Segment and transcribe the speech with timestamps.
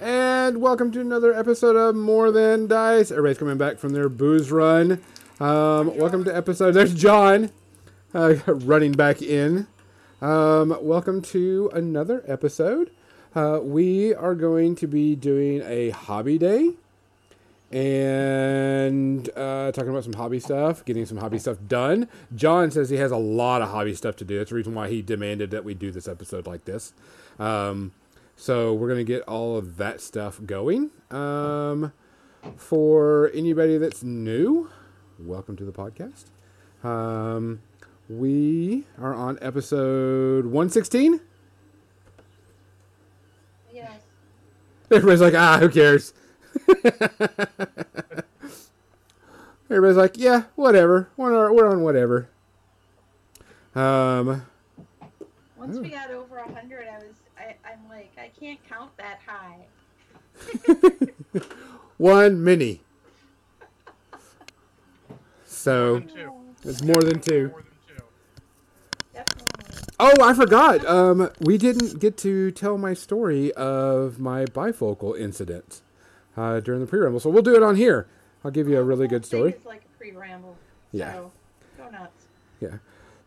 [0.00, 3.10] and welcome to another episode of More Than Dice.
[3.10, 5.00] Everybody's coming back from their booze run.
[5.38, 6.72] Um, welcome to episode.
[6.72, 7.50] There's John
[8.12, 9.66] uh, running back in.
[10.20, 12.90] Um, welcome to another episode.
[13.34, 16.72] Uh, we are going to be doing a hobby day
[17.70, 22.08] and uh, talking about some hobby stuff, getting some hobby stuff done.
[22.34, 24.38] John says he has a lot of hobby stuff to do.
[24.38, 26.92] That's the reason why he demanded that we do this episode like this.
[27.38, 27.92] Um,
[28.40, 30.90] so we're going to get all of that stuff going.
[31.10, 31.92] Um,
[32.56, 34.70] for anybody that's new,
[35.18, 36.24] welcome to the podcast.
[36.82, 37.60] Um,
[38.08, 41.20] we are on episode 116.
[43.74, 44.00] Yes.
[44.90, 46.14] Everybody's like, ah, who cares?
[49.70, 51.10] Everybody's like, yeah, whatever.
[51.18, 52.30] We're on, we're on whatever.
[53.74, 54.46] Um,
[55.58, 55.82] Once Oh.
[55.82, 56.99] we got over a hundred, I was, I, I'm like, I
[58.40, 59.66] can't count that high.
[61.98, 62.80] one mini.
[65.46, 66.32] So More than two.
[66.64, 67.48] it's more than two.
[67.48, 68.04] More than two.
[69.12, 69.74] Definitely.
[69.98, 70.86] Oh, I forgot.
[70.86, 75.82] Um, we didn't get to tell my story of my bifocal incident
[76.36, 78.06] uh, during the pre-rumble, so we'll do it on here.
[78.42, 79.50] I'll give you a really good story.
[79.50, 80.56] It's like a pre-ramble.
[80.92, 81.12] Yeah.
[81.12, 81.32] So,
[81.76, 82.24] go nuts.
[82.60, 82.78] Yeah.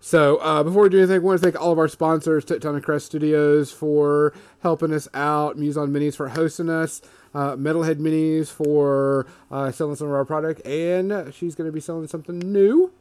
[0.05, 2.83] So uh, before we do anything, I want to thank all of our sponsors, Tectonic
[2.83, 7.01] Craft Studios for helping us out, Muson Minis for hosting us,
[7.33, 11.79] uh, Metalhead Minis for uh, selling some of our product, and she's going to be
[11.79, 12.91] selling something new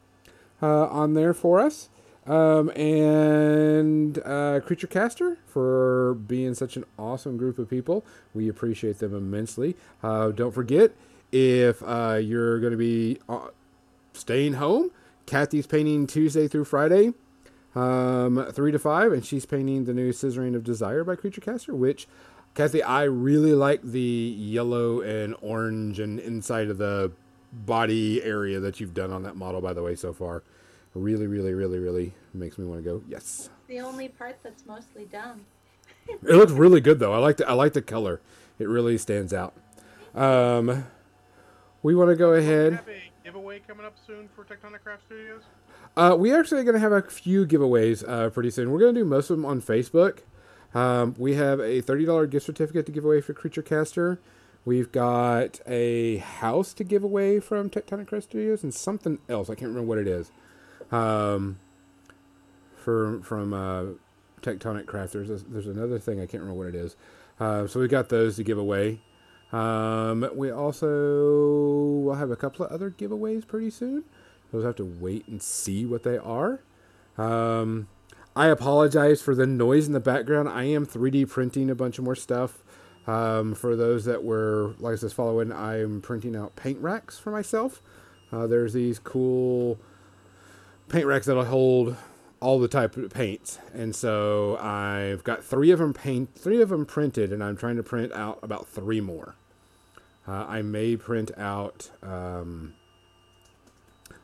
[0.63, 1.89] uh, on there for us.
[2.25, 8.05] Um, and uh, Creature Caster for being such an awesome group of people.
[8.33, 9.75] We appreciate them immensely.
[10.05, 10.93] Uh, don't forget,
[11.33, 13.19] if you're going to be
[14.13, 14.93] staying home,
[15.27, 17.13] Kathy's painting Tuesday through Friday,
[17.75, 21.75] um, three to five, and she's painting the new Scissoring of Desire by Creature Caster.
[21.75, 22.07] Which,
[22.55, 27.13] Kathy, I really like the yellow and orange and inside of the
[27.53, 29.61] body area that you've done on that model.
[29.61, 30.43] By the way, so far,
[30.95, 33.03] really, really, really, really makes me want to go.
[33.09, 35.45] Yes, The only part that's mostly done.
[36.09, 37.13] it looks really good though.
[37.13, 38.21] I like the I like the color.
[38.59, 39.55] It really stands out.
[40.15, 40.85] Um,
[41.83, 42.81] we want to go We ahead.
[43.25, 45.43] Giveaway coming up soon for Tectonic Craft Studios.
[45.97, 48.71] Uh, we actually are going to have a few giveaways uh, pretty soon.
[48.71, 50.21] We're going to do most of them on Facebook.
[50.75, 54.19] Um, we have a $30 gift certificate to give away for Creature Caster.
[54.65, 59.51] We've got a house to give away from Tectonic Craft Studios and something else.
[59.51, 60.31] I can't remember what it is.
[60.91, 61.59] Um,
[62.77, 63.85] for, from uh,
[64.41, 66.21] Tectonic Craft, there's, a, there's another thing.
[66.21, 66.97] I can't remember what it is.
[67.41, 69.01] Uh, so we've got those to give away.
[69.53, 74.05] Um, we also will have a couple of other giveaways pretty soon.
[74.51, 76.61] Those have to wait and see what they are.
[77.19, 77.89] Um,
[78.35, 80.49] I apologize for the noise in the background.
[80.49, 82.63] I am 3D printing a bunch of more stuff.
[83.07, 87.31] Um, for those that were, like I said, following, I'm printing out paint racks for
[87.31, 87.83] myself.
[88.31, 89.79] Uh, there's these cool
[90.89, 91.97] paint racks that'll hold
[92.41, 96.71] all the type of paints, and so I've got three of them paint, three of
[96.71, 99.37] them printed, and I'm trying to print out about three more.
[100.27, 101.91] Uh, I may print out.
[102.03, 102.75] Um,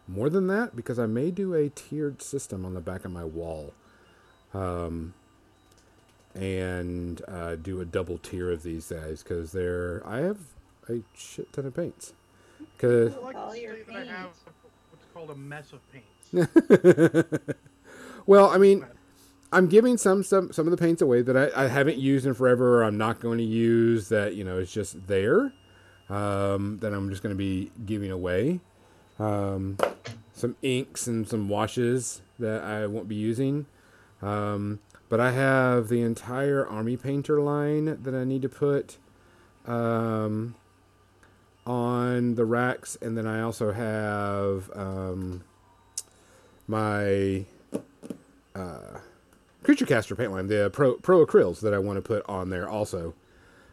[0.09, 3.25] more than that because I may do a tiered system on the back of my
[3.25, 3.75] wall.
[4.55, 5.15] Um,
[6.35, 10.39] and uh, do a double tier of these guys because they're I have
[10.89, 12.15] a shit ton of paints.
[12.79, 14.41] Cause I like All your say that I have paints.
[14.91, 17.35] what's called a mess of paints.
[18.27, 18.87] well, I mean,
[19.53, 22.35] I'm giving some some some of the paints away that I, I haven't used in
[22.35, 25.53] forever or I'm not going to use that you know it's just there.
[26.09, 28.61] Um, that I'm just going to be giving away.
[29.19, 29.77] Um,
[30.33, 33.67] some inks and some washes that I won't be using.
[34.23, 38.99] Um, but I have the entire Army Painter line that I need to put
[39.67, 40.55] um,
[41.67, 45.45] on the racks, and then I also have um,
[46.67, 47.45] my
[48.55, 48.99] uh,
[49.63, 52.69] Creature Caster paint line, the Pro Pro Acryls that I want to put on there
[52.69, 53.15] also.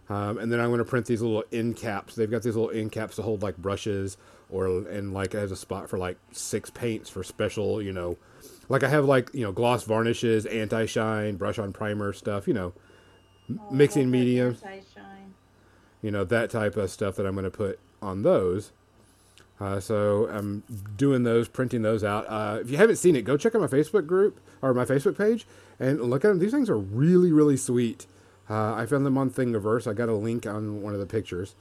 [0.07, 2.15] Um, and then I'm going to print these little end caps.
[2.15, 4.17] They've got these little end caps to hold like brushes,
[4.49, 8.17] or and like it has a spot for like six paints for special, you know,
[8.69, 12.53] like I have like you know gloss varnishes, anti shine, brush on primer stuff, you
[12.53, 12.73] know,
[13.49, 14.59] Oh, mixing mediums,
[16.01, 18.71] you know that type of stuff that I'm going to put on those.
[19.59, 20.63] Uh, so I'm
[20.97, 22.25] doing those, printing those out.
[22.27, 25.17] Uh, if you haven't seen it, go check out my Facebook group or my Facebook
[25.17, 25.47] page
[25.79, 26.39] and look at them.
[26.39, 28.05] These things are really, really sweet.
[28.49, 29.87] Uh, I found them on Thingiverse.
[29.87, 31.55] I got a link on one of the pictures.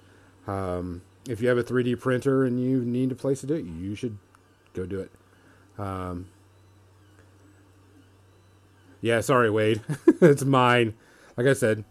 [0.47, 3.65] Um, if you have a 3D printer and you need a place to do it,
[3.65, 4.19] you should
[4.75, 5.11] go do it.
[5.79, 6.27] Um,
[9.01, 9.81] yeah, sorry, Wade.
[10.21, 10.95] it's mine.
[11.37, 11.85] Like I said,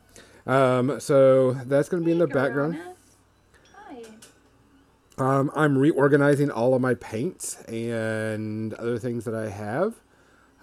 [0.45, 2.79] Um, so that's going to be in the Hey, background.
[3.75, 4.03] Hi.
[5.17, 9.95] Um, I'm reorganizing all of my paints and other things that I have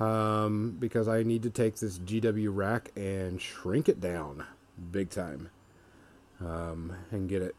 [0.01, 4.45] um, because I need to take this GW rack and shrink it down
[4.91, 5.51] big time
[6.41, 7.55] um, and get it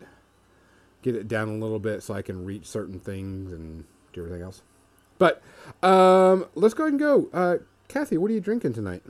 [1.03, 4.43] get it down a little bit so I can reach certain things and do everything
[4.43, 4.61] else.
[5.17, 5.41] But
[5.83, 7.29] um, let's go ahead and go.
[7.33, 7.57] Uh,
[7.87, 9.03] Kathy, what are you drinking tonight?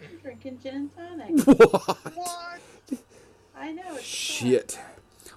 [0.00, 1.58] I'm drinking gin and tonic.
[1.58, 1.98] what?
[2.14, 2.60] What?
[3.56, 3.82] I know.
[3.90, 4.02] It's fun.
[4.02, 4.78] Shit.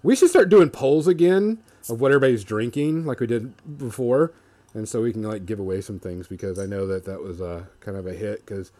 [0.03, 4.33] We should start doing polls again of what everybody's drinking, like we did before,
[4.75, 7.41] and so we can like give away some things because I know that that was
[7.41, 8.71] uh, kind of a hit because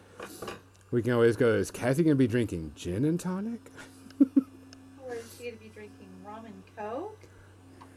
[0.90, 1.54] we can always go.
[1.54, 3.72] Is Kathy gonna be drinking gin and tonic?
[5.06, 7.18] Or is she gonna be drinking rum and coke?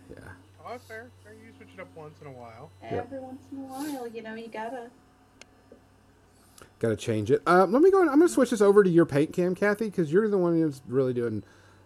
[0.10, 0.18] Yeah.
[0.64, 1.10] Oh, that's fair.
[1.24, 1.34] fair.
[1.34, 2.70] You switch it up once in a while.
[2.84, 4.90] Every once in a while, you know, you gotta.
[6.78, 7.42] Got to change it.
[7.48, 8.02] Uh, let me go.
[8.02, 10.82] I'm gonna switch this over to your paint cam, Kathy, because you're the one who's
[10.88, 11.44] really doing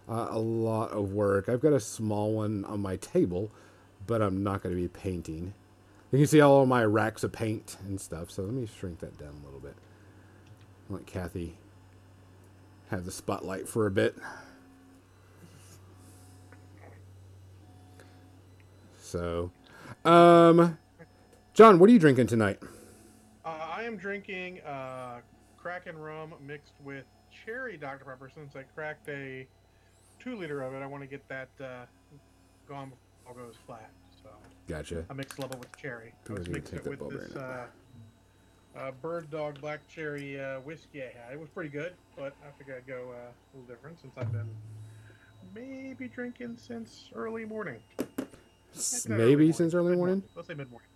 [0.09, 1.47] uh, a lot of work.
[1.47, 3.49] I've got a small one on my table,
[4.05, 5.53] but I'm not going to be painting.
[6.13, 8.29] You can see all my racks of paint and stuff.
[8.29, 9.73] So let me shrink that down a little bit.
[10.87, 11.57] Let Kathy
[12.91, 14.15] have the spotlight for a bit.
[19.01, 19.51] So,
[20.05, 20.77] um,
[21.55, 22.59] John, what are you drinking tonight?
[23.43, 25.21] Uh, I am drinking uh,
[25.57, 27.05] Kraken rum mixed with
[27.43, 28.05] cherry Dr.
[28.05, 29.47] Pepper since I cracked a
[30.19, 30.83] two liter of it.
[30.83, 31.85] I want to get that uh,
[32.69, 33.89] gone before it all goes flat.
[34.67, 35.05] Gotcha.
[35.09, 36.13] I mixed level with cherry.
[36.29, 37.65] I was mixing it with this uh,
[38.77, 41.33] uh, Bird Dog Black Cherry uh, whiskey I had.
[41.33, 44.31] It was pretty good, but I figured I'd go uh, a little different since I've
[44.31, 44.49] been
[45.53, 47.79] maybe drinking since early morning.
[49.07, 50.23] Maybe morning, since early morning.
[50.35, 50.87] Let's say mid morning.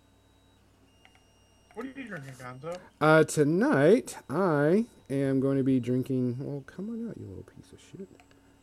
[1.74, 2.76] What are you drinking, Gonzo?
[3.00, 6.36] Uh, tonight I am going to be drinking.
[6.40, 8.08] Well, come on out, you little piece of shit.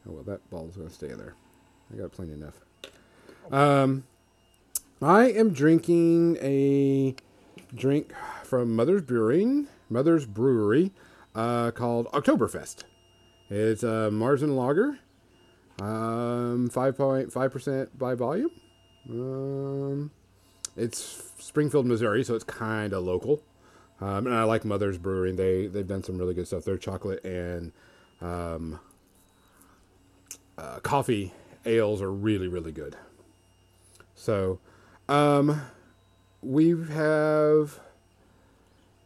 [0.08, 1.34] Oh well, that ball's gonna stay there.
[1.94, 2.56] I got plenty enough.
[3.52, 4.04] Um,
[5.02, 7.16] I am drinking a
[7.74, 8.14] drink
[8.44, 10.92] from Mother's Brewing, Mother's Brewery,
[11.36, 12.84] uh, called Oktoberfest.
[13.50, 15.00] It's a Marzen Lager,
[15.82, 18.52] um, five point five percent by volume.
[19.10, 20.12] Um,
[20.78, 23.42] it's Springfield, Missouri, so it's kind of local.
[24.00, 25.36] Um, and I like Mother's Brewing.
[25.36, 26.64] They they've done some really good stuff.
[26.64, 27.74] Their chocolate and
[28.22, 28.80] um,
[30.58, 31.34] uh, coffee
[31.66, 32.96] ales are really really good.
[34.16, 34.60] So,
[35.08, 35.62] um,
[36.42, 37.80] we have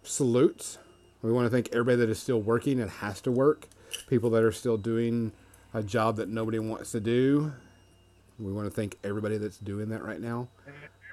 [0.04, 0.78] salutes.
[1.22, 3.68] We want to thank everybody that is still working and has to work.
[4.08, 5.32] People that are still doing
[5.74, 7.54] a job that nobody wants to do.
[8.40, 10.48] We want to thank everybody that's doing that right now.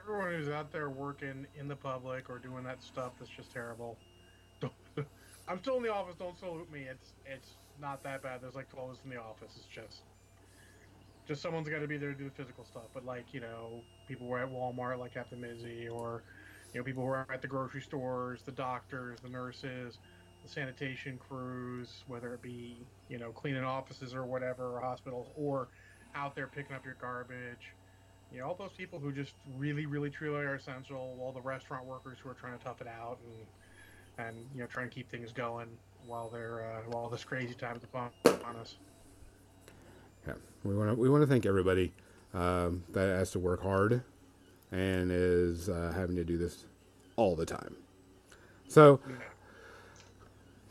[0.03, 3.97] Everyone who's out there working in the public or doing that stuff that's just terrible.
[5.49, 6.15] I'm still in the office.
[6.19, 6.83] Don't salute me.
[6.89, 7.51] It's it's
[7.81, 8.41] not that bad.
[8.43, 9.53] There's like 12 of us in the office.
[9.57, 10.03] It's just
[11.27, 12.85] just someone's got to be there to do the physical stuff.
[12.95, 16.23] But like you know, people who are at Walmart, like Captain Mizzy, or
[16.73, 19.99] you know, people who are at the grocery stores, the doctors, the nurses,
[20.43, 22.77] the sanitation crews, whether it be
[23.09, 25.69] you know cleaning offices or whatever, or hospitals, or
[26.15, 27.73] out there picking up your garbage
[28.33, 31.17] you know, all those people who just really, really, truly are essential.
[31.21, 33.47] All the restaurant workers who are trying to tough it out and
[34.19, 35.69] and you know try and keep things going
[36.07, 38.77] while they're uh, while this crazy time's upon upon us.
[40.27, 41.93] Yeah, we want to we want to thank everybody
[42.35, 44.03] um, that has to work hard
[44.73, 46.65] and is uh, having to do this
[47.17, 47.77] all the time.
[48.69, 49.01] So,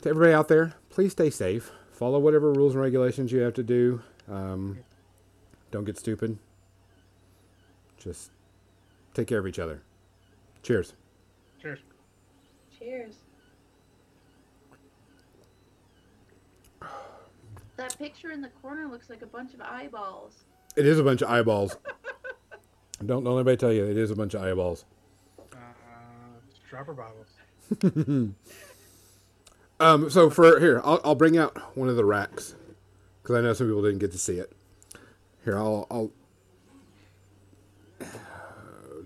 [0.02, 1.72] to everybody out there, please stay safe.
[1.90, 4.02] Follow whatever rules and regulations you have to do.
[4.30, 4.78] Um,
[5.70, 6.38] don't get stupid.
[7.98, 8.30] Just
[9.14, 9.80] take care of each other.
[10.62, 10.92] Cheers.
[11.60, 11.78] Cheers.
[12.78, 13.14] Cheers.
[17.76, 20.44] That picture in the corner looks like a bunch of eyeballs.
[20.76, 21.76] It is a bunch of eyeballs.
[23.04, 24.84] don't don't anybody tell you it is a bunch of eyeballs.
[25.52, 25.56] Uh,
[26.68, 28.34] dropper bottles.
[29.78, 32.54] Um, so for here, I'll, I'll bring out one of the racks
[33.22, 34.52] because I know some people didn't get to see it.
[35.44, 36.10] Here, I'll, I'll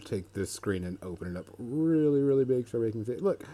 [0.04, 3.12] take this screen and open it up really, really big so everybody can see.
[3.12, 3.22] it.
[3.22, 3.44] Look,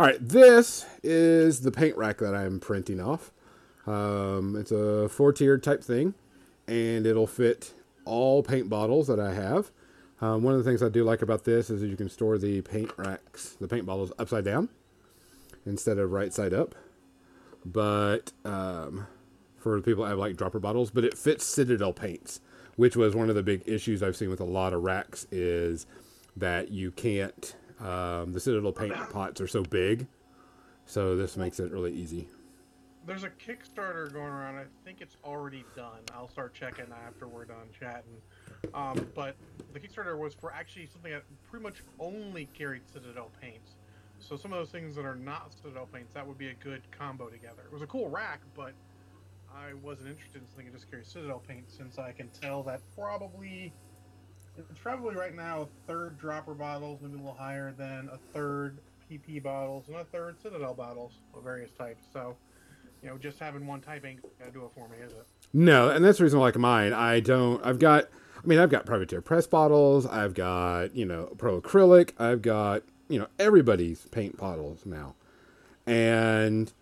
[0.00, 3.32] All right, this is the paint rack that I'm printing off.
[3.86, 6.14] Um, it's a four-tiered type thing,
[6.66, 7.74] and it'll fit
[8.06, 9.70] all paint bottles that I have.
[10.22, 12.38] Um, one of the things I do like about this is that you can store
[12.38, 14.70] the paint racks, the paint bottles, upside down
[15.66, 16.74] instead of right side up.
[17.66, 19.06] But um,
[19.58, 22.40] for people that have like dropper bottles, but it fits Citadel paints,
[22.76, 25.84] which was one of the big issues I've seen with a lot of racks is
[26.38, 30.06] that you can't Um, the Citadel paint pots are so big,
[30.86, 32.28] so this makes it really easy.
[33.06, 34.56] There's a Kickstarter going around.
[34.56, 36.00] I think it's already done.
[36.14, 38.20] I'll start checking after we're done chatting.
[38.74, 39.36] Um, but
[39.72, 43.76] the Kickstarter was for actually something that pretty much only carried Citadel paints.
[44.18, 46.82] So some of those things that are not Citadel paints, that would be a good
[46.90, 47.62] combo together.
[47.64, 48.74] It was a cool rack, but
[49.54, 52.82] I wasn't interested in something that just carries Citadel paint since I can tell that
[52.94, 53.72] probably
[54.58, 58.78] it's probably right now a third dropper bottles, maybe a little higher than a third
[59.10, 62.04] PP bottles and a third Citadel bottles of various types.
[62.12, 62.36] So,
[63.02, 65.26] you know, just having one type ain't gonna do it for me, is it?
[65.52, 66.92] No, and that's the reason I like mine.
[66.92, 67.64] I don't.
[67.64, 68.08] I've got.
[68.42, 70.06] I mean, I've got privateer press bottles.
[70.06, 72.12] I've got you know pro acrylic.
[72.18, 75.14] I've got you know everybody's paint bottles now,
[75.86, 76.72] and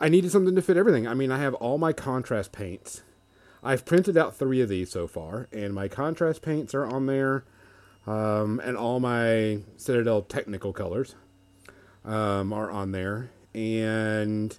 [0.00, 1.06] I needed something to fit everything.
[1.06, 3.02] I mean, I have all my contrast paints.
[3.62, 7.44] I've printed out three of these so far, and my contrast paints are on there,
[8.06, 11.14] um, and all my Citadel technical colors
[12.04, 14.56] um, are on there, and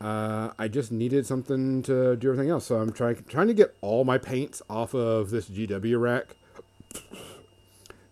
[0.00, 2.66] uh, I just needed something to do everything else.
[2.66, 6.36] So I'm trying trying to get all my paints off of this GW rack,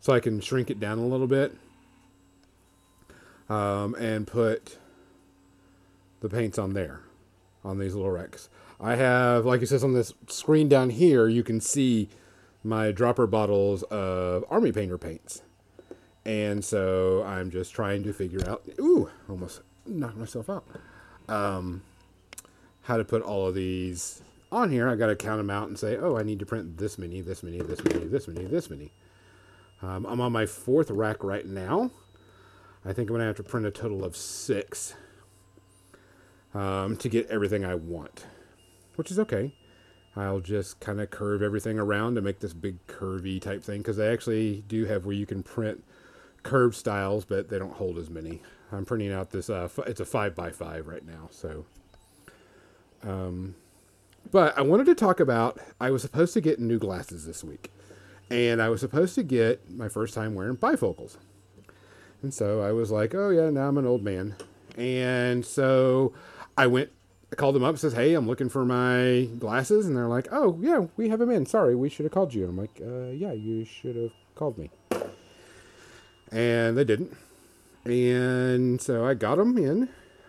[0.00, 1.54] so I can shrink it down a little bit,
[3.50, 4.78] um, and put
[6.20, 7.00] the paints on there,
[7.62, 8.48] on these little racks.
[8.80, 12.08] I have, like it says on this screen down here, you can see
[12.62, 15.42] my dropper bottles of Army Painter paints.
[16.24, 20.66] And so I'm just trying to figure out, ooh, almost knocked myself out,
[21.28, 21.82] um,
[22.82, 24.88] how to put all of these on here.
[24.88, 27.20] I've got to count them out and say, oh, I need to print this many,
[27.20, 28.92] this many, this many, this many, this many.
[29.82, 31.90] Um, I'm on my fourth rack right now.
[32.86, 34.94] I think I'm going to have to print a total of six
[36.54, 38.24] um, to get everything I want,
[38.96, 39.54] which is okay.
[40.16, 43.96] I'll just kind of curve everything around to make this big curvy type thing because
[43.96, 45.82] they actually do have where you can print
[46.44, 48.40] curved styles, but they don't hold as many.
[48.70, 49.50] I'm printing out this.
[49.50, 51.64] Uh, it's a five by five right now, so.
[53.02, 53.56] Um,
[54.30, 55.58] but I wanted to talk about.
[55.80, 57.70] I was supposed to get new glasses this week,
[58.30, 61.16] and I was supposed to get my first time wearing bifocals,
[62.22, 64.36] and so I was like, "Oh yeah, now I'm an old man,"
[64.76, 66.12] and so
[66.56, 66.90] I went.
[67.34, 67.76] I called them up.
[67.76, 71.30] Says, "Hey, I'm looking for my glasses," and they're like, "Oh yeah, we have them
[71.30, 71.46] in.
[71.46, 74.56] Sorry, we should have called you." And I'm like, uh, "Yeah, you should have called
[74.56, 74.70] me."
[76.30, 77.16] And they didn't.
[77.84, 79.88] And so I got them in,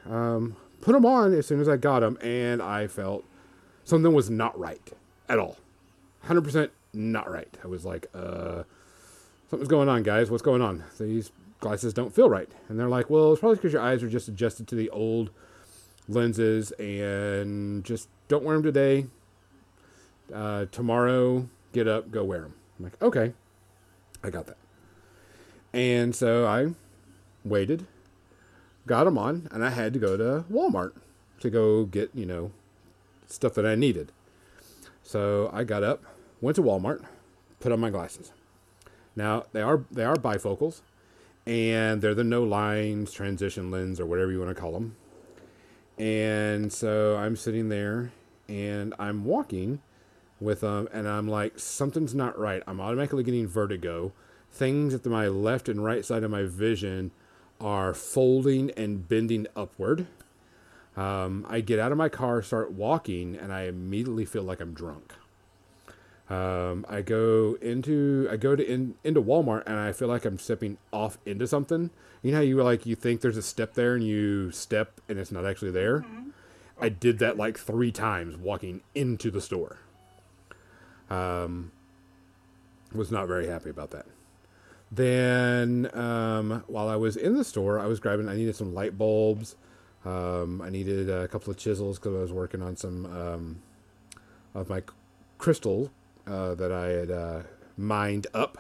[0.10, 3.24] um, put them on as soon as I got them, and I felt
[3.84, 4.92] something was not right
[5.30, 5.58] at all.
[6.26, 7.56] 100% not right.
[7.64, 8.64] I was like, uh,
[9.52, 10.32] something's going on, guys.
[10.32, 10.84] What's going on?
[11.00, 12.50] These glasses don't feel right.
[12.68, 15.30] And they're like, well, it's probably because your eyes are just adjusted to the old
[16.08, 19.08] lenses and just don't wear them today.
[20.34, 22.54] Uh, tomorrow, get up, go wear them.
[22.80, 23.34] I'm like, okay,
[24.24, 24.58] I got that.
[25.74, 26.74] And so I
[27.44, 27.86] waited,
[28.88, 30.94] got them on, and I had to go to Walmart
[31.42, 32.52] to go get, you know,
[33.28, 34.12] stuff that I needed.
[35.04, 36.04] So I got up,
[36.42, 37.04] went to Walmart,
[37.60, 38.32] put on my glasses.
[39.16, 40.82] Now they are they are bifocals,
[41.46, 44.96] and they're the no lines transition lens or whatever you want to call them.
[45.98, 48.12] And so I'm sitting there,
[48.50, 49.82] and I'm walking
[50.40, 52.62] with them, and I'm like, something's not right.
[52.68, 54.12] I'm automatically getting vertigo.
[54.52, 57.12] Things at my left and right side of my vision
[57.62, 60.08] are folding and bending upward.
[60.98, 64.74] Um, I get out of my car, start walking, and I immediately feel like I'm
[64.74, 65.14] drunk.
[66.30, 70.40] Um, I go into I go to in, into Walmart and I feel like I'm
[70.40, 71.92] stepping off into something.
[72.24, 75.20] You know how you like you think there's a step there and you step and
[75.20, 76.04] it's not actually there.
[76.82, 79.78] I did that like three times walking into the store.
[81.10, 81.72] Um,
[82.92, 84.08] was not very happy about that.
[84.92, 88.28] Then um, while I was in the store, I was grabbing.
[88.28, 89.56] I needed some light bulbs.
[90.04, 93.62] Um, I needed a couple of chisels because I was working on some um,
[94.54, 94.84] of my
[95.38, 95.92] crystal
[96.28, 97.40] uh, that I had uh,
[97.78, 98.58] mined up,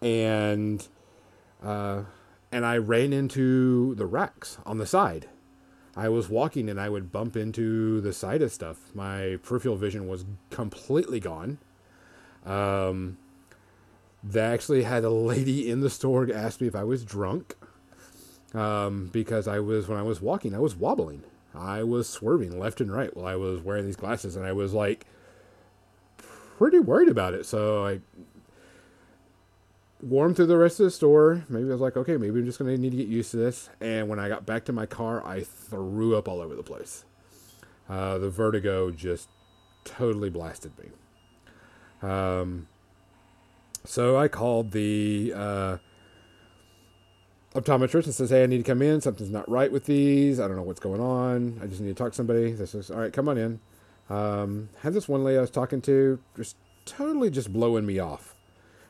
[0.00, 0.86] and
[1.62, 2.02] uh,
[2.52, 5.28] and I ran into the racks on the side.
[5.96, 8.94] I was walking and I would bump into the side of stuff.
[8.94, 11.58] My peripheral vision was completely gone.
[12.46, 13.18] Um,
[14.22, 17.56] they actually had a lady in the store ask me if I was drunk
[18.54, 21.24] um, because I was when I was walking, I was wobbling.
[21.54, 24.72] I was swerving left and right while I was wearing these glasses, and I was
[24.72, 25.06] like
[26.58, 27.46] pretty worried about it.
[27.46, 28.00] So I
[30.02, 31.44] warmed through the rest of the store.
[31.48, 33.70] Maybe I was like, okay, maybe I'm just gonna need to get used to this.
[33.80, 37.04] And when I got back to my car, I threw up all over the place.
[37.88, 39.28] Uh, the vertigo just
[39.84, 42.08] totally blasted me.
[42.08, 42.68] Um,
[43.84, 45.76] so I called the uh,
[47.54, 49.00] optometrist and says, "Hey, I need to come in.
[49.00, 50.38] Something's not right with these.
[50.38, 51.60] I don't know what's going on.
[51.62, 53.12] I just need to talk to somebody." This is all right.
[53.12, 53.60] Come on in.
[54.10, 58.34] Um, had this one lady I was talking to just totally just blowing me off.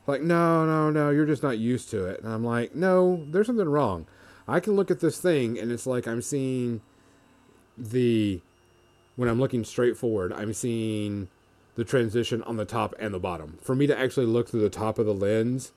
[0.07, 2.21] Like, no, no, no, you're just not used to it.
[2.21, 4.07] And I'm like, no, there's something wrong.
[4.47, 6.81] I can look at this thing and it's like I'm seeing
[7.77, 8.41] the
[9.15, 11.27] when I'm looking straight forward, I'm seeing
[11.75, 13.57] the transition on the top and the bottom.
[13.61, 15.73] For me to actually look through the top of the lens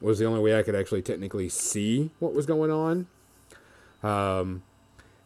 [0.00, 3.06] was the only way I could actually technically see what was going on.
[4.02, 4.62] Um,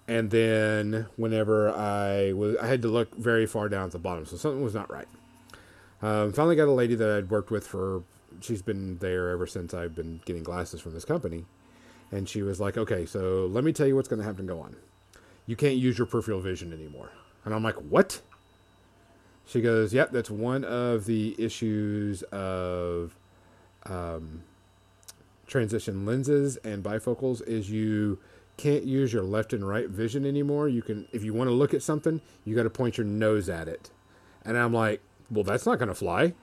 [0.09, 4.25] and then whenever I was, I had to look very far down at the bottom,
[4.25, 5.07] so something was not right.
[6.01, 8.03] Um, finally, got a lady that I'd worked with for.
[8.41, 11.45] She's been there ever since I've been getting glasses from this company,
[12.11, 14.61] and she was like, "Okay, so let me tell you what's going to to go
[14.61, 14.77] on.
[15.47, 17.11] You can't use your peripheral vision anymore."
[17.45, 18.23] And I'm like, "What?"
[19.45, 23.15] She goes, "Yep, that's one of the issues of
[23.85, 24.45] um,
[25.47, 28.19] transition lenses and bifocals is you
[28.59, 30.69] can't use your left and right vision anymore.
[30.69, 33.49] You can, if you want to look at something, you got to point your nose
[33.49, 33.91] at it."
[34.45, 36.35] And I'm like, "Well, that's not going to fly."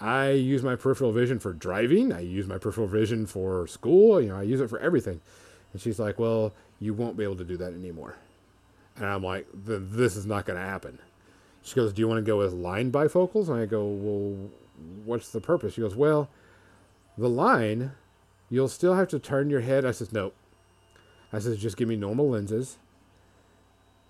[0.00, 2.12] I use my peripheral vision for driving.
[2.12, 4.20] I use my peripheral vision for school.
[4.20, 5.20] You know, I use it for everything.
[5.72, 8.16] And she's like, "Well, you won't be able to do that anymore."
[8.96, 10.98] And I'm like, "This is not going to happen."
[11.62, 14.50] She goes, "Do you want to go with line bifocals?" And I go, "Well,
[15.04, 16.28] what's the purpose?" She goes, "Well,
[17.16, 17.92] the line,
[18.48, 20.34] you'll still have to turn your head." I says, "Nope."
[21.32, 22.78] I says, "Just give me normal lenses.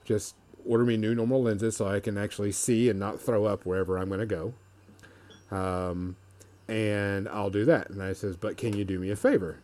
[0.05, 0.35] Just
[0.67, 3.99] order me new normal lenses so I can actually see and not throw up wherever
[3.99, 4.55] I'm going to go."
[5.51, 6.17] Um,
[6.69, 7.91] and I'll do that.
[7.91, 9.59] And I says, but can you do me a favor?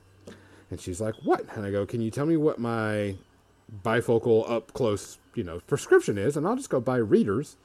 [0.71, 1.45] And she's like, what?
[1.55, 3.17] And I go, can you tell me what my
[3.85, 6.37] bifocal up close, you know, prescription is?
[6.37, 7.57] And I'll just go buy readers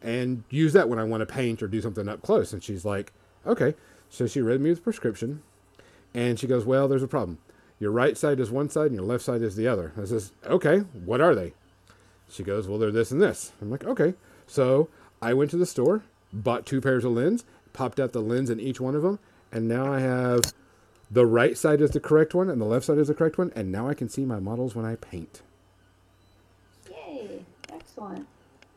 [0.00, 2.52] and use that when I want to paint or do something up close.
[2.52, 3.12] And she's like,
[3.44, 3.74] okay.
[4.08, 5.42] So she read me the prescription
[6.14, 7.38] and she goes, well, there's a problem.
[7.80, 9.92] Your right side is one side and your left side is the other.
[10.00, 11.52] I says, okay, what are they?
[12.30, 13.52] She goes, well, they're this and this.
[13.60, 14.14] I'm like, okay.
[14.46, 14.88] So
[15.20, 18.60] I went to the store, bought two pairs of lens, popped out the lens in
[18.60, 19.18] each one of them,
[19.52, 20.40] and now I have
[21.10, 23.52] the right side is the correct one and the left side is the correct one,
[23.54, 25.42] and now I can see my models when I paint.
[26.90, 27.44] Yay!
[27.72, 28.26] Excellent.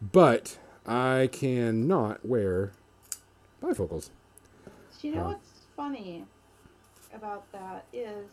[0.02, 2.72] But I cannot wear
[3.62, 4.10] bifocals.
[5.02, 5.28] Do you know Huh.
[5.30, 6.26] what's funny
[7.14, 8.26] about that is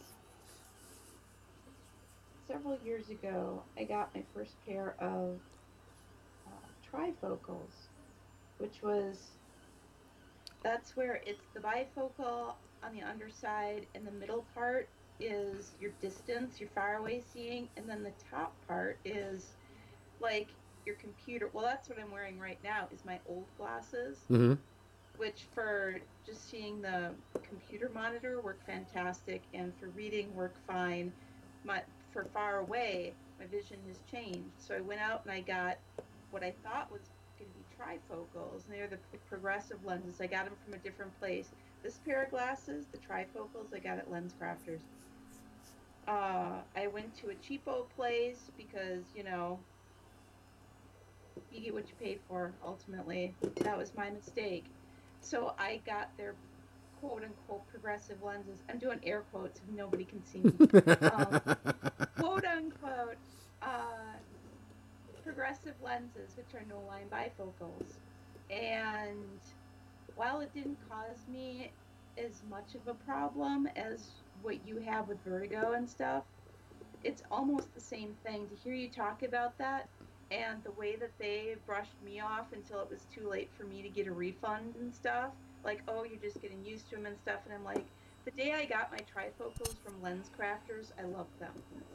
[2.46, 5.40] several years ago I got my first pair of
[6.46, 7.88] uh, trifocals,
[8.58, 9.38] which was
[10.62, 16.60] that's where it's the bifocal on the underside and the middle part is your distance,
[16.60, 19.56] your far away seeing, and then the top part is
[20.20, 21.50] like your computer.
[21.52, 24.54] Well, that's what I'm wearing right now is my old glasses Mm-hmm.
[25.16, 31.12] which for just seeing the computer monitor work fantastic and for reading work fine
[31.64, 31.82] my
[32.14, 34.52] for far away my vision has changed.
[34.56, 35.76] So i went out and i got
[36.30, 37.02] what i thought was
[37.38, 38.64] going to be trifocals.
[38.66, 38.98] And they're the
[39.28, 40.20] progressive lenses.
[40.20, 41.50] I got them from a different place.
[41.82, 44.80] This pair of glasses the trifocals i got at lens crafters.
[46.06, 49.58] Uh, i went to a cheapo place because you know
[51.52, 53.34] you get what you pay for ultimately.
[53.56, 54.64] That was my mistake.
[55.20, 56.34] So I got their
[57.04, 58.60] quote unquote progressive lenses.
[58.68, 60.52] I'm doing air quotes if nobody can see me.
[61.04, 61.56] Um,
[62.18, 63.16] quote unquote
[63.62, 64.16] uh,
[65.22, 67.86] progressive lenses, which are no line bifocals.
[68.50, 69.40] And
[70.16, 71.70] while it didn't cause me
[72.16, 74.10] as much of a problem as
[74.42, 76.24] what you have with vertigo and stuff,
[77.02, 78.48] it's almost the same thing.
[78.48, 79.88] To hear you talk about that,
[80.30, 83.82] and the way that they brushed me off until it was too late for me
[83.82, 85.30] to get a refund and stuff
[85.64, 87.40] like oh you're just getting used to them and stuff.
[87.44, 87.84] And i'm like
[88.24, 91.52] the day i got my trifocals from lens crafters i loved them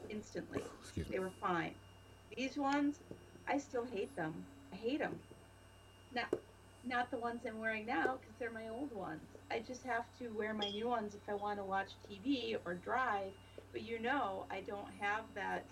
[0.08, 0.62] instantly.
[0.82, 1.12] Excuse me.
[1.12, 1.74] they were fine.
[2.36, 2.98] These ones
[3.48, 4.34] i still hate them.
[4.72, 5.18] I hate them
[6.14, 6.26] not
[6.84, 9.20] not the ones i'm wearing now because they're my old ones.
[9.50, 12.74] I just have to wear my new ones if i want to watch tv or
[12.74, 13.32] drive.
[13.72, 15.64] But you know i don't have that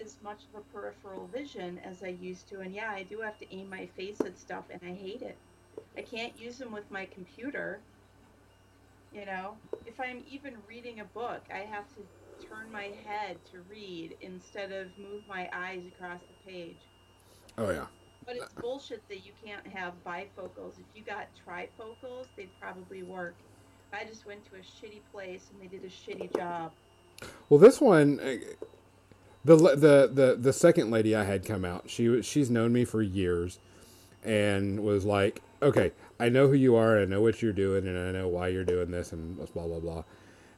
[0.00, 2.60] as much of a peripheral vision as I used to.
[2.60, 5.36] And yeah, I do have to aim my face at stuff, and I hate it.
[5.96, 7.80] I can't use them with my computer.
[9.12, 9.56] You know,
[9.86, 14.72] if I'm even reading a book, I have to turn my head to read instead
[14.72, 16.78] of move my eyes across the page.
[17.58, 17.86] Oh yeah.
[18.24, 20.78] But it's bullshit that you can't have bifocals.
[20.78, 23.34] If you got trifocals, they'd probably work.
[23.92, 26.72] I just went to a shitty place and they did a shitty job.
[27.48, 28.36] Well, this one, uh,
[29.44, 32.84] the the the the second lady I had come out, she was she's known me
[32.84, 33.58] for years,
[34.22, 37.98] and was like, okay, I know who you are, I know what you're doing, and
[37.98, 40.04] I know why you're doing this, and blah blah blah.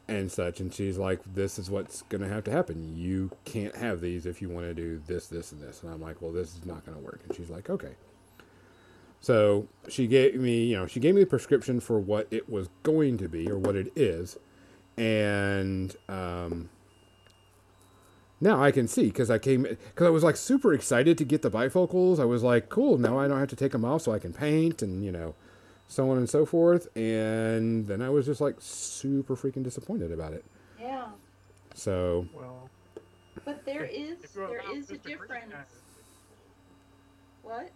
[0.09, 0.61] and such.
[0.61, 2.97] And she's like, "This is what's going to have to happen.
[2.97, 6.01] You can't have these if you want to do this, this, and this." And I'm
[6.03, 7.95] like, "Well, this is not going to work." And she's like, "Okay."
[9.21, 12.69] So she gave me, you know, she gave me the prescription for what it was
[12.83, 14.39] going to be or what it is,
[14.97, 16.71] and um,
[18.43, 21.41] now I can see because I came because I was like super excited to get
[21.41, 22.21] the bifocals.
[22.21, 24.35] I was like, "Cool, now I don't have to take them off, so I can
[24.35, 25.35] paint and you know."
[25.93, 26.89] so on and so forth.
[26.97, 30.45] And then I was just like super freaking disappointed about it.
[30.81, 31.09] Yeah.
[31.75, 32.71] So Well,
[33.45, 35.55] But there is if you're there allowed is a difference.
[37.43, 37.71] What?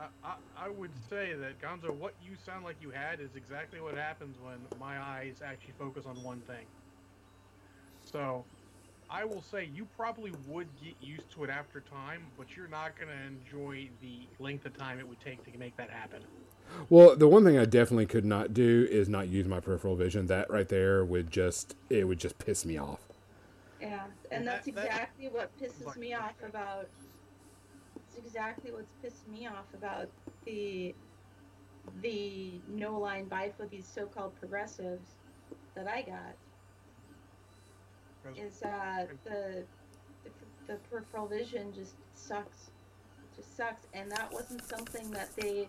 [0.00, 3.80] I, I, I would say that Gonzo, what you sound like you had is exactly
[3.80, 6.64] what happens when my eyes actually focus on one thing.
[8.10, 8.44] So,
[9.10, 12.96] I will say you probably would get used to it after time, but you're not
[12.96, 16.22] going to enjoy the length of time it would take to make that happen.
[16.88, 20.26] Well, the one thing I definitely could not do is not use my peripheral vision.
[20.28, 23.00] That right there would just it would just piss me off.
[23.80, 26.88] Yeah, and that's exactly what pisses me off about.
[27.96, 30.08] It's exactly what's pissed me off about
[30.44, 30.94] the
[32.02, 35.16] the no line bifo these so-called progressives
[35.74, 36.49] that I got 'Cause-
[38.36, 39.64] is uh, the,
[40.24, 40.30] the
[40.66, 42.70] the peripheral vision just sucks,
[43.36, 45.68] just sucks, and that wasn't something that they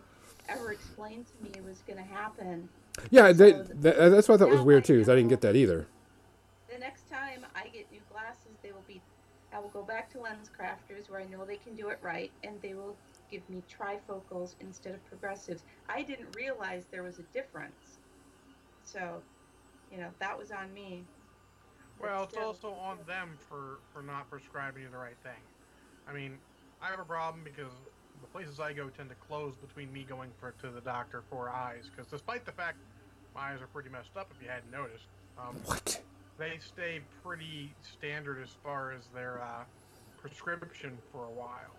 [0.49, 2.69] ever explained to me was going to happen.
[3.09, 4.99] Yeah, they, So that, that's what I thought was weird too.
[4.99, 5.87] Is I didn't get that either.
[6.71, 9.01] The next time I get new glasses, they will be.
[9.53, 12.31] I will go back to Lens Crafters where I know they can do it right,
[12.43, 12.95] and they will
[13.29, 15.63] give me trifocals instead of progressives.
[15.89, 17.97] I didn't realize there was a difference,
[18.83, 19.21] so
[19.91, 21.03] you know that was on me.
[22.01, 25.39] But Well, it's also on them for for not prescribing you the right thing.
[26.07, 26.37] I mean,
[26.81, 27.71] I have a problem because
[28.21, 31.49] the places I go tend to close between me going for to the doctor for
[31.49, 31.85] eyes.
[31.95, 32.77] Because despite the fact
[33.35, 35.05] my eyes are pretty messed up, if you hadn't noticed,
[35.37, 36.01] um, What?
[36.37, 39.63] they stay pretty standard as far as their uh,
[40.17, 41.75] prescription for a while.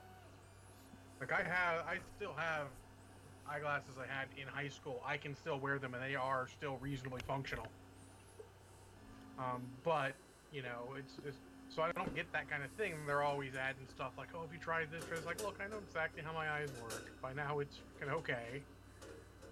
[1.20, 2.66] Like I have, I still have
[3.48, 5.02] eyeglasses I had in high school.
[5.06, 7.66] I can still wear them, and they are still reasonably functional.
[9.42, 10.12] Um, but
[10.52, 11.36] you know, it's, it's
[11.74, 12.94] so I don't get that kind of thing.
[13.06, 15.78] They're always adding stuff like, "Oh, have you tried this?" It's like, look, I know
[15.78, 17.10] exactly how my eyes work.
[17.22, 18.62] By now, it's fucking okay.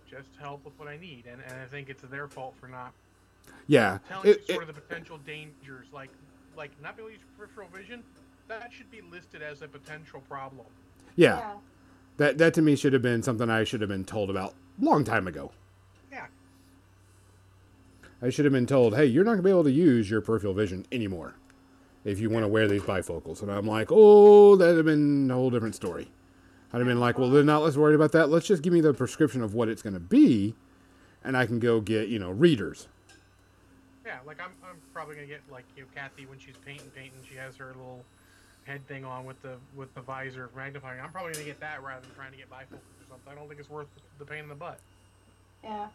[0.08, 2.92] Just help with what I need, and, and I think it's their fault for not
[3.68, 3.98] Yeah.
[4.08, 6.10] telling It, you it, sort of the potential dangers, like
[6.56, 8.02] like not being able to use peripheral vision.
[8.48, 10.66] That should be listed as a potential problem.
[11.16, 11.52] yeah.
[12.16, 15.04] That that to me should have been something I should have been told about long
[15.04, 15.52] time ago.
[18.20, 18.26] Yeah.
[18.26, 20.54] I should have been told, hey, you're not gonna be able to use your peripheral
[20.54, 21.34] vision anymore
[22.04, 23.42] if you want to wear these bifocals.
[23.42, 26.10] And I'm like, oh, that'd have been a whole different story.
[26.72, 28.28] I'd have been like, well, then not let's worry about that.
[28.28, 30.54] Let's just give me the prescription of what it's gonna be,
[31.24, 32.88] and I can go get you know readers.
[34.06, 37.20] Yeah, like I'm, I'm probably gonna get like you know Kathy when she's painting painting
[37.28, 38.04] she has her little
[38.64, 41.00] head thing on with the with the visor magnifying.
[41.00, 43.32] I'm probably gonna get that rather than trying to get bifocals or something.
[43.32, 44.78] I don't think it's worth the pain in the butt.
[45.64, 45.88] Yeah.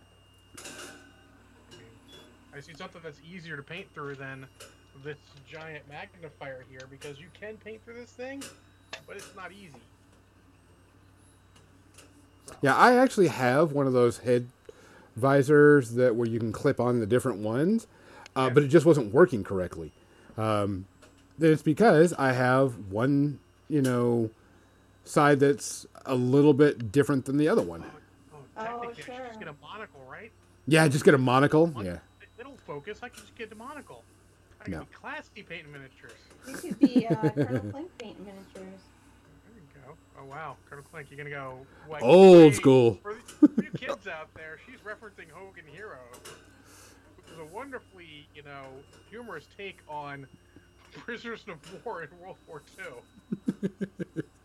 [2.55, 4.45] I, see something that's easier to paint through than
[5.03, 5.17] this
[5.49, 8.41] giant magnifier here because you can paint through this thing,
[9.07, 9.75] but it's not easy.
[12.61, 14.47] Yeah, I actually have one of those head
[15.15, 17.87] visors that where you can clip on the different ones,
[18.35, 18.49] uh, Yeah.
[18.53, 19.91] but it just wasn't working correctly.
[20.37, 20.85] Um,
[21.39, 24.29] it's because I have one, you know,
[25.03, 27.83] side that's a little bit different than the other one.
[27.83, 30.31] Oh, Oh, technically, I should just get a monocle, right?
[30.67, 31.73] Yeah, just get a monocle.
[31.75, 32.01] Yeah, They don't
[32.65, 32.99] focus.
[33.04, 34.04] I can just get a monocle.
[34.62, 34.80] I can No.
[34.82, 36.12] be classy painting miniatures.
[36.47, 38.54] You could be uh, Colonel Klink paint miniatures.
[38.54, 39.93] There you go.
[40.19, 42.99] Oh wow, Colonel Klink, you're gonna go like, Old hey, school.
[43.01, 45.97] For the, for you kids out there, she's referencing Hogan Hero,
[47.17, 48.65] which is a wonderfully, you know,
[49.10, 50.25] humorous take on
[50.93, 53.69] prisoners of war in World War II.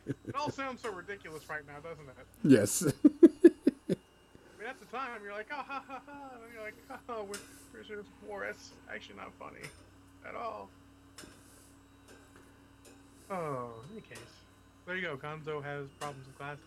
[0.06, 2.26] it all sounds so ridiculous right now, doesn't it?
[2.44, 2.84] yes.
[4.70, 6.30] At the time, you're like, oh, ha, ha, ha.
[6.44, 6.74] And you're like,
[7.08, 7.40] oh, we're
[7.74, 8.44] prisoners of war.
[8.46, 9.66] That's actually not funny
[10.24, 10.68] at all.
[13.28, 14.18] Oh, in any case.
[14.86, 15.16] There you go.
[15.16, 16.64] Gonzo has problems with glasses.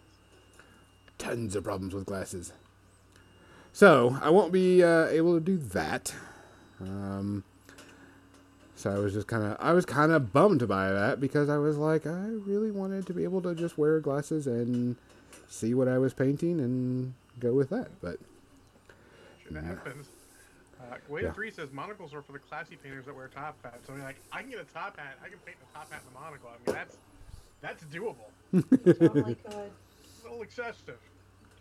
[1.17, 2.51] Tons of problems with glasses.
[3.71, 6.13] So I won't be uh, able to do that.
[6.81, 7.45] Um,
[8.75, 11.57] so I was just kind of, I was kind of bummed by that because I
[11.57, 14.97] was like, I really wanted to be able to just wear glasses and
[15.47, 17.89] see what I was painting and go with that.
[18.01, 18.17] But
[19.43, 19.61] Shit Yeah.
[19.61, 20.07] happens.
[20.79, 21.31] Uh, Wade Yeah.
[21.33, 23.87] 3 says monocles are for the classy painters that wear top hats.
[23.87, 25.17] So, I mean, like, I can get a top hat.
[25.23, 26.49] I can paint the top hat in a monocle.
[26.49, 26.97] I mean, that's
[27.61, 28.31] that's doable.
[28.99, 29.53] Totally could.
[29.53, 30.99] A little excessive.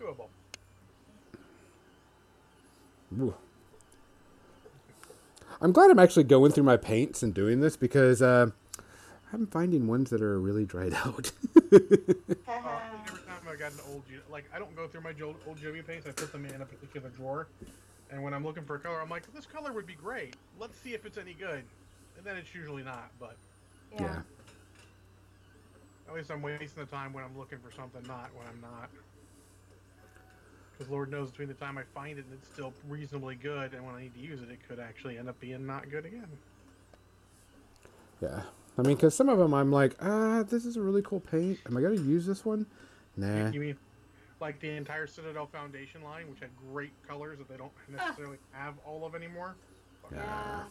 [0.00, 0.26] Doable.
[3.20, 3.35] Ooh.
[5.61, 8.50] I'm glad I'm actually going through my paints and doing this because uh,
[9.32, 11.30] I'm finding ones that are really dried out.
[11.72, 13.21] Uh, every time
[13.52, 16.06] I got an old, G- like I don't go through my old Joby paints.
[16.06, 17.48] I put them in a particular drawer,
[18.10, 20.36] and when I'm looking for a color, I'm like, this color would be great.
[20.58, 21.62] Let's see if it's any good,
[22.16, 23.10] and then it's usually not.
[23.20, 23.36] But
[23.98, 24.22] yeah.
[26.08, 28.88] at least I'm wasting the time when I'm looking for something, not when I'm not.
[30.72, 33.84] Because Lord knows, between the time I find it and it's still reasonably good, and
[33.84, 36.28] when I need to use it, it could actually end up being not good again.
[38.22, 38.42] Yeah.
[38.78, 41.58] I mean, because some of them I'm like, ah, this is a really cool paint.
[41.66, 42.64] Am I going to use this one?
[43.16, 43.51] Nah.
[43.51, 43.77] You mean
[44.40, 48.75] like the entire Citadel Foundation line, which had great colors that they don't necessarily have
[48.87, 49.57] all of anymore?
[50.11, 50.18] Yeah.
[50.18, 50.64] Yeah.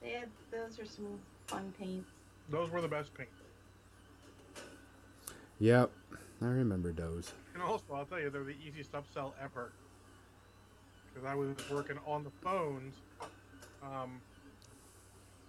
[0.00, 2.10] They had those are some fun paints.
[2.48, 3.32] Those were the best paints.
[5.58, 5.90] Yep.
[6.40, 7.32] I remember those.
[7.54, 9.72] And also, I'll tell you, they're the easiest upsell ever.
[11.12, 12.96] Because I was working on the phones
[13.82, 14.20] um,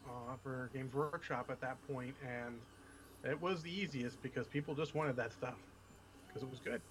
[0.07, 2.59] uh, for Games Workshop at that point, and
[3.23, 5.55] it was the easiest because people just wanted that stuff
[6.33, 6.81] because it was good.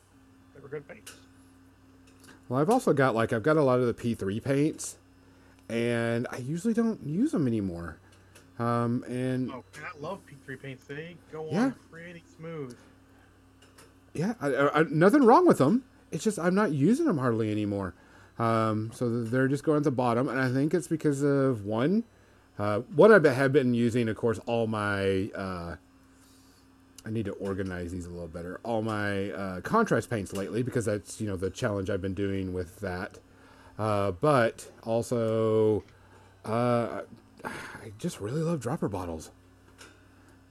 [0.54, 1.12] They were good paints.
[2.48, 4.96] Well, I've also got like I've got a lot of the P3 paints,
[5.68, 7.96] and I usually don't use them anymore.
[8.58, 10.84] Um, and Oh, I love P3 paints.
[10.84, 11.64] They go Yeah.
[11.66, 12.76] on pretty smooth.
[14.14, 15.84] yeah, I, I, nothing wrong with them.
[16.10, 17.94] It's just I'm not using them hardly anymore.
[18.38, 22.04] Um, so they're just going at the bottom, and I think it's because of one.
[22.58, 25.30] Uh, one I have been using, of course, all my.
[25.34, 25.76] Uh,
[27.04, 28.60] I need to organize these a little better.
[28.62, 32.52] All my uh, contrast paints lately, because that's you know the challenge I've been doing
[32.52, 33.18] with that.
[33.78, 35.82] Uh, but also,
[36.44, 37.02] uh,
[37.44, 37.50] I
[37.98, 39.30] just really love dropper bottles.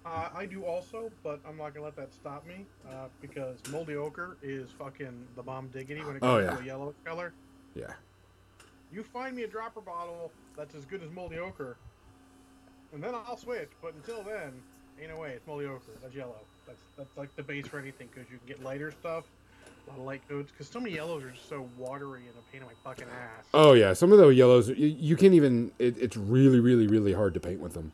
[0.05, 3.95] Uh, I do also, but I'm not gonna let that stop me uh, because moldy
[3.95, 6.55] ochre is fucking the bomb diggity when it Oh, comes yeah.
[6.57, 7.33] to a yellow color.
[7.75, 7.93] Yeah.
[8.91, 11.77] You find me a dropper bottle that's as good as moldy ochre,
[12.93, 13.69] and then I'll switch.
[13.81, 14.51] But until then,
[14.99, 15.31] ain't no way.
[15.31, 15.91] It's moldy ochre.
[16.01, 16.35] That's yellow.
[16.67, 19.25] That's that's like the base for anything because you can get lighter stuff,
[19.87, 20.51] a lot of light coats.
[20.51, 23.45] Because so many yellows are just so watery and a pain in my fucking ass.
[23.53, 25.71] Oh yeah, some of the yellows you, you can't even.
[25.79, 27.91] It, it's really, really, really hard to paint with them.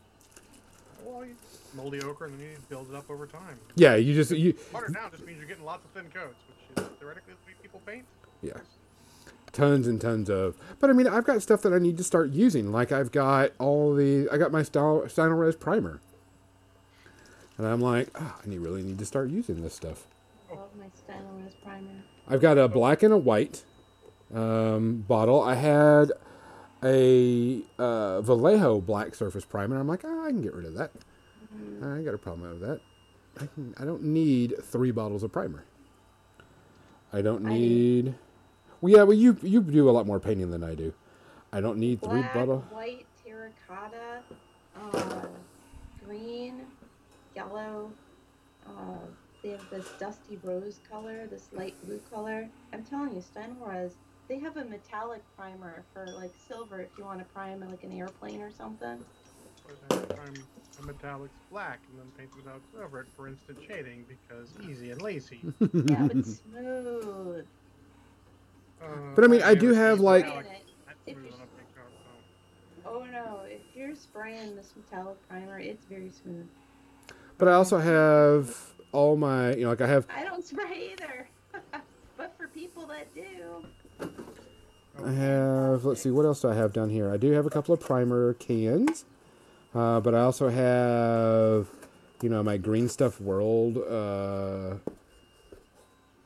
[1.03, 1.36] Well, you,
[1.75, 3.57] moldy ochre, and then you build it up over time.
[3.75, 4.55] Yeah, you just you.
[4.73, 6.38] Watered now just means you're getting lots of thin coats,
[6.75, 8.05] which is theoretically the way people paint.
[8.41, 8.53] Yeah.
[9.53, 10.55] Tons and tons of.
[10.79, 12.71] But I mean, I've got stuff that I need to start using.
[12.71, 14.27] Like I've got all the.
[14.31, 15.99] I got my Style Stynylrez primer.
[17.57, 20.05] And I'm like, oh, I need, really need to start using this stuff.
[20.49, 22.03] Love my Stynylrez primer.
[22.27, 23.63] I've got a black and a white
[24.33, 25.41] um, bottle.
[25.41, 26.11] I had
[26.83, 29.79] a uh, Vallejo black surface primer.
[29.79, 30.91] I'm like, oh, I can get rid of that.
[31.81, 32.81] I got a problem with that.
[33.39, 35.63] I, can, I don't need three bottles of primer.
[37.11, 38.15] I don't I- need.
[38.79, 40.93] Well, yeah, well, you you do a lot more painting than I do.
[41.51, 42.59] I don't need three Black, bottle.
[42.69, 44.21] white, terracotta,
[44.79, 45.25] uh,
[46.05, 46.61] green,
[47.38, 47.91] yellow.
[48.65, 48.97] Uh,
[49.43, 52.50] they have this dusty rose color, this light blue color.
[52.73, 53.91] I'm telling you, Stynylrez,
[54.28, 57.91] they have a metallic primer for like silver if you want to prime like an
[57.91, 58.97] airplane or something.
[59.91, 60.34] I'm
[60.80, 65.02] a metallic black and then paint metallic over it for instant shading because easy and
[65.02, 65.41] lazy.
[65.89, 67.45] Yeah, but smooth.
[68.82, 71.41] Uh, But I mean, I do have, like- metallic, It- that's if smooth you- on
[71.41, 71.91] a big coat,
[72.84, 72.89] so.
[72.89, 76.47] Oh no, if you're spraying this metallic primer, it's very smooth.
[77.38, 78.56] But I also have
[78.91, 81.28] all my, you know, like I have I don't spray either.
[82.17, 83.65] but for people that do,
[85.04, 87.12] I have, let's see, what else do I have down here?
[87.12, 89.06] I do have a couple of primer cans,
[89.76, 91.67] uh, but I also have,
[92.21, 94.78] you know, my Green Stuff World uh,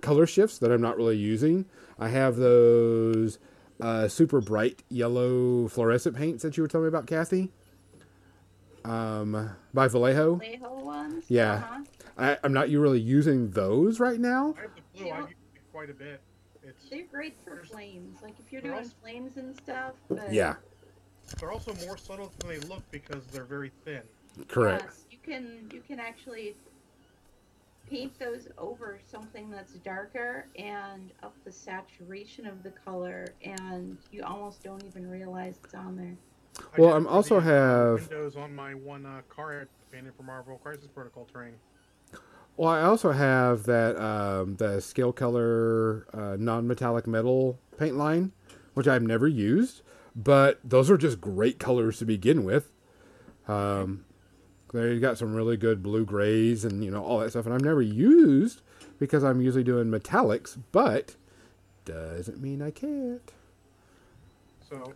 [0.01, 1.65] color shifts that I'm not really using.
[1.99, 3.37] I have those
[3.81, 7.51] uh, super bright yellow fluorescent paints that you were telling me about, Kathy,
[8.85, 10.35] um, by Vallejo.
[10.35, 11.25] Vallejo ones.
[11.27, 11.53] Yeah.
[11.55, 11.79] Uh-huh.
[12.17, 14.53] I, I'm not you really using those right now.
[14.57, 15.05] I have the blue.
[15.07, 16.21] You I use it quite a bit.
[16.63, 18.21] It's They're great for flames.
[18.21, 19.93] Like if you're They're doing also- flames and stuff.
[20.09, 20.55] But Yeah,
[21.39, 24.01] they're also more subtle than they look because they're very thin.
[24.47, 24.83] correct.
[24.85, 26.55] yes, you can you can actually
[27.89, 34.23] paint those over something that's darker and up the saturation of the color, and you
[34.23, 36.15] almost don't even realize it's on there.
[36.59, 40.87] I Well, I'm also have- windows on my one uh, car painted for Marvel Crisis
[40.87, 41.53] Protocol terrain.
[42.57, 48.33] Well, I also have that um, the scale color uh, non-metallic metal paint line,
[48.73, 49.81] which I've never used,
[50.15, 52.71] but those are just great colors to begin with.
[53.47, 54.05] Um,
[54.73, 57.63] they got some really good blue grays and you know all that stuff, and I've
[57.63, 58.61] never used
[58.99, 61.15] because I'm usually doing metallics, but
[61.85, 63.31] doesn't mean I can't.
[64.69, 64.93] So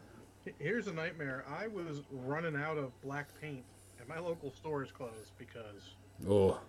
[0.59, 1.43] Here's a nightmare.
[1.47, 3.63] I was running out of black paint,
[3.99, 5.95] and my local store is closed because,
[6.27, 6.59] Oh,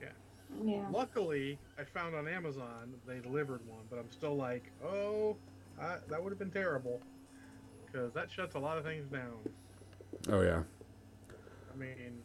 [0.00, 0.08] Yeah.
[0.64, 0.86] Yeah.
[0.90, 3.84] luckily, I found on Amazon they delivered one.
[3.90, 5.36] But I'm still like, oh,
[5.80, 7.00] I, that would have been terrible
[7.86, 9.38] because that shuts a lot of things down.
[10.28, 10.62] oh yeah.
[11.72, 12.22] I mean,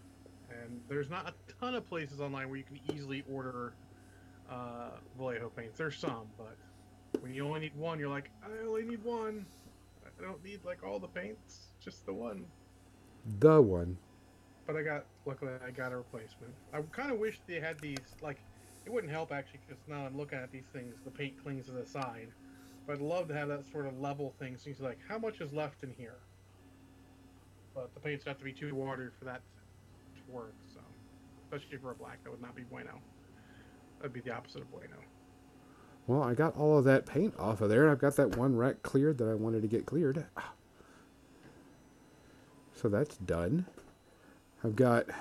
[0.49, 3.73] and there's not a ton of places online where you can easily order
[4.49, 5.77] uh, Vallejo paints.
[5.77, 6.55] There's some, but
[7.21, 9.45] when you only need one, you're like, I only need one.
[10.19, 12.45] I don't need like all the paints, just the one.
[13.39, 13.97] The one.
[14.65, 16.53] But I got, luckily, I got a replacement.
[16.73, 18.37] I kind of wish they had these, like,
[18.85, 21.73] it wouldn't help actually, because now I'm looking at these things, the paint clings to
[21.73, 22.29] the side.
[22.85, 25.17] But I'd love to have that sort of level thing, so you see, like, how
[25.17, 26.17] much is left in here?
[27.73, 29.41] But the paints have to be too watered for that
[30.15, 30.79] to work, so.
[31.43, 33.01] Especially for a black, that would not be bueno.
[33.99, 34.95] That'd be the opposite of bueno.
[36.05, 38.83] Well, I got all of that paint off of there, I've got that one rack
[38.83, 40.25] cleared that I wanted to get cleared.
[42.75, 43.65] So that's done.
[44.61, 45.15] I've got I've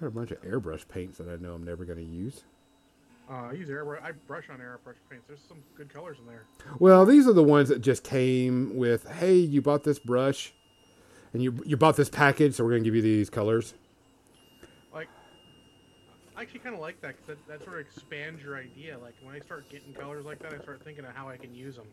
[0.00, 2.42] got a bunch of airbrush paints that I know I'm never going to use.
[3.30, 5.26] Uh, I use airbrush, I brush on airbrush paints.
[5.28, 6.46] There's some good colors in there.
[6.80, 10.52] Well, these are the ones that just came with, "Hey, you bought this brush,
[11.32, 13.74] and you you bought this package, so we're going to give you these colors."
[16.36, 18.98] I actually kind of like that because that, that sort of expands your idea.
[18.98, 21.54] Like, when I start getting colors like that, I start thinking of how I can
[21.54, 21.86] use them.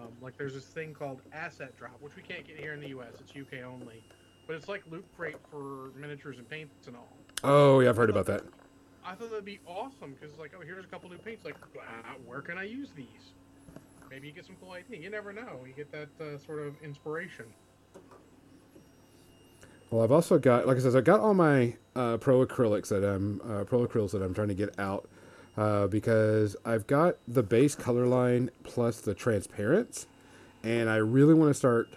[0.00, 2.88] Um, like, there's this thing called Asset Drop, which we can't get here in the
[2.88, 3.12] U.S.
[3.20, 4.02] It's UK only,
[4.46, 7.16] but it's like Loot Crate for miniatures and paints and all.
[7.44, 8.42] Oh, yeah, I've heard about that.
[9.04, 11.44] I thought that'd be awesome because, like, oh, here's a couple new paints.
[11.44, 13.34] Like, ah, where can I use these?
[14.10, 14.98] Maybe you get some cool idea.
[14.98, 15.60] You never know.
[15.66, 17.46] You get that uh, sort of inspiration.
[19.92, 23.04] Well, I've also got, like I said, I've got all my uh, pro acrylics that
[23.04, 25.06] I'm uh, pro acrylics that I'm trying to get out
[25.58, 30.06] uh, because I've got the base color line plus the transparents,
[30.62, 31.90] and I really want to start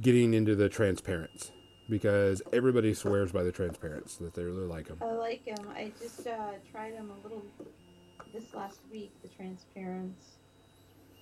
[0.00, 1.50] getting into the transparents
[1.90, 4.98] because everybody swears by the transparents that they really like them.
[5.02, 5.66] I like them.
[5.74, 7.42] I just uh, tried them a little
[8.32, 10.36] this last week, the transparents.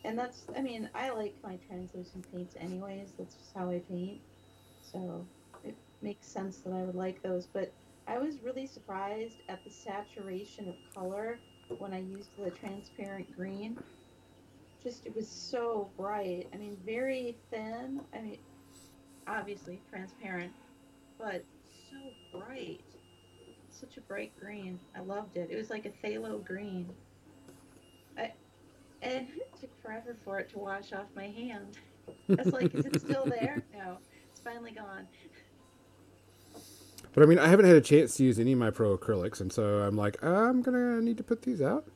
[0.04, 3.12] And that's, I mean, I like my translucent paints anyways.
[3.16, 4.20] That's just how I paint.
[4.90, 5.26] So
[5.64, 7.46] it makes sense that I would like those.
[7.46, 7.72] But
[8.06, 11.38] I was really surprised at the saturation of color
[11.78, 13.78] when I used the transparent green.
[14.82, 16.48] Just, it was so bright.
[16.52, 18.00] I mean, very thin.
[18.14, 18.38] I mean,
[19.26, 20.52] obviously transparent,
[21.18, 21.44] but
[21.90, 22.80] so bright.
[23.68, 24.80] Such a bright green.
[24.96, 25.48] I loved it.
[25.50, 26.88] It was like a phthalo green.
[28.18, 28.32] I,
[29.02, 31.78] and it took forever for it to wash off my hand.
[32.28, 33.62] I was like, is it still there?
[33.76, 33.98] No,
[34.40, 35.06] it's finally gone.
[37.12, 39.40] But I mean, I haven't had a chance to use any of my pro acrylics,
[39.40, 41.86] and so I'm like, I'm gonna need to put these out.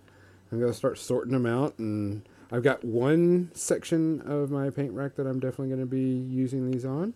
[0.51, 5.15] I'm gonna start sorting them out, and I've got one section of my paint rack
[5.17, 7.15] that I'm definitely gonna be using these on.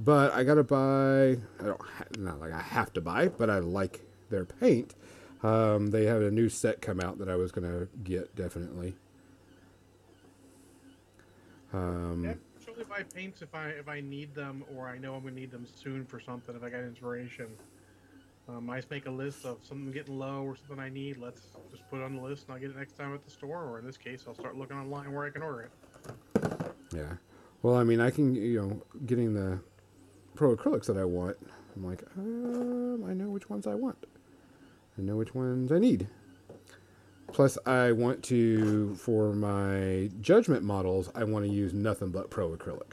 [0.00, 1.38] But I gotta buy.
[1.60, 4.00] I don't ha- not like I have to buy, but I like
[4.30, 4.94] their paint.
[5.42, 8.96] Um, they have a new set come out that I was gonna get definitely.
[11.72, 12.34] Um, Yeah,
[12.78, 15.50] usually buy paints if I if I need them or I know I'm gonna need
[15.50, 16.54] them soon for something.
[16.54, 17.46] If I got inspiration,
[18.48, 21.16] um, I just make a list of something getting low or something I need.
[21.16, 23.30] Let's just put it on the list and I'll get it next time at the
[23.30, 23.64] store.
[23.64, 26.72] Or in this case, I'll start looking online where I can order it.
[26.94, 27.14] Yeah.
[27.62, 29.60] Well, I mean, I can, you know, getting the
[30.34, 31.36] pro acrylics that I want.
[31.74, 33.98] I'm like, um, I know which ones I want.
[34.96, 36.08] I know which ones I need.
[37.32, 42.56] Plus, I want to, for my judgment models, I want to use nothing but pro
[42.56, 42.92] acrylic.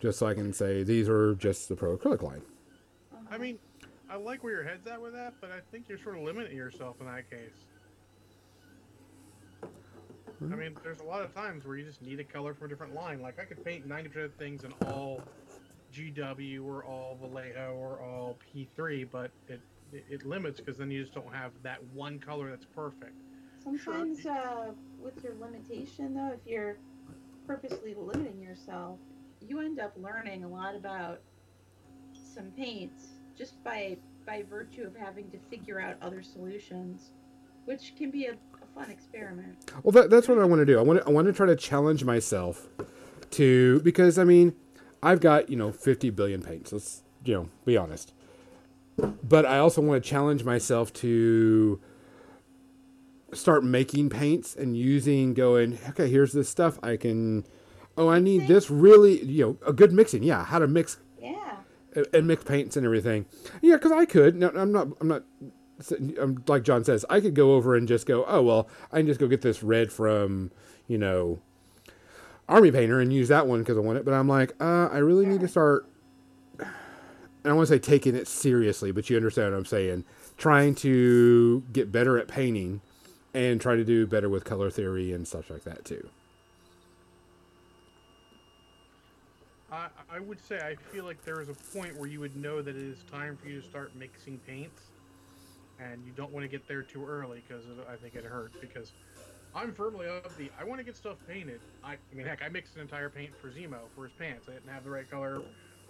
[0.00, 2.42] Just so I can say these are just the pro acrylic line.
[3.30, 3.58] I mean,
[4.10, 6.56] I like where your head's at with that, but I think you're sort of limiting
[6.56, 7.64] yourself in that case.
[10.38, 10.52] Hmm.
[10.52, 12.68] I mean, there's a lot of times where you just need a color from a
[12.68, 13.20] different line.
[13.20, 15.20] Like I could paint 90% of things in all
[15.94, 19.60] GW or all Vallejo or all P3, but it
[19.92, 23.14] it, it limits because then you just don't have that one color that's perfect.
[23.64, 26.76] Sometimes, uh, with your limitation, though, if you're
[27.46, 28.98] purposely limiting yourself,
[29.40, 31.20] you end up learning a lot about
[32.12, 33.96] some paints just by
[34.26, 37.10] by virtue of having to figure out other solutions,
[37.66, 39.70] which can be a, a fun experiment.
[39.82, 40.78] Well, that, that's what I want to do.
[40.78, 42.66] I want to, I want to try to challenge myself
[43.32, 44.54] to because I mean,
[45.02, 46.72] I've got you know 50 billion paints.
[46.72, 48.12] Let's you know be honest.
[48.96, 51.80] But I also want to challenge myself to
[53.36, 55.78] start making paints and using going.
[55.90, 57.44] Okay, here's this stuff I can.
[57.96, 60.22] Oh, I need this really you know a good mixing.
[60.22, 61.56] Yeah, how to mix Yeah.
[61.94, 63.26] and- and mix paints and everything.
[63.62, 64.34] Yeah, because I could.
[64.36, 64.88] No, I'm not.
[65.00, 65.22] I'm not.
[66.20, 68.24] I'm, like John says, I could go over and just go.
[68.26, 70.50] Oh well, I can just go get this red from
[70.86, 71.40] you know
[72.48, 74.04] army painter and use that one because I want it.
[74.04, 75.86] But I'm like, uh, I really need to start.
[76.58, 80.04] And I want to say taking it seriously, but you understand what I'm saying.
[80.38, 82.80] Trying to get better at painting
[83.34, 86.08] and try to do better with color theory and stuff like that too.
[89.70, 92.62] I, I would say I feel like there is a point where you would know
[92.62, 94.82] that it is time for you to start mixing paints,
[95.80, 98.56] and you don't want to get there too early because I think it hurts.
[98.60, 98.92] Because
[99.52, 101.60] I'm firmly of the I want to get stuff painted.
[101.82, 104.46] I, I mean, heck, I mixed an entire paint for Zemo for his pants.
[104.48, 105.42] I didn't have the right color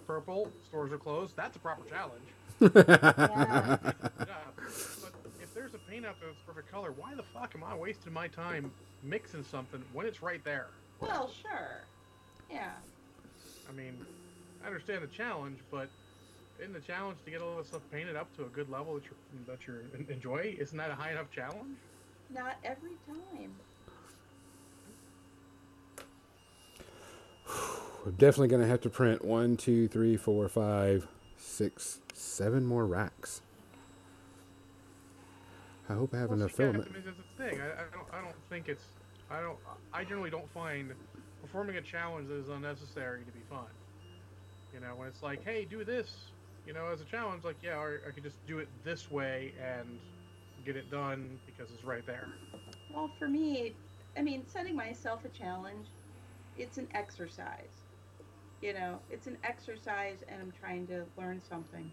[0.07, 0.51] purple.
[0.67, 1.35] Stores are closed.
[1.35, 2.23] That's a proper challenge.
[5.01, 5.24] But
[5.75, 8.71] if paint out there that's perfect color, why the fuck am I wasting my time
[9.03, 10.67] mixing something when it's right there?
[10.99, 11.81] Well, sure.
[12.49, 12.71] Yeah.
[13.69, 14.05] I mean,
[14.63, 15.89] I understand the challenge, but
[16.63, 19.03] in the challenge to get all this stuff painted up to a good level that
[19.03, 19.11] you
[19.47, 21.77] that you enjoy, isn't that a high enough challenge?
[22.33, 23.51] Not every time.
[28.05, 31.07] We're definitely going to have to print one, two, three, four, five,
[31.37, 33.41] six, seven more racks.
[35.89, 36.91] I hope I have Well, enough see, yeah, filament.
[36.91, 37.61] I mean, that's the thing.
[37.61, 38.07] I, I don't.
[38.13, 38.83] I don't think it's.
[39.29, 39.57] I don't.
[39.93, 40.91] I generally don't find
[41.41, 43.65] performing a challenge that is unnecessary to be fun.
[44.73, 46.15] You know, when it's like, hey, do this.
[46.65, 49.53] You know, as a challenge, like, yeah, or I could just do it this way
[49.63, 49.99] and
[50.65, 52.27] get it done because it's right there.
[52.91, 53.73] Well, for me,
[54.17, 55.85] I mean, setting myself a challenge,
[56.57, 57.83] it's an exercise.
[58.63, 61.91] You know, it's an exercise, and I'm trying to learn something,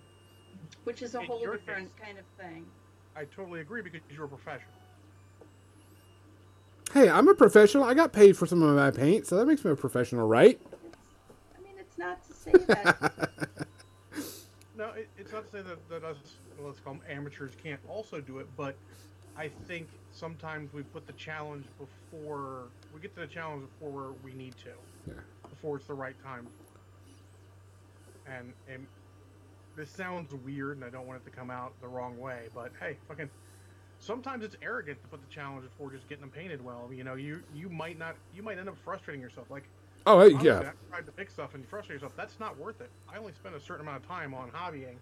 [0.84, 2.64] which is a In whole different case- kind of thing.
[3.16, 4.72] I totally agree because you're a professional.
[6.92, 7.84] Hey, I'm a professional.
[7.84, 10.60] I got paid for some of my paint, so that makes me a professional, right?
[11.56, 13.28] I mean, it's not to say that.
[14.74, 16.16] No, it, it's not to say that, that us,
[16.58, 18.74] let's call them amateurs, can't also do it, but
[19.36, 24.32] I think sometimes we put the challenge before we get to the challenge before we
[24.32, 24.70] need to,
[25.06, 25.14] Yeah.
[25.48, 26.48] before it's the right time.
[28.26, 28.86] And and
[29.76, 32.72] this sounds weird, and I don't want it to come out the wrong way, but
[32.80, 33.30] hey, fucking.
[33.98, 36.92] Sometimes it's arrogant to put the challenge before just getting them painted well.
[36.92, 39.50] You know, you you might not, you might end up frustrating yourself.
[39.50, 39.70] Like
[40.06, 40.64] Oh, hey, Honestly, yeah.
[40.66, 42.14] I tried to fix stuff and you frustrate yourself.
[42.16, 42.92] That's not worth it.
[43.08, 45.00] I only spend a certain amount of time on hobbying.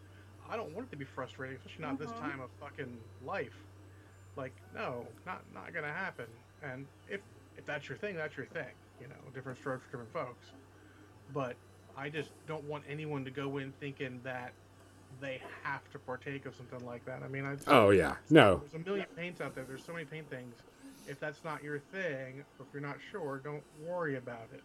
[0.49, 2.15] I don't want it to be frustrating, especially not this Mhm.
[2.15, 3.67] time of fucking life.
[4.37, 6.29] Like, no, not not gonna happen.
[6.63, 7.23] And if
[7.57, 8.75] if that's your thing, that's your thing.
[8.99, 10.55] You know, different strokes for different folks.
[11.29, 11.59] But
[12.01, 14.53] I just don't want anyone to go in thinking that
[15.21, 17.23] they have to partake of something like that.
[17.23, 18.17] I mean, I Oh, yeah.
[18.31, 18.63] No.
[18.71, 19.65] there's a million paints out there.
[19.65, 20.55] There's so many paint things.
[21.07, 24.63] If that's not your thing, or if you're not sure, don't worry about it.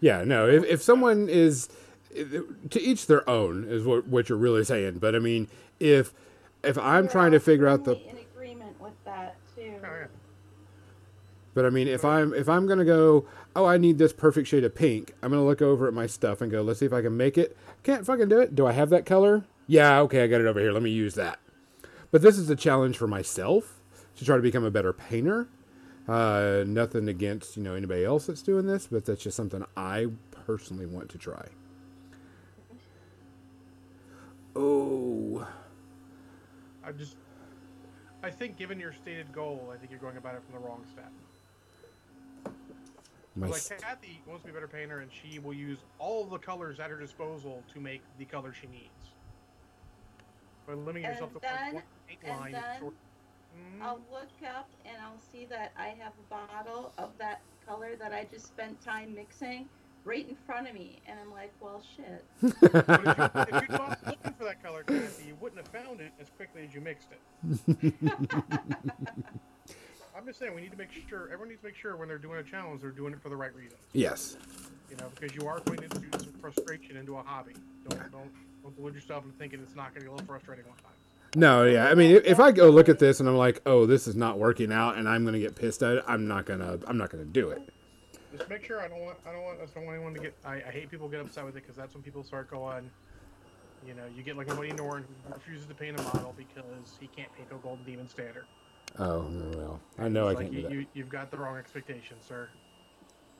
[0.00, 0.48] Yeah, no.
[0.48, 1.68] If, if someone is
[2.14, 4.98] to each their own is what what you're really saying.
[4.98, 5.48] But I mean,
[5.78, 6.14] if
[6.64, 9.74] if I'm We're trying to figure out the in agreement with that too.
[9.84, 10.06] Oh, yeah.
[11.56, 13.24] But I mean, if I'm if I'm gonna go,
[13.56, 15.14] oh, I need this perfect shade of pink.
[15.22, 17.38] I'm gonna look over at my stuff and go, let's see if I can make
[17.38, 17.56] it.
[17.82, 18.54] Can't fucking do it.
[18.54, 19.46] Do I have that color?
[19.66, 20.70] Yeah, okay, I got it over here.
[20.70, 21.38] Let me use that.
[22.10, 23.80] But this is a challenge for myself
[24.16, 25.48] to try to become a better painter.
[26.06, 30.08] Uh, nothing against you know anybody else that's doing this, but that's just something I
[30.44, 31.46] personally want to try.
[34.54, 35.48] Oh,
[36.84, 37.16] I just,
[38.22, 40.84] I think given your stated goal, I think you're going about it from the wrong
[40.92, 41.10] step.
[43.36, 46.24] My like st- Kathy wants to be a better painter, and she will use all
[46.24, 48.90] of the colors at her disposal to make the color she needs.
[50.66, 52.94] By limiting And yourself to then- one paint and line, then sort-
[53.56, 53.82] Mhm.
[53.82, 58.12] I'll look up and I'll see that I have a bottle of that color that
[58.12, 59.68] I just spent time mixing
[60.04, 62.24] right in front of me, and I'm like, well, shit.
[62.42, 66.12] If you, if you'd gone looking for that color, Kathy, you wouldn't have found it
[66.20, 67.94] as quickly as you mixed it.
[70.26, 72.18] I'm just saying, we need to make sure everyone needs to make sure when they're
[72.18, 73.78] doing a challenge, they're doing it for the right reasons.
[73.92, 74.36] yes,
[74.90, 77.52] You know, because you are going to introduce some frustration into a hobby.
[77.88, 78.30] Don't don't
[78.64, 80.90] don't delude yourself into thinking it's not going to be a little frustrating one time.
[81.36, 81.86] no, yeah.
[81.86, 84.36] I mean, if, I go look at this and I'm like, oh, this is not
[84.36, 87.24] working out, and I'm gonna get pissed at it, I'm not gonna I'm not gonna
[87.24, 87.62] do it.
[88.36, 90.34] Just make sure I don't want I don't want I don't want anyone to get
[90.44, 92.90] I, I hate people get upset with it because that's when people start going.
[93.86, 96.96] You know, you get like a Buddy Norton who refuses to paint a model because
[96.98, 98.46] he can't paint a Golden Demon standard.
[98.98, 100.70] Oh no, well, I know I It's can't like, do that.
[100.72, 102.48] you, you, you've got the wrong expectations, sir.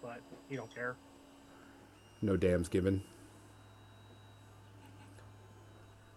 [0.02, 0.20] But
[0.50, 0.96] you don't care.
[2.22, 3.02] No dams given.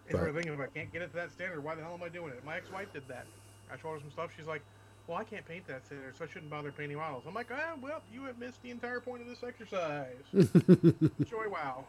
[0.06, 1.82] It's But- sort of thinking if I can't get it to that standard, why the
[1.82, 2.44] hell am I doing it?
[2.44, 3.26] My ex-wife did that.
[3.72, 4.30] I showed her some stuff.
[4.36, 4.62] She's like,
[5.06, 7.74] "Well, I can't paint that standard, so I shouldn't bother painting models." I'm like, "Ah,
[7.80, 11.84] well, you have missed the entire point of this exercise." Enjoy WoW.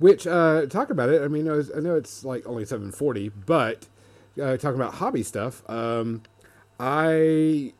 [0.00, 1.22] Which uh, talk about it.
[1.22, 3.86] I mean, I, was, I know it's like only seven forty, but
[4.42, 5.62] uh, talking about hobby stuff.
[5.70, 6.22] Um,
[6.80, 7.74] I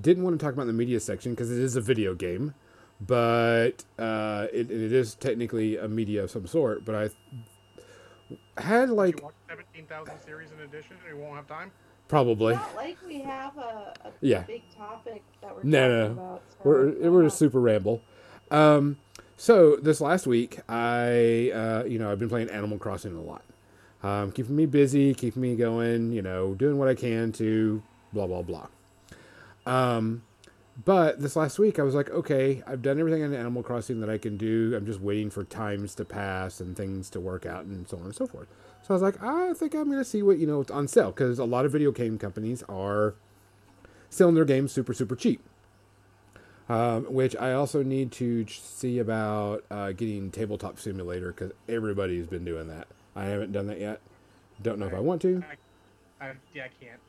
[0.00, 2.54] didn't want to talk about the media section because it is a video game,
[3.00, 6.84] but uh, it, it is technically a media of some sort.
[6.84, 11.70] But I had like you watch 17,000 series in addition and you won't have time?
[12.08, 12.52] probably.
[12.54, 14.42] Not like we have a, a Yeah.
[14.42, 16.22] big topic that we're No, talking no.
[16.22, 16.42] about.
[16.50, 18.02] so We're we're a super ramble.
[18.50, 18.98] Um,
[19.36, 23.44] so this last week, I uh, you know I've been playing Animal Crossing a lot,
[24.02, 26.12] um, keeping me busy, keeping me going.
[26.12, 27.82] You know, doing what I can to
[28.12, 28.68] blah blah blah.
[29.66, 30.22] Um,
[30.84, 34.10] but this last week, I was like, okay, I've done everything in Animal Crossing that
[34.10, 34.74] I can do.
[34.76, 38.04] I'm just waiting for times to pass and things to work out and so on
[38.04, 38.48] and so forth.
[38.82, 40.88] So I was like, I think I'm going to see what you know it's on
[40.88, 43.14] sale because a lot of video game companies are
[44.10, 45.40] selling their games super super cheap
[46.68, 52.44] um, which I also need to see about uh, getting Tabletop Simulator because everybody's been
[52.44, 52.86] doing that.
[53.14, 54.00] I haven't done that yet.
[54.62, 55.42] Don't know if I want to.
[56.20, 57.00] I, yeah, I can't.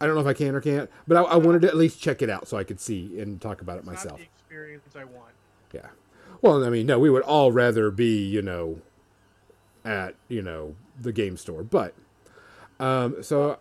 [0.00, 2.00] I don't know if I can or can't, but I, I wanted to at least
[2.00, 4.12] check it out so I could see and talk about it It's myself.
[4.12, 5.32] not the experience I want.
[5.72, 5.88] Yeah.
[6.40, 8.80] Well, I mean, no, we would all rather be, you know,
[9.84, 11.94] at you know the game store, but
[12.80, 13.58] um, so.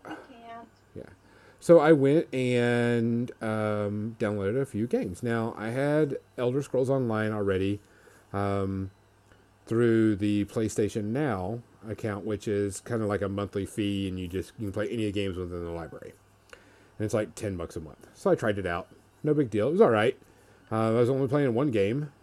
[1.68, 5.22] So I went and um, downloaded a few games.
[5.22, 7.82] Now I had Elder Scrolls Online already
[8.32, 8.90] um,
[9.66, 14.30] through the PlayStation Now account, which is kind of like a monthly fee, and you
[14.30, 16.14] just you can play any of the games within the library,
[16.54, 18.08] and it's like ten bucks a month.
[18.14, 18.88] So I tried it out.
[19.22, 19.68] No big deal.
[19.68, 20.18] It was all right.
[20.72, 22.14] Uh, I was only playing one game,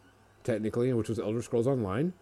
[0.42, 2.14] technically, which was Elder Scrolls Online.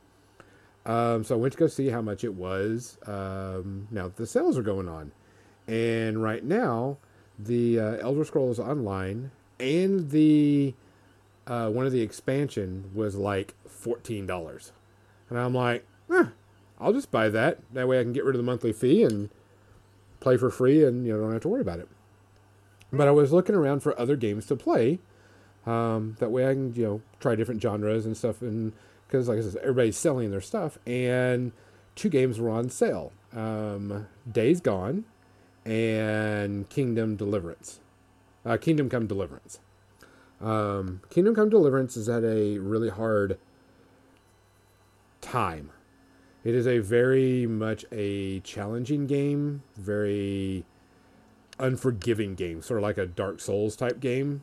[0.84, 2.98] Um, so I went to go see how much it was.
[3.06, 5.12] Um, now that the sales are going on,
[5.68, 6.98] and right now
[7.44, 10.74] the uh, Elder Scrolls Online and the
[11.46, 14.72] uh, one of the expansion was like fourteen dollars,
[15.28, 16.26] and I'm like, eh,
[16.80, 17.58] I'll just buy that.
[17.72, 19.30] That way I can get rid of the monthly fee and
[20.20, 21.88] play for free, and you know don't have to worry about it.
[22.92, 24.98] But I was looking around for other games to play.
[25.64, 28.72] Um, that way I can you know try different genres and stuff, and
[29.06, 31.52] because like I said, everybody's selling their stuff, and
[31.94, 33.12] two games were on sale.
[33.34, 35.04] Um, Days Gone
[35.64, 37.80] and Kingdom Deliverance.
[38.44, 39.60] Uh, Kingdom Come Deliverance.
[40.40, 43.38] Um, Kingdom Come Deliverance is at a really hard
[45.20, 45.70] time.
[46.44, 50.64] It is a very much a challenging game, very
[51.58, 54.42] unforgiving game, sort of like a Dark Souls type game.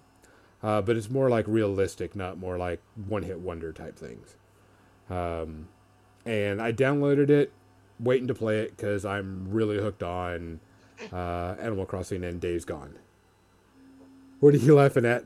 [0.63, 4.35] Uh, but it's more like realistic, not more like one hit wonder type things.
[5.09, 5.67] Um,
[6.25, 7.51] and I downloaded it,
[7.99, 10.59] waiting to play it because I'm really hooked on
[11.13, 12.95] uh, Animal Crossing and Days Gone.
[14.39, 15.25] What are you laughing at?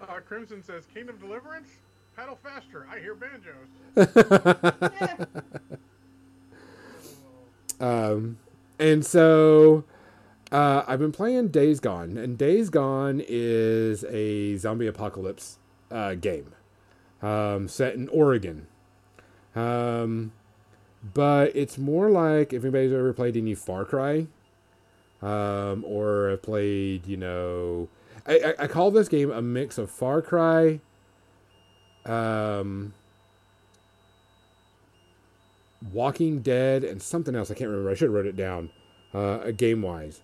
[0.00, 1.68] Uh, Crimson says, Kingdom Deliverance?
[2.16, 2.86] Paddle faster.
[2.90, 3.68] I hear banjos.
[7.80, 8.38] Um,
[8.78, 9.84] and so
[10.52, 15.58] uh, I've been playing Days Gone, and Days Gone is a zombie apocalypse
[15.90, 16.54] uh, game
[17.22, 18.66] um, set in Oregon.
[19.54, 20.32] Um,
[21.12, 24.26] but it's more like if anybody's ever played any Far Cry,
[25.24, 27.88] um, or have played, you know,
[28.26, 30.80] I, I, I call this game a mix of Far Cry,
[32.04, 32.92] um,
[35.92, 37.50] Walking Dead, and something else.
[37.50, 37.90] I can't remember.
[37.90, 38.70] I should have wrote it down,
[39.14, 40.20] uh, game wise,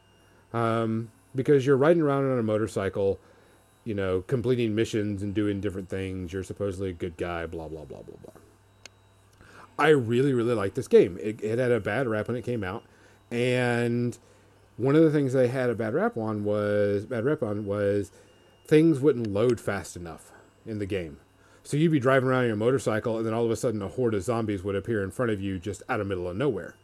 [0.52, 3.18] um, because you're riding around on a motorcycle,
[3.84, 6.34] you know, completing missions and doing different things.
[6.34, 7.46] You're supposedly a good guy.
[7.46, 8.34] Blah blah blah blah blah.
[9.78, 11.18] I really really like this game.
[11.22, 12.84] It, it had a bad rap when it came out,
[13.30, 14.18] and
[14.80, 18.10] one of the things they had a bad rap on was bad rap on was
[18.66, 20.32] things wouldn't load fast enough
[20.66, 21.18] in the game.
[21.62, 23.88] So you'd be driving around on your motorcycle, and then all of a sudden, a
[23.88, 26.74] horde of zombies would appear in front of you just out of middle of nowhere.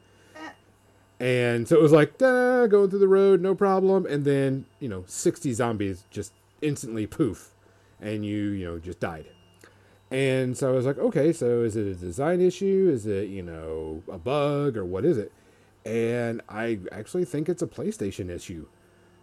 [1.18, 4.05] And so it was like, "Duh, going through the road, no problem.
[4.05, 7.55] And then, you know, 60 zombies just instantly poof,
[8.01, 9.26] and you, you know, just died.
[10.11, 12.90] And so I was like, okay, so is it a design issue?
[12.92, 15.32] Is it, you know, a bug or what is it?
[15.87, 18.66] And I actually think it's a PlayStation issue.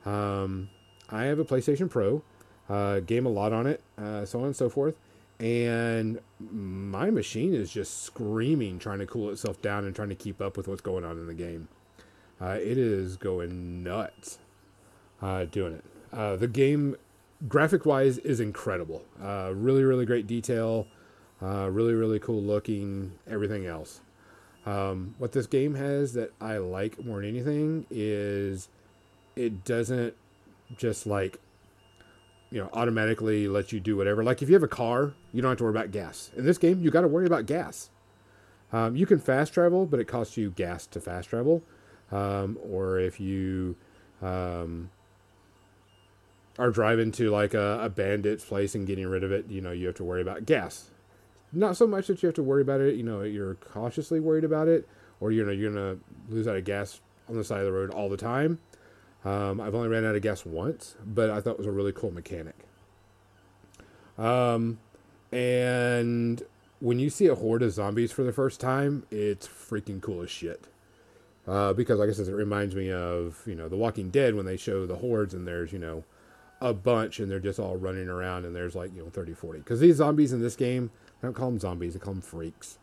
[0.06, 0.70] Um,
[1.10, 2.24] I have a PlayStation Pro,
[2.70, 4.96] uh, game a lot on it, uh, so on and so forth.
[5.40, 10.42] And my machine is just screaming, trying to cool itself down and trying to keep
[10.42, 11.68] up with what's going on in the game.
[12.40, 14.40] Uh, it is going nuts
[15.22, 15.84] uh, doing it.
[16.14, 16.96] Uh, the game,
[17.48, 19.04] graphic wise, is incredible.
[19.22, 20.88] Uh, really, really great detail.
[21.42, 23.12] Really, really cool looking.
[23.28, 24.00] Everything else.
[24.66, 28.70] Um, what this game has that I like more than anything is
[29.36, 30.16] it doesn't
[30.78, 31.40] just like
[32.50, 34.24] you know automatically let you do whatever.
[34.24, 36.32] Like if you have a car, you don't have to worry about gas.
[36.38, 37.90] In this game, you got to worry about gas.
[38.72, 41.62] Um, you can fast travel, but it costs you gas to fast travel.
[42.12, 43.76] Um, or if you
[44.22, 44.90] um,
[46.58, 49.72] are driving to like a, a bandit's place and getting rid of it, you know,
[49.72, 50.90] you have to worry about gas.
[51.54, 54.44] Not so much that you have to worry about it, you know, you're cautiously worried
[54.44, 54.88] about it,
[55.20, 55.98] or you know, you're gonna
[56.30, 57.00] lose out of gas
[57.30, 58.60] on the side of the road all the time.
[59.24, 61.94] Um, I've only ran out of gas once, but I thought it was a really
[61.94, 62.56] cool mechanic.
[64.18, 64.80] Um,
[65.32, 66.42] and
[66.80, 70.30] when you see a horde of zombies for the first time, it's freaking cool as
[70.30, 70.68] shit.
[71.48, 74.46] Uh, because, like I said, it reminds me of you know The Walking Dead when
[74.46, 76.04] they show the hordes and there's you know
[76.62, 79.60] a bunch and they're just all running around and there's like you know 30, 40.
[79.60, 80.92] Because these zombies in this game,
[81.24, 82.78] I don't call them zombies, I call them freaks.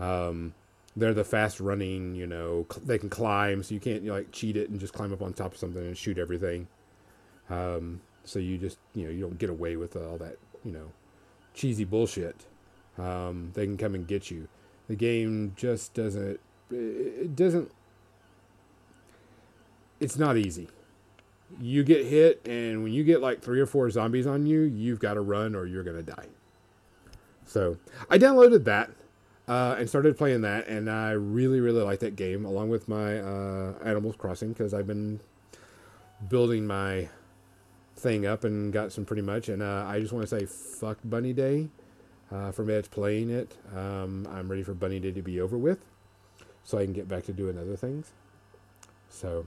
[0.00, 0.54] Um,
[0.96, 4.14] they're the fast running, you know, cl- they can climb, so you can't you know,
[4.14, 6.68] like cheat it and just climb up on top of something and shoot everything.
[7.50, 10.90] Um, so you just you know you don't get away with all that you know
[11.54, 12.46] cheesy bullshit.
[12.98, 14.48] Um, they can come and get you.
[14.88, 16.40] The game just doesn't.
[16.70, 17.70] It doesn't.
[20.00, 20.68] It's not easy.
[21.60, 24.98] You get hit, and when you get like three or four zombies on you, you've
[24.98, 26.26] got to run or you're gonna die.
[27.46, 27.78] So
[28.10, 28.90] I downloaded that
[29.48, 33.18] uh, and started playing that, and I really, really like that game, along with my
[33.18, 35.20] uh, Animals Crossing, because I've been
[36.28, 37.08] building my
[37.94, 39.48] thing up and got some pretty much.
[39.48, 41.68] And uh, I just want to say, fuck Bunny Day
[42.32, 43.56] uh, for Edge playing it.
[43.74, 45.84] Um, I'm ready for Bunny Day to be over with,
[46.64, 48.12] so I can get back to doing other things.
[49.08, 49.46] So,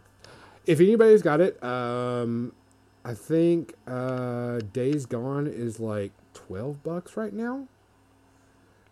[0.66, 2.54] if anybody's got it, um,
[3.04, 7.68] I think uh, Days Gone is like twelve bucks right now.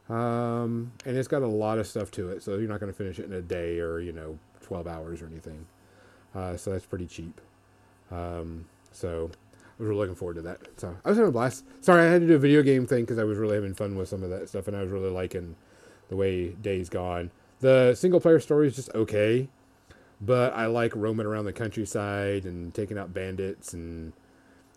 [0.09, 2.97] Um, and it's got a lot of stuff to it, so you're not going to
[2.97, 5.65] finish it in a day or you know 12 hours or anything.
[6.33, 7.41] Uh, so that's pretty cheap.
[8.11, 10.59] Um, so I was really looking forward to that.
[10.77, 11.65] So I was having a blast.
[11.81, 13.95] Sorry, I had to do a video game thing because I was really having fun
[13.95, 15.55] with some of that stuff, and I was really liking
[16.09, 17.31] the way Days Gone.
[17.59, 19.49] The single player story is just okay,
[20.21, 24.13] but I like roaming around the countryside and taking out bandits and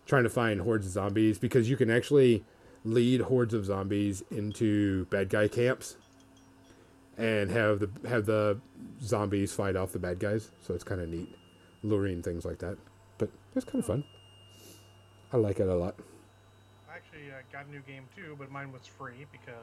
[0.05, 2.43] trying to find hordes of zombies because you can actually
[2.83, 5.97] lead hordes of zombies into bad guy camps
[7.17, 8.59] and have the have the
[9.01, 10.51] zombies fight off the bad guys.
[10.61, 11.35] So it's kind of neat,
[11.83, 12.77] luring things like that.
[13.17, 14.03] But it's kind of fun.
[15.31, 15.95] I like it a lot.
[16.89, 19.53] I actually uh, got a new game too, but mine was free because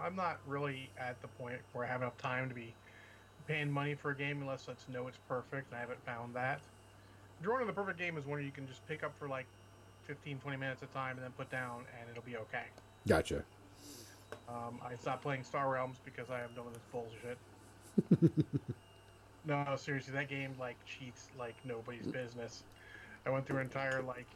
[0.00, 2.74] I'm not really at the point where I have enough time to be
[3.46, 5.70] paying money for a game unless let's know it's perfect.
[5.70, 6.60] And I haven't found that.
[7.42, 9.46] Drawing the perfect game is one you can just pick up for like
[10.08, 12.64] 15, 20 minutes at a time and then put down, and it'll be okay.
[13.06, 13.44] Gotcha.
[14.48, 17.38] Um, I stopped playing Star Realms because I am done with this bullshit.
[19.46, 22.64] no, seriously, that game like cheats like nobody's business.
[23.26, 24.26] I went through an entire like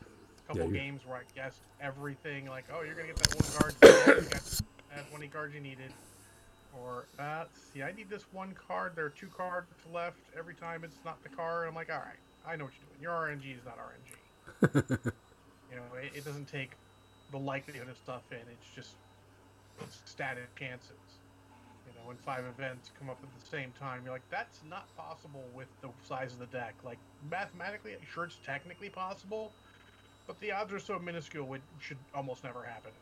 [0.46, 2.46] couple Yeah, games where I guessed everything.
[2.46, 3.74] Like, oh, you're gonna get that one card.
[4.22, 4.62] you got
[4.94, 5.92] that 20 cards you needed.
[6.78, 8.92] Or, uh, see, I need this one card.
[8.96, 10.16] There are two cards left.
[10.36, 11.68] Every time it's not the card.
[11.68, 12.16] I'm like, all right,
[12.46, 13.02] I know what you're doing.
[13.02, 15.12] Your RNG is not RNG.
[15.72, 16.72] you know, it, it doesn't take
[17.30, 18.38] the likelihood of stuff in.
[18.52, 18.96] It's just
[20.06, 20.96] static chances.
[21.86, 24.94] You know, when five events come up at the same time, you're like, that's not
[24.96, 26.74] possible with the size of the deck.
[26.84, 26.98] Like,
[27.28, 29.50] mathematically, sure, it's technically possible,
[30.26, 32.92] but the odds are so minuscule, it should almost never happen.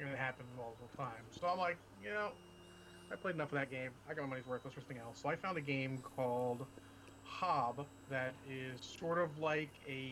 [0.00, 1.38] And it happens multiple times.
[1.40, 2.32] So I'm like, you know,
[3.10, 3.90] I played enough of that game.
[4.08, 4.62] I got my money's worth.
[4.64, 5.20] Let's something else.
[5.22, 6.66] So I found a game called
[7.24, 10.08] Hob that is sort of like a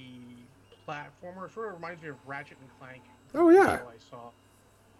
[0.90, 1.46] platformer.
[1.46, 3.02] It sort of reminds me of Ratchet and Clank.
[3.34, 3.80] Oh, yeah.
[3.88, 4.30] I saw.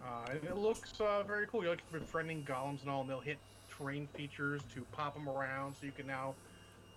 [0.03, 1.61] Uh, it looks uh, very cool.
[1.61, 3.37] You're like befriending golems and all, and they'll hit
[3.77, 6.33] terrain features to pop them around, so you can now,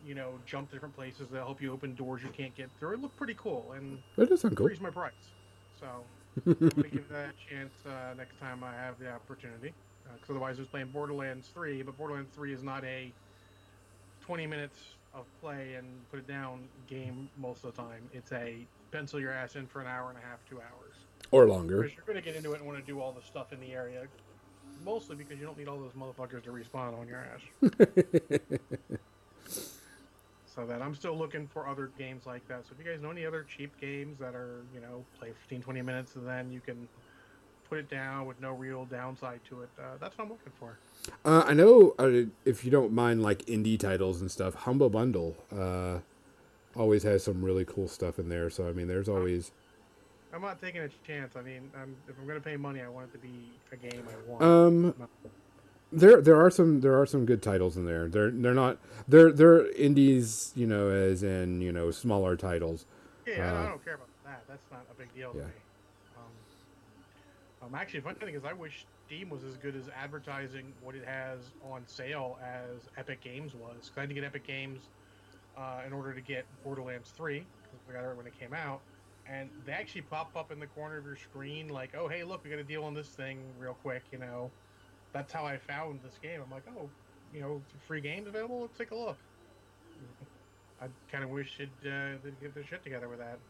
[0.06, 1.28] you know, jump to different places.
[1.30, 2.94] They'll help you open doors you can't get through.
[2.94, 4.66] It looked pretty cool, and That does sound cool.
[4.66, 5.12] increased my price.
[5.78, 5.86] So
[6.46, 9.72] I'm gonna give that a chance uh, next time I have the opportunity.
[10.14, 13.10] Because otherwise, I was playing Borderlands 3, but Borderlands 3 is not a
[14.26, 14.78] 20 minutes
[15.14, 18.02] of play and put it down game most of the time.
[18.12, 20.94] It's a pencil your ass in for an hour and a half, two hours.
[21.32, 21.82] or longer.
[21.82, 23.58] Because you're going to get into it and want to do all the stuff in
[23.58, 24.06] the area.
[24.84, 27.40] Mostly because you don't need all those motherfuckers to respawn on your ass.
[30.46, 32.66] so that I'm still looking for other games like that.
[32.66, 35.62] So if you guys know any other cheap games that are, you know, play 15,
[35.62, 36.86] 20 minutes and then you can
[37.68, 40.78] put it down with no real downside to it, uh, that's what I'm looking for.
[41.24, 45.36] Uh, I know uh, if you don't mind like indie titles and stuff, Humble Bundle
[45.52, 45.98] uh,
[46.76, 48.50] always has some really cool stuff in there.
[48.50, 49.52] So I mean, there's always
[50.32, 51.36] I'm not taking a chance.
[51.36, 53.76] I mean, I'm, if I'm going to pay money, I want it to be a
[53.76, 54.42] game I want.
[54.42, 55.10] um Not-
[55.92, 58.08] there there are some there are some good titles in there.
[58.08, 62.84] They're they're not they're they're indies, you know, as in you know smaller titles.
[63.26, 64.42] Yeah, I- I Uh, don't care about that.
[64.48, 65.44] That's not a big deal to yeah.
[65.44, 65.50] me.
[66.16, 70.72] Um, um, actually, the funny thing is, I wish Steam was as good as advertising
[70.82, 71.38] what it has
[71.70, 73.74] on sale as Epic Games was.
[73.82, 74.88] Because I had to get Epic Games
[75.56, 78.84] uh, in order to get Borderlands 3, because I got it when it came out.
[79.26, 82.44] and they actually pop up in the corner of your screen, like, "Oh, hey, look,
[82.44, 84.54] we got to deal on this thing real quick." You know,
[85.12, 86.40] that's how I found this game.
[86.42, 86.94] I'm like, "Oh,
[87.30, 88.62] you know, free games available.
[88.62, 89.20] Let's take a look."
[90.80, 93.40] I kind of wish it uh, they'd get their shit together with that.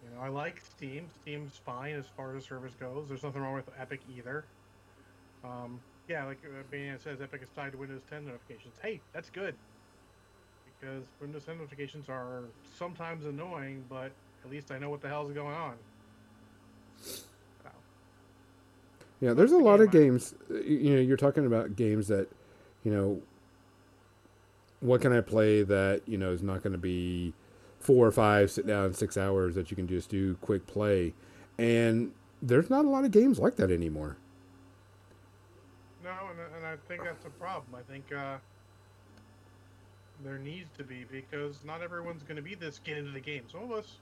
[0.00, 1.10] You know, I like Steam.
[1.10, 3.08] Steam's fine as far as service goes.
[3.08, 4.50] There's nothing wrong with Epic either.
[5.44, 8.78] Um, yeah, like uh, says, Epic is tied to Windows 10 notifications.
[8.82, 9.58] Hey, that's good.
[10.80, 12.42] Because Windows 10 notifications are
[12.78, 14.10] sometimes annoying, but
[14.44, 15.74] at least I know what the hell's going on.
[19.20, 20.34] Yeah, there's a lot of games.
[20.50, 22.28] You you know, you're talking about games that,
[22.84, 23.22] you know,
[24.80, 27.32] what can I play that you know is not going to be
[27.80, 31.14] four or five sit down six hours that you can just do quick play,
[31.58, 32.12] and
[32.42, 34.16] there's not a lot of games like that anymore.
[36.04, 37.74] no, and, and I think that's a problem.
[37.74, 38.36] I think uh,
[40.24, 43.44] there needs to be because not everyone's going to be this get into the game.
[43.50, 43.98] Some of us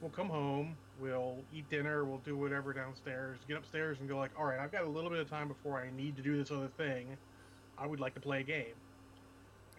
[0.00, 4.30] will come home, we'll eat dinner, we'll do whatever downstairs, get upstairs and go like,
[4.38, 6.50] all right, I've got a little bit of time before I need to do this
[6.50, 7.16] other thing.
[7.76, 8.74] I would like to play a game,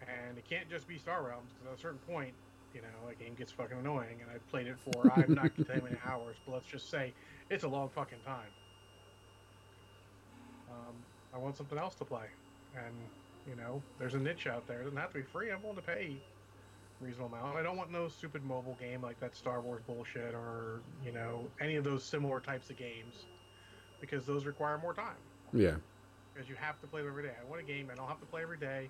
[0.00, 2.34] and it can't just be Star Realms because at a certain point,
[2.74, 5.66] you know, a game gets fucking annoying, and I've played it for I'm not gonna
[5.66, 7.12] tell you many hours, but let's just say
[7.50, 8.52] it's a long fucking time.
[10.70, 10.94] Um,
[11.34, 12.26] I want something else to play,
[12.76, 12.94] and
[13.48, 14.80] you know, there's a niche out there.
[14.80, 15.50] It doesn't have to be free.
[15.50, 16.16] I'm willing to pay
[17.00, 17.56] a reasonable amount.
[17.56, 21.46] I don't want no stupid mobile game like that Star Wars bullshit or you know
[21.60, 23.24] any of those similar types of games
[24.00, 25.16] because those require more time.
[25.52, 25.74] Yeah,
[26.32, 27.32] Because you have to play them every day.
[27.40, 28.88] I want a game I don't have to play every day.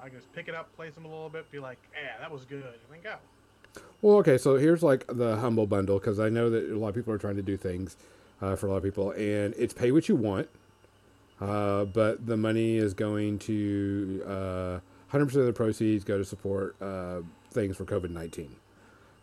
[0.00, 2.30] I can just pick it up, play some a little bit, be like, yeah, that
[2.30, 3.80] was good, and then go.
[4.02, 6.94] Well, okay, so here's like the humble bundle because I know that a lot of
[6.94, 7.96] people are trying to do things
[8.42, 10.48] uh, for a lot of people, and it's pay what you want,
[11.48, 14.80] uh, but the money is going to uh,
[15.12, 17.20] 100% of the proceeds go to support uh,
[17.50, 18.56] things for COVID 19.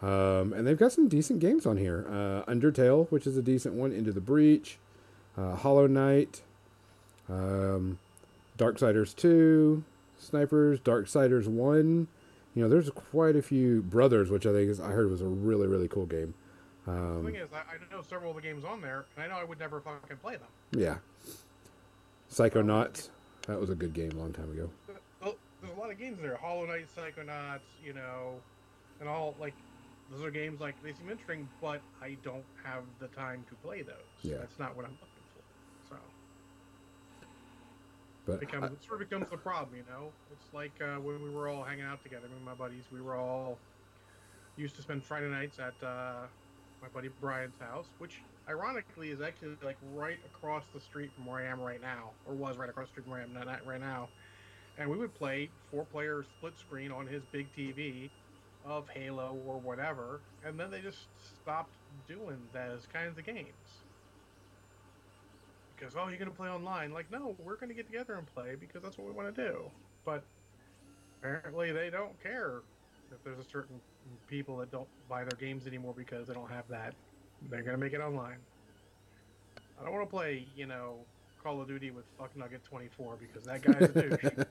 [0.02, 3.76] Um, and they've got some decent games on here uh, Undertale, which is a decent
[3.76, 4.78] one, Into the Breach,
[5.38, 6.42] uh, Hollow Knight,
[7.30, 8.00] um,
[8.58, 9.84] Darksiders 2,
[10.18, 12.08] Snipers, Darksiders 1
[12.54, 15.26] you know, there's quite a few brothers, which I think is I heard was a
[15.26, 16.34] really really cool game.
[16.86, 19.28] the Um, thing is, I, I know several of the games on there, and I
[19.28, 20.50] know I would never fucking play them.
[20.72, 20.98] yeah,
[22.32, 23.10] Psychonauts,
[23.48, 24.70] that was a good game a long time ago.
[25.22, 26.36] Well, There's a lot of games there.
[26.38, 28.36] Hollow Knight, Psychonauts, you know,
[29.00, 29.54] and all like
[30.10, 33.82] those are games like they seem interesting, but I don't have the time to play
[33.82, 33.96] those.
[34.22, 34.38] Yeah.
[34.38, 35.96] that's not what I'm looking for.
[35.96, 35.96] So
[38.26, 40.12] But it becomes it sort of becomes the problem, you know.
[40.32, 42.84] It's like uh, when we were all hanging out together, me and my buddies.
[42.92, 43.58] We were all
[44.56, 46.28] used to spend Friday nights at uh,
[46.82, 51.40] my buddy Brian's house, which ironically is actually like right across the street from where
[51.40, 53.66] I am right now, or was right across the street from where I am not
[53.66, 54.14] right now.
[54.78, 58.14] And we would play four-player split screen on his big TV
[58.64, 63.88] of Halo or whatever, and then they just stopped doing those kinds of games.
[65.76, 66.92] Because oh, you're gonna play online?
[66.92, 69.74] Like, no, we're gonna get together and play because that's what we want to do.
[70.06, 70.28] But
[71.22, 72.64] apparently, they don't care
[73.12, 73.84] if there's a certain
[74.28, 76.98] people that don't buy their games anymore because they don't have that.
[77.50, 78.38] They're gonna make it online.
[79.80, 80.98] I don't want to play, you know,
[81.42, 84.48] Call of Duty with Fuck Nugget 24 because that guy's a douche.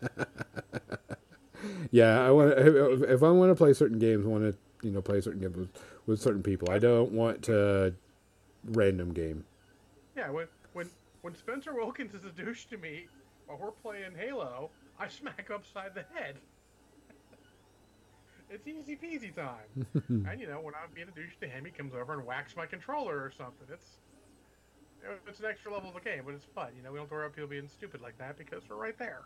[1.91, 4.91] yeah, I want to, if I want to play certain games, I want to you
[4.93, 5.69] know play certain games with,
[6.07, 6.71] with certain people.
[6.71, 7.95] I don't want to
[8.65, 9.45] random game.
[10.17, 10.89] Yeah, when when
[11.23, 13.07] when Spencer Wilkins is a douche to me
[13.47, 16.37] while we're playing Halo, I smack upside the head.
[18.51, 19.87] It's easy peasy time.
[20.29, 22.57] and you know, when I'm being a douche to him, he comes over and whacks
[22.57, 23.67] my controller or something.
[23.73, 23.99] It's
[25.27, 26.69] it's an extra level of the game, but it's fun.
[26.77, 29.23] You know, we don't worry about people being stupid like that because we're right there.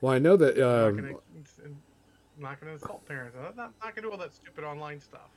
[0.00, 1.18] Well, I know that I'm not um,
[2.36, 3.36] I'm not gonna insult parents.
[3.36, 5.30] I'm not, not gonna do all that stupid online stuff.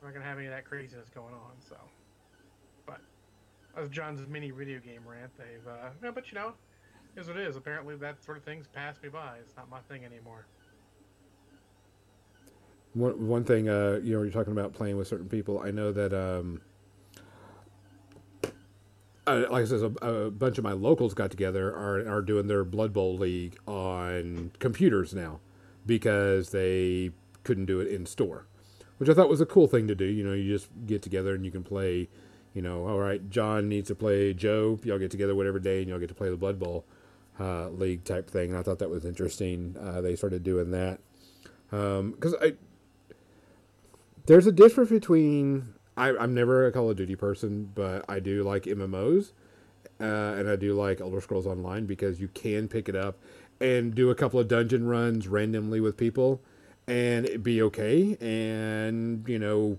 [0.00, 1.52] I'm not gonna have any of that craziness going on.
[1.60, 1.76] So,
[2.86, 3.00] but
[3.76, 6.54] as John's mini video game rant, they've uh, yeah, but you know,
[7.16, 7.56] is what it is.
[7.56, 9.36] Apparently, that sort of thing's passed me by.
[9.40, 10.46] It's not my thing anymore.
[12.94, 15.60] One one thing, uh, you know, you're talking about playing with certain people.
[15.60, 16.60] I know that, um,
[19.26, 22.48] uh, like I said, a, a bunch of my locals got together are are doing
[22.48, 25.40] their Blood Bowl league on computers now
[25.86, 27.10] because they
[27.44, 28.46] couldn't do it in store,
[28.98, 30.04] which I thought was a cool thing to do.
[30.04, 32.08] You know, you just get together and you can play.
[32.52, 34.80] You know, all right, John needs to play Joe.
[34.82, 36.84] Y'all get together whatever day and y'all get to play the Blood Bowl
[37.38, 38.50] uh, league type thing.
[38.50, 39.76] And I thought that was interesting.
[39.80, 40.98] Uh, they started doing that
[41.70, 42.54] because I
[44.30, 48.44] there's a difference between I, I'm never a Call of Duty person, but I do
[48.44, 49.32] like MMOs,
[50.00, 53.18] uh, and I do like Elder Scrolls Online because you can pick it up
[53.60, 56.40] and do a couple of dungeon runs randomly with people,
[56.86, 58.16] and be okay.
[58.20, 59.78] And you know,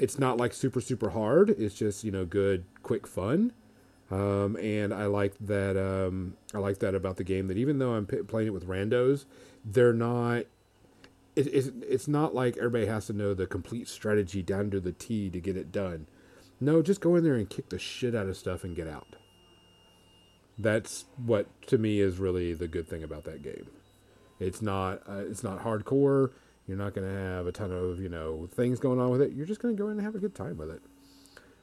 [0.00, 1.50] it's not like super super hard.
[1.50, 3.52] It's just you know good, quick fun.
[4.10, 5.76] Um, and I like that.
[5.76, 7.46] Um, I like that about the game.
[7.46, 9.26] That even though I'm p- playing it with randos,
[9.64, 10.46] they're not.
[11.36, 14.92] It, it's it's not like everybody has to know the complete strategy down to the
[14.92, 16.06] T to get it done.
[16.60, 19.16] No, just go in there and kick the shit out of stuff and get out.
[20.58, 23.66] That's what to me is really the good thing about that game.
[24.40, 26.32] It's not uh, it's not hardcore.
[26.66, 29.32] You're not going to have a ton of you know things going on with it.
[29.32, 30.82] You're just going to go in and have a good time with it.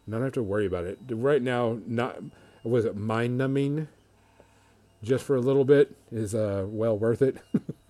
[0.05, 1.79] Not have to worry about it right now.
[1.87, 2.21] Not
[2.63, 3.87] was it mind numbing?
[5.01, 7.37] Just for a little bit is uh well worth it.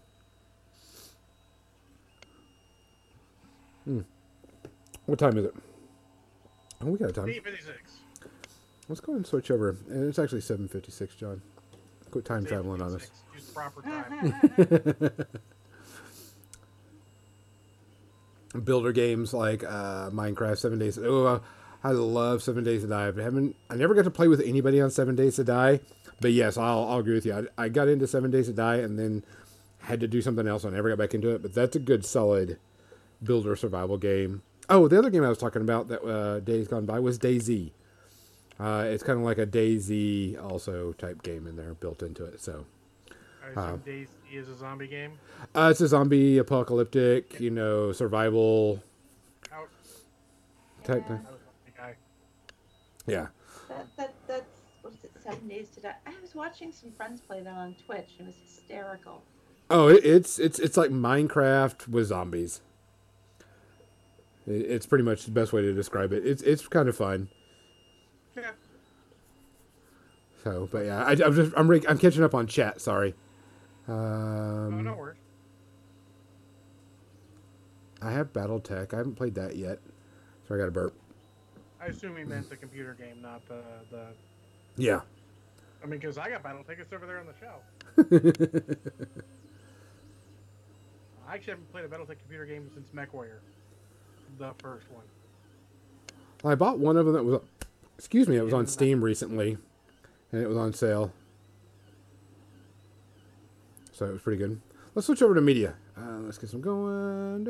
[3.85, 4.01] hmm.
[5.05, 5.55] What time is it?
[6.81, 7.29] Oh, we got time.
[7.29, 7.93] 856.
[8.89, 9.77] Let's go ahead and switch over.
[9.89, 11.41] And it's actually 7:56, John.
[12.11, 13.09] Quit time traveling on us.
[13.33, 15.13] Use proper time.
[18.63, 20.99] builder games like uh, Minecraft, Seven Days.
[21.01, 21.39] Oh, uh,
[21.83, 23.01] I love Seven Days to Die.
[23.01, 23.55] I haven't.
[23.69, 25.79] I never got to play with anybody on Seven Days to Die,
[26.21, 27.49] but yes, I'll, I'll agree with you.
[27.57, 29.23] I, I got into Seven Days to Die and then
[29.79, 30.65] had to do something else.
[30.65, 32.59] I never got back into it, but that's a good, solid
[33.23, 34.41] builder survival game.
[34.69, 37.71] Oh, the other game I was talking about that uh, days gone by was DayZ.
[38.59, 42.39] Uh, it's kind of like a DayZ also type game in there built into it.
[42.39, 42.65] So
[43.43, 45.13] I assume DayZ is a zombie game.
[45.55, 48.81] uh, it's a zombie apocalyptic, you know, survival
[49.51, 49.69] Out.
[50.83, 51.19] type thing.
[51.27, 51.95] I was a guy.
[53.05, 53.27] Yeah.
[53.69, 55.95] That, that, that's, what is it, Seven Days to Die?
[56.05, 58.11] I was watching some friends play that on Twitch.
[58.19, 59.23] It was hysterical.
[59.69, 62.61] Oh, it, it's it's it's like Minecraft with zombies.
[64.47, 66.25] It, it's pretty much the best way to describe it.
[66.25, 67.29] It's it's kind of fun.
[68.35, 68.51] Yeah.
[70.43, 72.81] So, but yeah, I, I'm just I'm re- I'm catching up on chat.
[72.81, 73.15] Sorry.
[73.87, 75.17] Oh, Um, no worries.
[78.01, 78.93] I have BattleTech.
[78.93, 79.79] I haven't played that yet.
[80.47, 80.93] So I got a burp.
[81.81, 84.07] I assume he meant the computer game, not the the.
[84.75, 85.01] Yeah.
[85.83, 87.63] I mean, because I got Battle It's over there on the shelf.
[91.27, 93.39] I actually haven't played a BattleTech computer game since MechWarrior,
[94.37, 95.03] the first one.
[96.45, 97.41] I bought one of them that was,
[97.97, 99.57] excuse me, it was on Steam recently,
[100.31, 101.13] and it was on sale.
[103.91, 104.59] So it was pretty good.
[104.95, 105.75] Let's switch over to media.
[105.97, 107.43] Uh, let's get some going.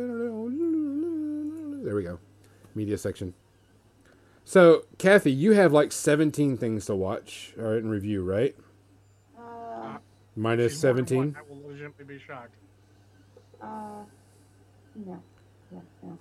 [1.83, 2.19] There we go,
[2.75, 3.33] media section.
[4.45, 8.55] So Kathy, you have like 17 things to watch or in review, right?
[9.37, 9.97] Uh,
[10.35, 11.35] Minus She's more than 17.
[11.37, 12.55] I will legitimately be shocked.
[13.61, 14.03] uh,
[15.05, 15.23] no,
[15.71, 16.17] no, no,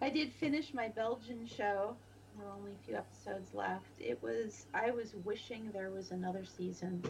[0.00, 1.96] I did finish my Belgian show.
[2.36, 4.00] There were only a few episodes left.
[4.00, 7.04] It was, I was wishing there was another season.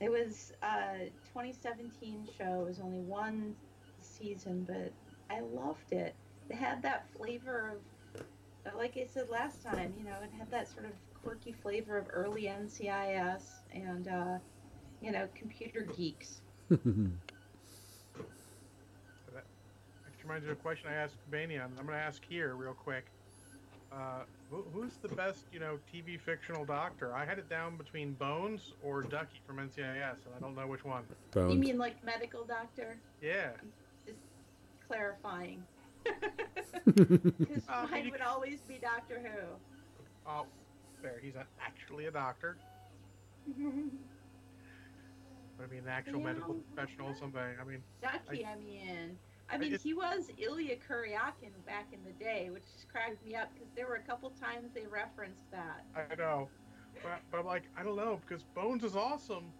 [0.00, 2.62] It was a 2017 show.
[2.62, 3.54] It was only one
[4.00, 4.92] season, but
[5.28, 6.14] I loved it.
[6.48, 8.22] It had that flavor of,
[8.66, 10.92] uh, like I said last time, you know, it had that sort of
[11.22, 13.42] quirky flavor of early NCIS
[13.74, 14.38] and, uh,
[15.02, 16.40] you know, computer geeks.
[20.28, 21.64] Which reminds me of a question I asked Bania.
[21.64, 23.06] I'm going to ask here real quick.
[23.90, 27.14] Uh, who, who's the best, you know, TV fictional doctor?
[27.14, 29.78] I had it down between Bones or Ducky from NCIS,
[30.26, 31.04] and I don't know which one.
[31.30, 31.54] Bones.
[31.54, 32.98] You mean like medical doctor?
[33.22, 33.52] Yeah.
[34.06, 34.18] Just
[34.86, 35.62] clarifying.
[36.04, 39.46] Because Uh, mine you- would always be Doctor Who.
[40.30, 40.44] Oh,
[41.02, 41.20] there.
[41.22, 42.58] He's not actually a doctor.
[43.46, 43.54] But
[45.64, 46.24] I mean, an actual Yeah.
[46.26, 47.40] medical professional, or something.
[47.40, 49.16] I mean, Ducky, I mean.
[49.50, 53.34] I mean, just- he was Ilya Kuryakin back in the day, which just cracked me
[53.34, 55.84] up because there were a couple times they referenced that.
[55.96, 56.48] I know.
[57.02, 59.52] But, but I'm like, I don't know, because Bones is awesome.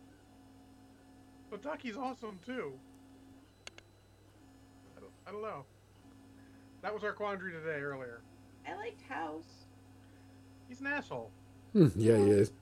[1.51, 2.73] But Ducky's awesome too.
[4.97, 5.65] I don't, I don't know.
[6.83, 8.21] That was our quandary today earlier.
[8.67, 9.67] I liked House.
[10.69, 11.31] He's an asshole.
[11.73, 12.53] Hmm, yeah, he is.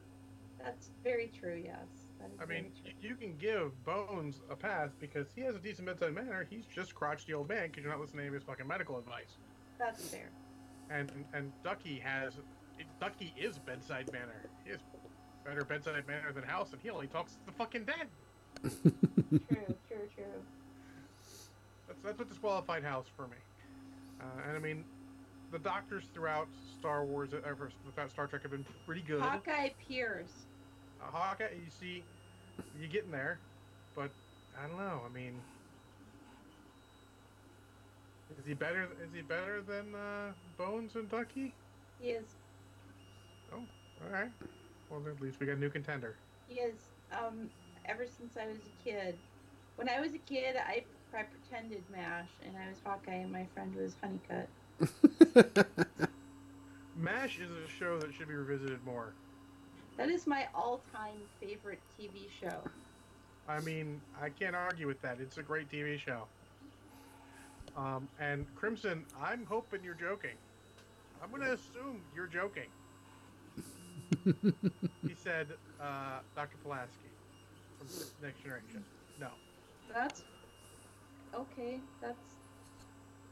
[0.63, 1.87] That's very true, yes.
[2.21, 2.83] That is I very mean, true.
[2.86, 6.47] y- you can give Bones a pass because he has a decent bedside manner.
[6.49, 9.37] He's just crotchety old man because you're not listening to his fucking medical advice.
[9.79, 10.31] That's fair.
[10.91, 12.35] And and Ducky has
[13.01, 14.49] Ducky is bedside manner.
[14.65, 14.81] He has
[15.45, 18.09] better bedside manner than House, and he only talks to the fucking dead.
[18.63, 20.25] True, true, true.
[21.87, 23.37] That's that's what disqualified House for me.
[24.21, 24.85] Uh, and I mean,
[25.53, 26.49] the doctors throughout
[26.79, 29.21] Star Wars, uh, or throughout Star Trek, have been pretty good.
[29.21, 30.47] Hawkeye Pierce.
[31.01, 32.03] Uh, Hawkeye, you see,
[32.79, 33.39] you're getting there,
[33.95, 34.11] but
[34.63, 35.01] I don't know.
[35.09, 35.35] I mean,
[38.39, 38.89] is he better?
[39.03, 41.53] Is he better than uh, Bones and Ducky?
[42.01, 42.25] He is.
[43.53, 44.31] Oh, all right.
[44.91, 46.17] Well, at least we got a new contender.
[46.49, 46.75] He is.
[47.13, 47.49] Um,
[47.87, 49.17] ever since I was a kid,
[49.77, 50.85] When I was a kid, I,
[51.17, 54.49] I pretended MASH, and I was Hawkeye, and my friend was Honeycutt.
[56.97, 59.13] MASH is a show that should be revisited more.
[59.97, 62.61] That is my all-time favorite TV show.
[63.49, 65.19] I mean, I can't argue with that.
[65.21, 66.25] It's a great TV show.
[67.77, 70.37] Um, and Crimson, I'm hoping you're joking.
[71.23, 72.69] I'm going to assume you're joking.
[74.25, 75.49] he said,
[75.81, 76.57] uh, Dr.
[76.63, 77.09] Pulaski
[77.79, 77.89] from
[78.23, 78.85] Next Generation.
[79.19, 79.29] No.
[79.93, 80.25] That's
[81.35, 81.81] okay.
[82.03, 82.19] That's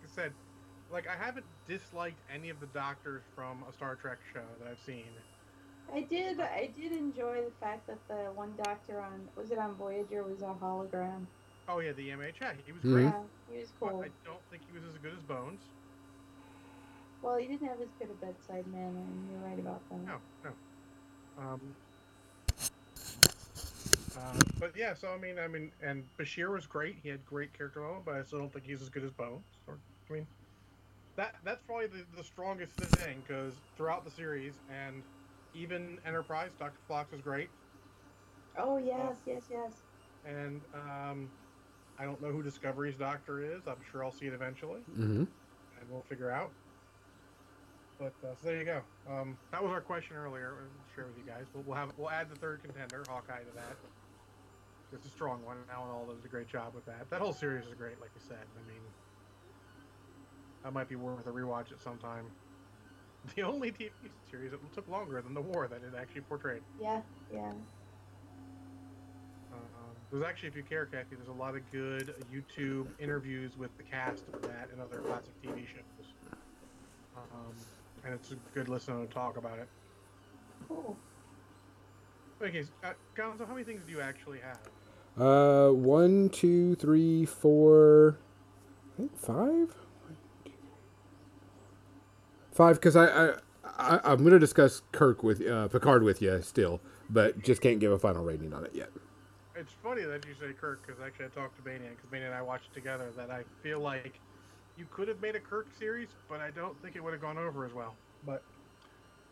[0.02, 0.32] He said,
[0.90, 4.80] like, I haven't disliked any of the doctors from a Star Trek show that I've
[4.86, 5.04] seen.
[5.92, 6.40] I did.
[6.40, 10.42] I did enjoy the fact that the one doctor on was it on Voyager was
[10.42, 11.26] a hologram.
[11.68, 12.56] Oh, yeah, the MHA.
[12.66, 12.92] He was Mhm.
[12.92, 13.04] great.
[13.04, 14.02] Yeah, he was But cool.
[14.02, 15.60] I don't think he was as good as Bones.
[17.22, 19.98] Well, he didn't have as good a bedside manner, and you're right about that.
[20.04, 20.52] No, no.
[21.38, 21.74] Um,
[24.18, 26.96] uh, but yeah, so I mean, I mean, and Bashir was great.
[27.02, 29.44] He had great character development, but I still don't think he's as good as Bones.
[29.66, 29.78] Or,
[30.10, 30.26] I mean,
[31.16, 35.02] that that's probably the, the strongest thing because throughout the series and
[35.54, 37.54] even Enterprise, Doctor Phlox was great,
[38.56, 39.86] Oh yes, yes, yes.
[40.22, 41.38] and um,
[41.96, 43.66] I don't know who Discovery's Doctor is.
[43.66, 45.24] I'm sure I'll see it eventually, hmm
[45.72, 46.58] and we'll figure out.
[47.98, 48.88] But uh, so there you go.
[49.06, 50.72] Um, that was our question earlier.
[50.80, 51.52] I'll share with you guys.
[51.54, 53.80] We'll, we'll have we'll add the third contender, Hawkeye, to that.
[54.92, 55.68] It's a strong one.
[55.70, 57.10] Alan Alda does a great job with that.
[57.10, 58.52] That whole series is great, like you said.
[58.56, 58.94] I mean,
[60.62, 62.36] that might be worth a rewatch at some time.
[63.36, 63.90] The only TV
[64.30, 66.62] series that took longer than the war that it actually portrayed.
[66.80, 67.00] Yeah,
[67.32, 67.52] yeah.
[69.52, 69.58] Um,
[70.10, 73.82] there's actually, if you care, Kathy, there's a lot of good YouTube interviews with the
[73.82, 76.06] cast of that and other classic TV shows.
[77.16, 77.54] Um,
[78.04, 79.68] and it's a good listen to talk about it.
[80.68, 80.96] Cool.
[82.42, 84.58] Okay, uh, Gonzo, how many things do you actually have?
[85.16, 88.18] Uh, one, two, three, four.
[88.92, 89.74] I think five.
[92.54, 93.34] Five, because I, I,
[93.64, 96.80] I I'm going to discuss Kirk with uh, Picard with you still,
[97.10, 98.90] but just can't give a final rating on it yet.
[99.56, 102.34] It's funny that you say Kirk because actually I talked to Bania because Bania and
[102.34, 103.10] I watched it together.
[103.16, 104.20] That I feel like
[104.76, 107.38] you could have made a Kirk series, but I don't think it would have gone
[107.38, 107.94] over as well.
[108.24, 108.42] But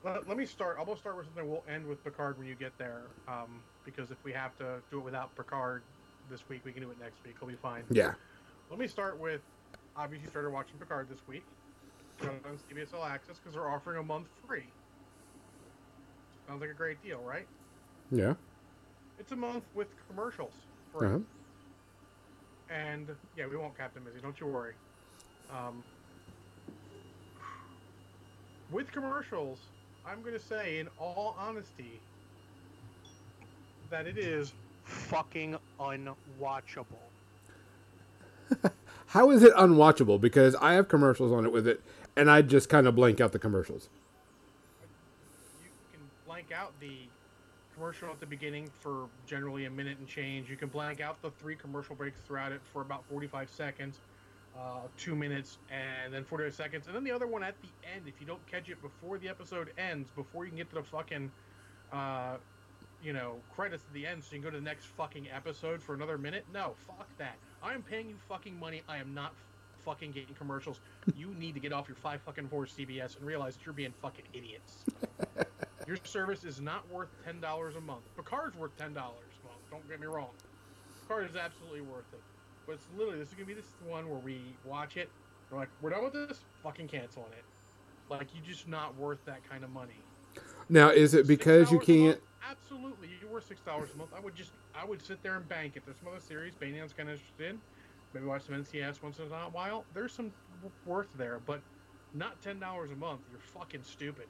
[0.05, 0.77] let, let me start.
[0.79, 1.49] I'll start with something.
[1.49, 4.99] We'll end with Picard when you get there, um, because if we have to do
[4.99, 5.83] it without Picard
[6.29, 7.35] this week, we can do it next week.
[7.37, 7.85] It'll be fine.
[7.91, 8.15] Yeah.
[8.69, 9.43] Let me start with
[9.97, 11.45] obviously started watching Picard this week.
[12.29, 14.65] On CBS All Access because they're offering a month free.
[16.47, 17.47] Sounds like a great deal, right?
[18.11, 18.35] Yeah.
[19.19, 20.53] It's a month with commercials.
[20.97, 21.09] Free.
[21.09, 21.19] Uh-huh.
[22.71, 24.19] And yeah, we won't Captain Busy.
[24.21, 24.75] Don't you worry.
[25.51, 25.83] Um,
[28.71, 29.59] with commercials,
[30.07, 32.01] I'm gonna say, in all honesty,
[33.91, 34.53] that it is
[34.85, 36.87] fucking unwatchable.
[39.07, 40.21] How is it unwatchable?
[40.21, 41.83] Because I have commercials on it with it,
[42.17, 43.89] and I just kind of blank out the commercials.
[45.63, 47.09] You can blank out the
[47.75, 50.51] commercial at the beginning for generally a minute and change.
[50.51, 53.99] You can blank out the three commercial breaks throughout it for about 45 seconds,
[54.59, 56.87] uh, two minutes, and then 45 seconds.
[56.87, 59.29] And then the other one at the end, if you don't catch it before the
[59.29, 61.31] episode ends, before you can get to the fucking,
[61.93, 62.37] uh,
[63.03, 65.83] you know, credits at the end, so you can go to the next fucking episode
[65.83, 66.45] for another minute.
[66.53, 67.37] No, fuck that.
[67.63, 68.83] I am paying you fucking money.
[68.89, 69.33] I am not
[69.85, 70.81] fucking getting commercials.
[71.17, 73.95] You need to get off your five fucking four CBS and realize that you're being
[74.03, 74.85] fucking idiots.
[75.87, 78.03] Your service is not worth ten dollars a month.
[78.17, 79.61] Picard's worth ten dollars a month.
[79.69, 80.29] Don't get me wrong.
[81.03, 82.21] Picard is absolutely worth it.
[82.67, 85.11] But it's literally this is gonna be this one where we watch it.
[85.51, 86.39] We're like, we're done with this.
[86.63, 87.45] Fucking canceling it.
[88.09, 90.01] Like you're just not worth that kind of money.
[90.69, 92.17] Now, is it because you $6 a month?
[92.17, 92.21] can't?
[92.49, 94.11] Absolutely, you're worth six dollars a month.
[94.17, 95.75] I would just, I would sit there and bank.
[95.77, 97.61] If there's some other series Banyan's kind of interested in,
[98.15, 99.85] maybe watch some NCIS once in a while.
[99.95, 100.33] There's some
[100.87, 101.61] worth there, but
[102.15, 103.21] not ten dollars a month.
[103.31, 104.27] You're fucking stupid.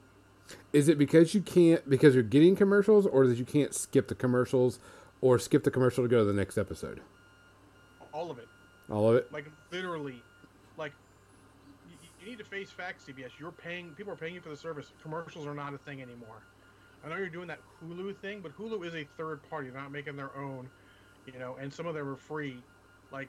[0.72, 4.14] Is it because you can't because you're getting commercials, or that you can't skip the
[4.14, 4.78] commercials,
[5.20, 7.00] or skip the commercial to go to the next episode?
[8.12, 8.48] All of it.
[8.90, 9.32] All of it.
[9.32, 10.22] Like literally,
[10.76, 10.92] like
[11.88, 13.30] you, you need to face facts, CBS.
[13.38, 13.90] You're paying.
[13.90, 14.92] People are paying you for the service.
[15.02, 16.42] Commercials are not a thing anymore.
[17.04, 19.70] I know you're doing that Hulu thing, but Hulu is a third party.
[19.70, 20.68] They're not making their own,
[21.26, 21.56] you know.
[21.60, 22.56] And some of them are free,
[23.10, 23.28] like.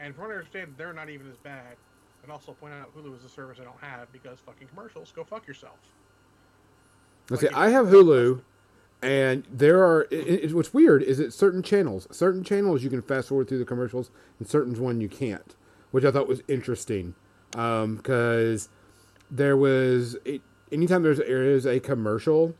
[0.00, 1.76] And from what I understand, they're not even as bad.
[2.22, 5.12] And also point out Hulu is a service I don't have because fucking commercials.
[5.14, 5.78] Go fuck yourself.
[7.30, 7.56] Let's Like, see.
[7.56, 8.40] I have Hulu,
[9.02, 10.02] and there are.
[10.10, 13.58] It, it, what's weird is that certain channels, certain channels you can fast forward through
[13.58, 15.54] the commercials, and certain one you can't,
[15.90, 17.14] which I thought was interesting,
[17.52, 18.68] because
[19.30, 20.42] there was it,
[20.72, 22.54] anytime there's there is a commercial,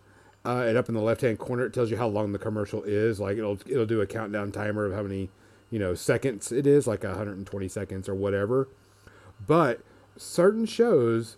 [0.44, 2.82] uh, and up in the left hand corner it tells you how long the commercial
[2.84, 3.20] is.
[3.20, 5.30] Like it'll it'll do a countdown timer of how many
[5.70, 8.68] you know seconds it is, like 120 seconds or whatever.
[9.46, 9.80] But
[10.16, 11.36] certain shows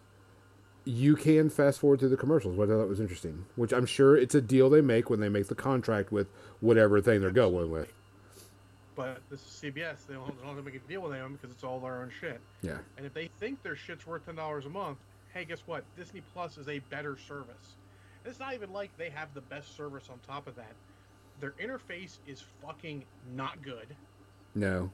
[0.84, 3.44] you can fast forward through the commercials, which I thought was interesting.
[3.56, 6.28] Which I'm sure it's a deal they make when they make the contract with
[6.60, 7.92] whatever thing they're going with.
[8.96, 10.06] But this is CBS.
[10.06, 12.02] They don't, they don't have to make a deal with them because it's all their
[12.02, 12.40] own shit.
[12.62, 12.78] Yeah.
[12.96, 14.98] And if they think their shit's worth ten dollars a month,
[15.32, 15.84] hey, guess what?
[15.96, 17.76] Disney Plus is a better service.
[18.24, 20.72] And it's not even like they have the best service on top of that.
[21.40, 23.04] Their interface is fucking
[23.34, 23.86] not good.
[24.54, 24.90] No.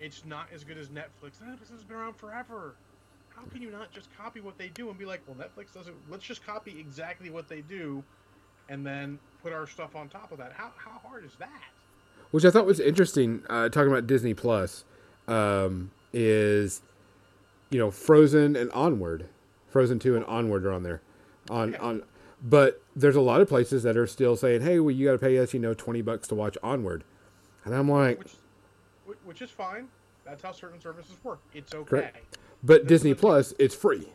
[0.00, 1.40] It's not as good as Netflix.
[1.42, 2.74] Netflix has been around forever.
[3.34, 5.94] How can you not just copy what they do and be like, well, Netflix doesn't.
[6.08, 8.02] Let's just copy exactly what they do,
[8.68, 10.52] and then put our stuff on top of that.
[10.52, 11.62] How how hard is that?
[12.30, 13.42] Which I thought was interesting.
[13.48, 14.84] Uh, talking about Disney Plus,
[15.28, 16.82] um, is
[17.70, 19.28] you know Frozen and Onward,
[19.68, 21.00] Frozen Two and Onward are on there,
[21.50, 21.78] on Yeah.
[21.82, 22.02] on.
[22.42, 25.18] But there's a lot of places that are still saying, "Hey, well, you got to
[25.18, 27.04] pay us, you know, twenty bucks to watch Onward,"
[27.64, 28.38] and I'm like, Which whi-
[29.24, 29.88] which is fine.
[30.24, 31.40] That's how certain services work.
[31.54, 31.88] It's okay.
[31.88, 32.38] Correct.
[32.62, 34.08] "But This Disney Plus, it's free."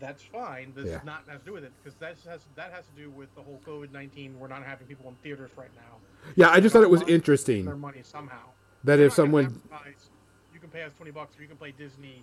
[0.00, 0.72] That's fine.
[0.74, 0.98] This Yeah.
[0.98, 3.34] is not has to do with it because that has that has to do with
[3.34, 4.38] the whole COVID nineteen.
[4.38, 5.98] We're not having people in theaters right now.
[6.36, 8.50] Yeah, I just thought it was They're their interesting money somehow.
[8.84, 9.60] that They're if someone,
[10.52, 12.22] you can pay us twenty bucks, or you can play Disney,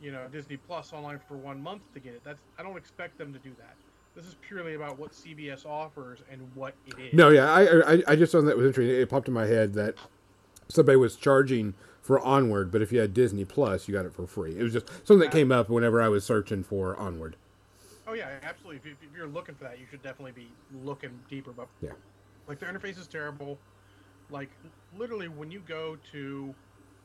[0.00, 2.22] you know, Disney Plus online for one month to get it.
[2.24, 3.74] That's I don't expect them to do that.
[4.14, 7.14] This is purely about what CBS offers and what it is.
[7.14, 8.94] no, yeah, I, I I just thought that was interesting.
[8.96, 9.96] It popped in my head that
[10.72, 14.26] somebody was charging for Onward, but if you had Disney Plus, you got it for
[14.26, 14.56] free.
[14.58, 17.36] It was just something that came up whenever I was searching for Onward.
[18.06, 18.78] Oh yeah, absolutely.
[18.78, 20.48] If, you- if you're looking for that, you should definitely be
[20.84, 21.52] looking deeper.
[21.52, 21.90] But Yeah.
[22.48, 23.58] like their interface is terrible.
[24.30, 24.50] Like
[24.98, 26.54] literally, when you go to,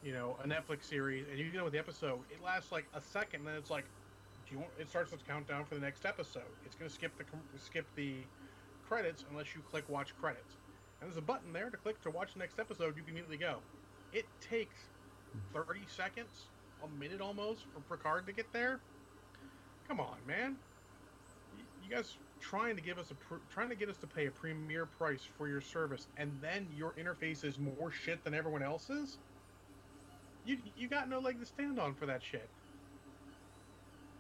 [0.04, 3.02] you know, a Netflix series and you go with the episode, it lasts like a
[3.02, 3.84] second, and then it's like,
[4.48, 4.72] do you want?
[4.80, 6.42] It starts the countdown for the next episode.
[6.66, 7.26] It's gonna skip the
[7.60, 8.16] skip the
[8.88, 10.56] credits unless you click watch credits.
[11.00, 12.98] And there's a button there to click to watch the next episode.
[12.98, 13.68] You can immediately go.
[14.12, 14.94] It takes
[15.54, 18.86] 30 seconds, a minute almost, for Picard to get there.
[19.84, 20.64] Come on, man
[21.52, 24.32] you guys trying to give us a pr- trying to get us to pay a
[24.32, 29.20] premier price for your service and then your interface is more shit than everyone else's
[30.44, 32.54] you you got no leg to stand on for that shit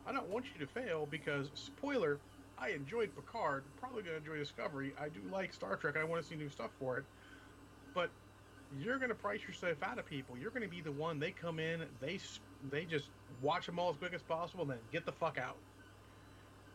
[0.05, 2.23] i don't want you to fail because spoiler
[2.57, 6.21] i enjoyed picard probably going to enjoy discovery i do like star trek i want
[6.21, 7.05] to see new stuff for it
[7.93, 8.13] but
[8.69, 11.31] you're going to price yourself out of people you're going to be the one they
[11.31, 12.19] come in they
[12.61, 15.63] they just watch them all as quick as possible and then get the fuck out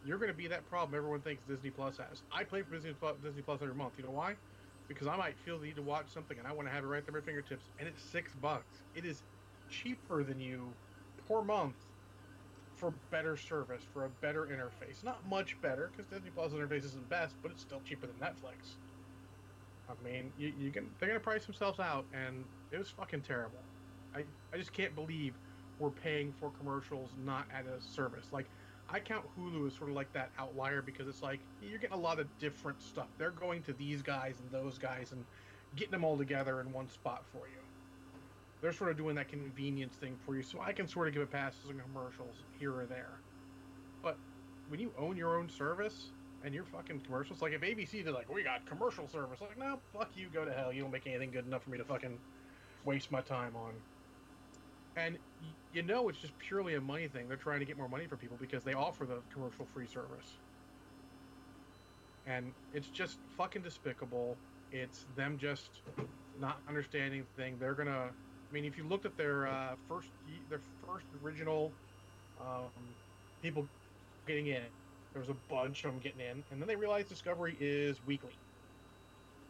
[0.02, 2.24] you're going to be that problem everyone thinks Disney Plus has.
[2.30, 3.98] I pay for Disney Plus, Disney Plus every month.
[3.98, 4.38] You know why?
[4.88, 6.88] Because I might feel the need to watch something and I want to have it
[6.88, 8.82] right there at my fingertips, and it's six bucks.
[8.94, 9.24] It is
[9.68, 10.78] cheaper than you
[11.16, 11.91] per month
[12.82, 15.04] for better service, for a better interface.
[15.04, 18.74] Not much better because Disney Plus interface isn't best, but it's still cheaper than Netflix.
[19.88, 23.60] I mean, you, you can they're to price themselves out, and it was fucking terrible.
[24.16, 25.34] I I just can't believe
[25.78, 28.46] we're paying for commercials not at a service like.
[28.90, 32.00] I count Hulu as sort of like that outlier because it's like you're getting a
[32.00, 33.06] lot of different stuff.
[33.16, 35.24] They're going to these guys and those guys and
[35.76, 37.61] getting them all together in one spot for you.
[38.62, 41.22] They're sort of doing that convenience thing for you, so I can sort of give
[41.22, 43.10] it passes and commercials here or there.
[44.02, 44.16] But
[44.68, 46.12] when you own your own service
[46.44, 49.80] and your fucking commercials, like if ABC did like we got commercial service, like no,
[49.92, 50.72] fuck you, go to hell.
[50.72, 52.16] You don't make anything good enough for me to fucking
[52.84, 53.72] waste my time on.
[54.96, 55.18] And
[55.72, 57.26] you know it's just purely a money thing.
[57.26, 60.36] They're trying to get more money for people because they offer the commercial free service.
[62.26, 64.36] And it's just fucking despicable.
[64.70, 65.70] It's them just
[66.40, 67.56] not understanding the thing.
[67.58, 68.10] They're gonna.
[68.52, 70.08] I mean, if you looked at their uh, first
[70.50, 71.72] their first original
[72.38, 72.68] um,
[73.42, 73.66] people
[74.26, 74.60] getting in,
[75.14, 78.32] there was a bunch of them getting in, and then they realized Discovery is weekly.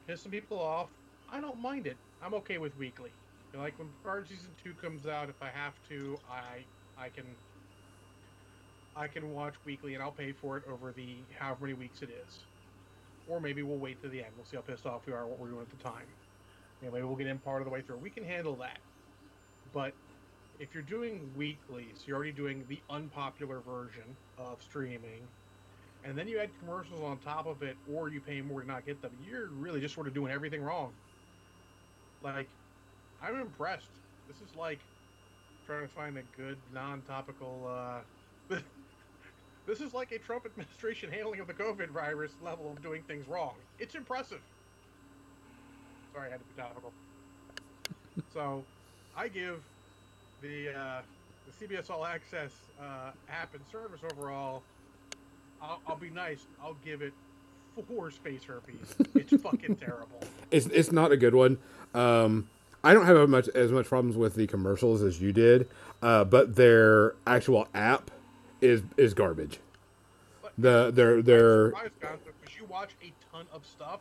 [0.07, 0.87] Piss some people off.
[1.33, 1.97] I don't mind it.
[2.23, 3.11] I'm okay with weekly.
[3.53, 6.63] You know, like when Picard season two comes out, if I have to, I
[6.97, 7.25] I can
[8.95, 12.11] I can watch weekly and I'll pay for it over the however many weeks it
[12.11, 12.39] is.
[13.29, 14.29] Or maybe we'll wait to the end.
[14.37, 16.07] We'll see how pissed off we are what we're doing at the time.
[16.83, 17.99] Maybe we'll get in part of the way through.
[17.99, 18.79] We can handle that.
[19.73, 19.93] But
[20.59, 25.23] if you're doing weeklies, you're already doing the unpopular version of streaming,
[26.05, 28.85] and then you add commercials on top of it, or you pay more to not
[28.87, 30.93] get them, you're really just sort of doing everything wrong.
[32.23, 32.49] Like,
[33.23, 33.91] I'm impressed.
[34.29, 34.79] This is like
[35.67, 38.03] trying to find a good non-topical.
[38.51, 38.57] Uh,
[39.67, 43.27] this is like a Trump administration handling of the COVID virus level of doing things
[43.29, 43.55] wrong.
[43.79, 44.41] It's impressive.
[46.13, 46.93] Sorry, I had to be topical.
[48.35, 48.65] so,
[49.17, 49.61] I give
[50.41, 51.01] the uh,
[51.47, 54.63] the CBS All Access uh, app and service overall.
[55.61, 56.41] I'll, I'll be nice.
[56.63, 57.13] I'll give it
[57.89, 58.95] four space herpes.
[59.15, 60.21] It's fucking terrible.
[60.51, 61.57] It's it's not a good one.
[61.95, 62.47] Um,
[62.85, 65.67] I don't have as much as much problems with the commercials as you did,
[66.03, 68.11] uh, but their actual app
[68.61, 69.61] is is garbage.
[70.43, 72.19] But The their their because
[72.59, 74.01] you watch a ton of stuff.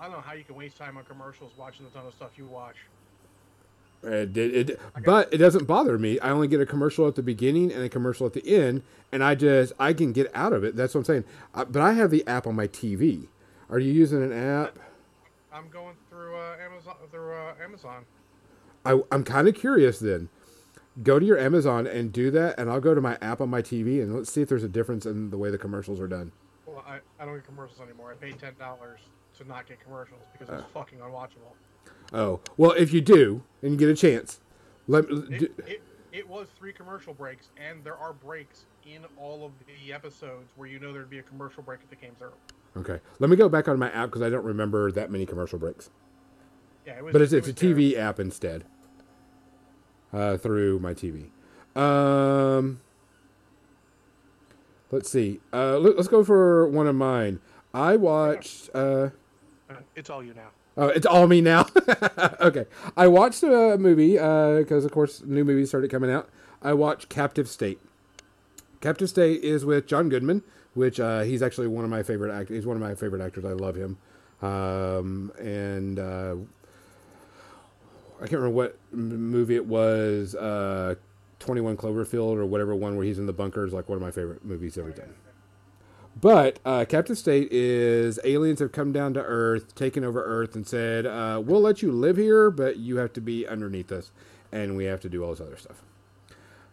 [0.00, 2.30] I don't know how you can waste time on commercials watching the ton of stuff
[2.38, 2.76] you watch.
[4.02, 6.20] It, it, it, but it doesn't bother me.
[6.20, 9.24] I only get a commercial at the beginning and a commercial at the end, and
[9.24, 10.76] I just I can get out of it.
[10.76, 11.24] That's what I'm saying.
[11.54, 13.28] Uh, but I have the app on my TV.
[13.68, 14.78] Are you using an app?
[15.52, 16.94] I'm going through uh, Amazon.
[17.10, 18.04] Through uh, Amazon.
[18.84, 19.98] I, I'm kind of curious.
[19.98, 20.28] Then
[21.02, 23.62] go to your Amazon and do that, and I'll go to my app on my
[23.62, 26.32] TV and let's see if there's a difference in the way the commercials are done.
[26.66, 28.12] Well, I, I don't get commercials anymore.
[28.12, 29.00] I paid ten dollars
[29.38, 31.54] to not get commercials because it's fucking unwatchable.
[32.12, 34.40] Oh well, if you do and you get a chance,
[34.86, 39.44] let do, It, it, it was three commercial breaks, and there are breaks in all
[39.44, 42.32] of the episodes where you know there'd be a commercial break if it came through.
[42.76, 43.00] okay.
[43.18, 45.90] Let me go back on my app because I don't remember that many commercial breaks.
[46.86, 47.12] Yeah, it was.
[47.12, 47.80] But it's it it's a was terrible.
[47.82, 48.64] TV app instead.
[50.12, 51.26] Uh, through my TV.
[51.74, 52.80] Um,
[54.90, 55.40] let's see.
[55.52, 57.40] Uh, let, us go for one of mine.
[57.74, 58.70] I watched.
[58.72, 59.10] Uh,
[59.68, 60.48] Uh, It's all you now.
[60.76, 61.66] Oh, it's all me now.
[62.40, 62.66] okay,
[62.96, 66.28] I watched a movie because, of course, new movies started coming out.
[66.62, 67.80] I watched Captive State.
[68.80, 70.42] Captive State is with John Goodman,
[70.74, 72.56] which uh, he's actually one of my favorite actors.
[72.56, 73.44] He's one of my favorite actors.
[73.44, 73.98] I love him.
[74.42, 76.36] Um, and uh,
[78.16, 80.34] I can't remember what movie it was.
[80.34, 80.96] Uh,
[81.38, 84.02] Twenty One Cloverfield or whatever one where he's in the bunker is like one of
[84.02, 85.14] my favorite movies every time.
[86.18, 90.66] But uh, Captive State is aliens have come down to Earth, taken over Earth, and
[90.66, 94.10] said, uh, "We'll let you live here, but you have to be underneath us,
[94.50, 95.82] and we have to do all this other stuff."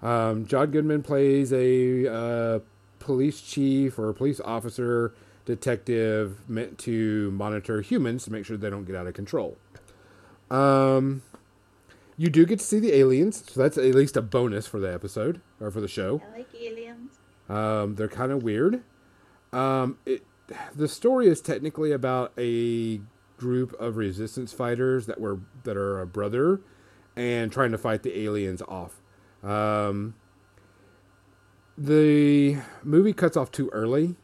[0.01, 2.59] Um, John Goodman plays a uh,
[2.99, 5.13] police chief or a police officer,
[5.45, 9.57] detective meant to monitor humans to make sure they don't get out of control.
[10.49, 11.21] Um,
[12.17, 14.93] you do get to see the aliens, so that's at least a bonus for the
[14.93, 16.21] episode or for the show.
[16.33, 17.11] I like aliens.
[17.49, 18.81] Um, they're kind of weird.
[19.53, 20.23] Um, it,
[20.75, 22.99] the story is technically about a
[23.37, 26.61] group of resistance fighters that were that are a brother
[27.15, 29.01] and trying to fight the aliens off.
[29.43, 30.15] Um,
[31.77, 34.15] the movie cuts off too early.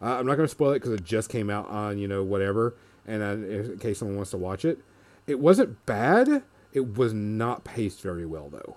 [0.00, 2.22] Uh, I'm not going to spoil it because it just came out on you know
[2.22, 4.78] whatever, and uh, in case someone wants to watch it,
[5.26, 6.42] it wasn't bad.
[6.72, 8.76] It was not paced very well though.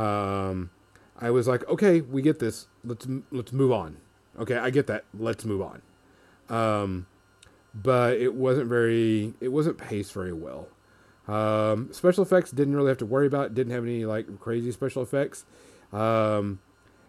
[0.00, 0.70] Um,
[1.18, 2.66] I was like, okay, we get this.
[2.84, 3.98] Let's let's move on.
[4.40, 5.04] Okay, I get that.
[5.16, 5.82] Let's move on.
[6.48, 7.06] Um,
[7.74, 9.34] but it wasn't very.
[9.40, 10.68] It wasn't paced very well.
[11.28, 13.54] Um, special effects didn't really have to worry about.
[13.54, 15.44] Didn't have any like crazy special effects.
[15.92, 16.60] Um,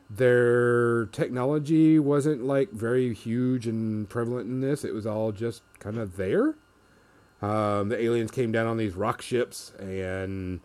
[0.10, 4.84] their technology wasn't like very huge and prevalent in this.
[4.84, 6.56] It was all just kind of there.
[7.42, 10.60] Um, the aliens came down on these rock ships and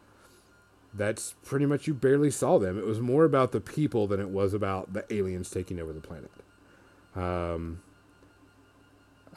[0.92, 2.78] that's pretty much you barely saw them.
[2.78, 6.00] It was more about the people than it was about the aliens taking over the
[6.00, 6.30] planet.
[7.16, 7.82] Um,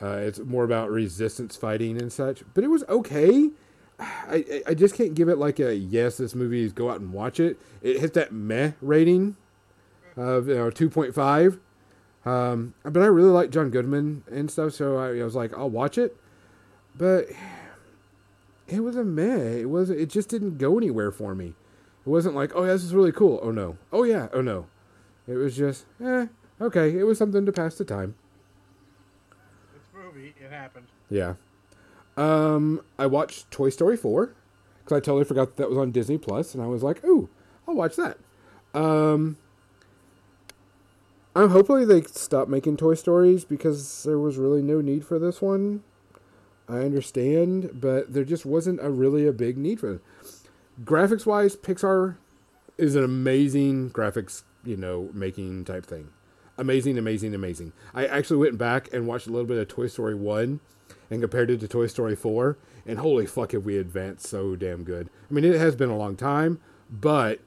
[0.01, 3.49] uh, it's more about resistance fighting and such, but it was okay.
[3.99, 6.17] I, I- just can't give it like a yes.
[6.17, 7.59] This movie is go out and watch it.
[7.81, 9.35] It hit that meh rating
[10.15, 11.59] of you know two point five.
[12.25, 15.69] Um, but I really like John Goodman and stuff, so I, I was like, I'll
[15.69, 16.15] watch it.
[16.95, 17.27] But
[18.67, 19.59] it was a meh.
[19.61, 21.55] It was it just didn't go anywhere for me.
[22.05, 23.39] It wasn't like, oh yeah, this is really cool.
[23.43, 23.77] Oh no.
[23.91, 24.27] Oh yeah.
[24.33, 24.67] Oh no.
[25.27, 26.27] It was just, eh,
[26.61, 26.97] okay.
[26.97, 28.15] It was something to pass the time.
[29.75, 30.33] It's a movie.
[30.39, 30.87] It happened.
[31.09, 31.35] Yeah.
[32.17, 34.33] Um, I watched Toy Story 4
[34.83, 37.29] because I totally forgot that, that was on Disney Plus, and I was like, ooh,
[37.67, 38.17] I'll watch that.
[38.73, 39.37] Um,
[41.35, 45.41] I'm hopefully they stop making Toy Stories because there was really no need for this
[45.41, 45.83] one.
[46.67, 50.01] I understand, but there just wasn't a really a big need for it.
[50.83, 52.17] Graphics wise, Pixar
[52.77, 56.09] is an amazing graphics, you know, making type thing.
[56.59, 57.71] Amazing, amazing, amazing.
[57.93, 60.59] I actually went back and watched a little bit of Toy Story 1
[61.09, 64.83] and compared it to Toy Story 4, and holy fuck, have we advanced so damn
[64.83, 65.09] good.
[65.31, 66.59] I mean, it has been a long time,
[66.91, 67.39] but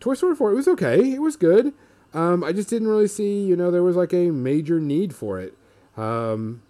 [0.00, 1.12] Toy Story 4, it was okay.
[1.12, 1.72] It was good.
[2.12, 5.38] Um, I just didn't really see, you know, there was like a major need for
[5.38, 5.56] it.
[5.96, 6.62] Um,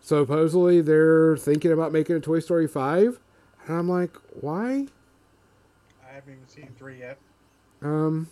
[0.00, 3.20] supposedly they're thinking about making a Toy Story 5,
[3.68, 4.88] and I'm like, why?
[6.04, 7.18] I haven't even seen three yet.
[7.80, 8.28] Um,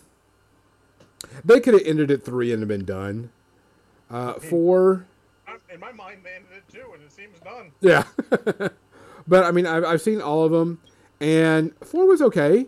[1.43, 3.31] they could have ended at three and have been done.
[4.09, 5.05] Uh, four,
[5.73, 7.71] In my mind, they ended it too, and it seems done.
[7.81, 8.03] yeah.
[9.27, 10.79] but I mean, I've, I've seen all of them,
[11.19, 12.67] and four was okay.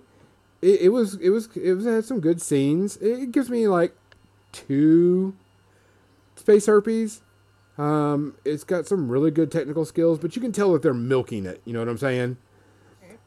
[0.62, 2.98] It, it was it was it was it had some good scenes.
[2.98, 3.96] It, it gives me like
[4.52, 5.36] two
[6.36, 7.22] space herpes.
[7.78, 11.46] Um, it's got some really good technical skills, but you can tell that they're milking
[11.46, 11.62] it.
[11.64, 12.38] You know what I'm saying?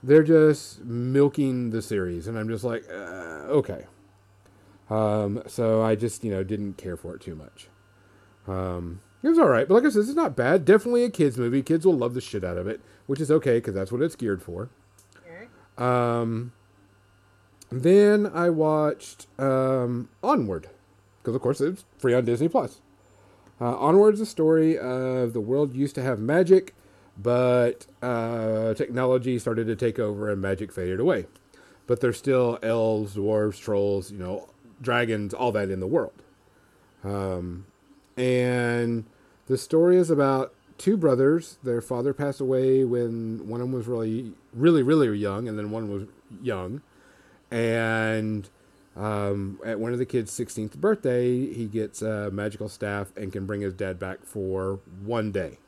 [0.02, 3.86] they're just milking the series, and I'm just like, uh, okay.
[4.92, 7.68] Um, so I just you know didn't care for it too much.
[8.46, 10.64] Um, it was all right, but like I said, it's not bad.
[10.64, 11.62] Definitely a kids movie.
[11.62, 14.16] Kids will love the shit out of it, which is okay because that's what it's
[14.16, 14.68] geared for.
[15.78, 16.52] Um,
[17.70, 20.68] then I watched um, Onward
[21.22, 22.80] because of course it's free on Disney Plus.
[23.60, 26.74] Uh, is a story of the world used to have magic,
[27.16, 31.26] but uh, technology started to take over and magic faded away.
[31.86, 34.48] But there's still elves, dwarves, trolls, you know,
[34.82, 36.22] dragons, all that in the world.
[37.04, 37.66] Um,
[38.16, 39.04] and
[39.46, 41.58] the story is about two brothers.
[41.62, 45.70] Their father passed away when one of them was really, really, really young, and then
[45.70, 46.08] one was
[46.42, 46.82] young.
[47.50, 48.48] And
[48.96, 53.46] um, at one of the kids' 16th birthday, he gets a magical staff and can
[53.46, 55.58] bring his dad back for one day.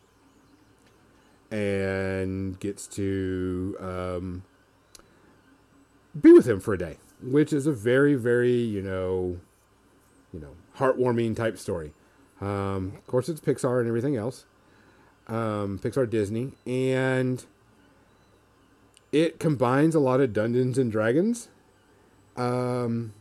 [1.50, 4.42] And gets to um,
[6.20, 9.38] be with him for a day, which is a very, very, you know,
[10.32, 11.92] you know, heartwarming type story.
[12.40, 14.46] Um, of course, it's Pixar and everything else.
[15.28, 16.52] Um, Pixar Disney.
[16.66, 17.44] And
[19.12, 21.48] it combines a lot of Dungeons and Dragons.
[22.36, 23.14] Um,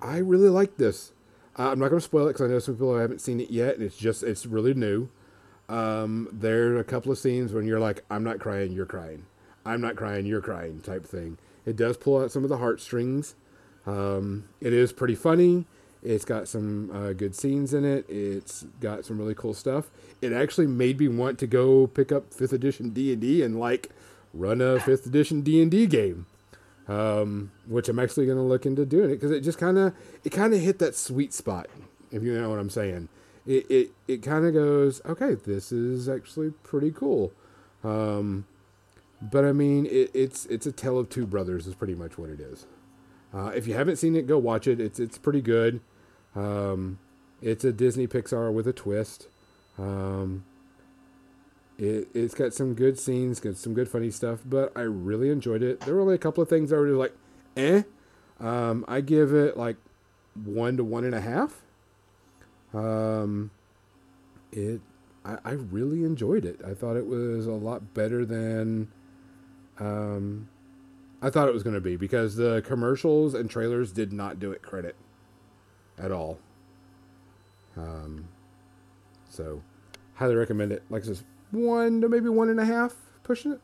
[0.00, 1.12] I really like this.
[1.58, 3.50] Uh, I'm not going to spoil it because I know some people haven't seen it
[3.50, 5.08] yet, and it's just it's really new.
[5.68, 9.24] Um, there are a couple of scenes when you're like, "I'm not crying, you're crying.
[9.64, 11.38] I'm not crying, you're crying," type thing.
[11.66, 13.34] It does pull out some of the heartstrings.
[13.88, 15.66] Um, it is pretty funny.
[16.02, 18.08] It's got some uh, good scenes in it.
[18.08, 19.90] It's got some really cool stuff.
[20.20, 23.58] It actually made me want to go pick up fifth edition D and D and
[23.58, 23.90] like
[24.32, 26.26] run a fifth edition D and D game
[26.88, 29.94] um, which I'm actually going to look into doing it because it just kind of
[30.24, 31.68] it kind of hit that sweet spot,
[32.10, 33.08] if you know what I'm saying.
[33.46, 37.32] It it, it kind of goes, okay, this is actually pretty cool.
[37.84, 38.46] Um,
[39.20, 42.30] but I mean, it, it's it's a tale of two brothers is pretty much what
[42.30, 42.66] it is.
[43.32, 44.80] Uh, if you haven't seen it, go watch it.
[44.80, 45.80] It's it's pretty good.
[46.34, 46.98] Um,
[47.42, 49.28] it's a Disney Pixar with a twist.
[49.78, 50.44] Um,
[51.78, 55.62] it, it's got some good scenes, got some good funny stuff, but I really enjoyed
[55.62, 55.80] it.
[55.80, 57.14] There were only a couple of things I was like,
[57.56, 57.82] eh.
[58.40, 59.76] Um, I give it like
[60.34, 61.62] one to one and a half.
[62.74, 63.50] Um,
[64.52, 64.80] it,
[65.24, 66.60] I, I really enjoyed it.
[66.66, 68.90] I thought it was a lot better than,
[69.78, 70.48] um,
[71.20, 74.52] I thought it was going to be because the commercials and trailers did not do
[74.52, 74.94] it credit
[75.98, 76.38] at all.
[77.76, 78.28] Um,
[79.28, 79.62] so
[80.14, 80.82] highly recommend it.
[80.90, 81.18] Like said,
[81.50, 83.60] one to maybe one and a half, pushing it.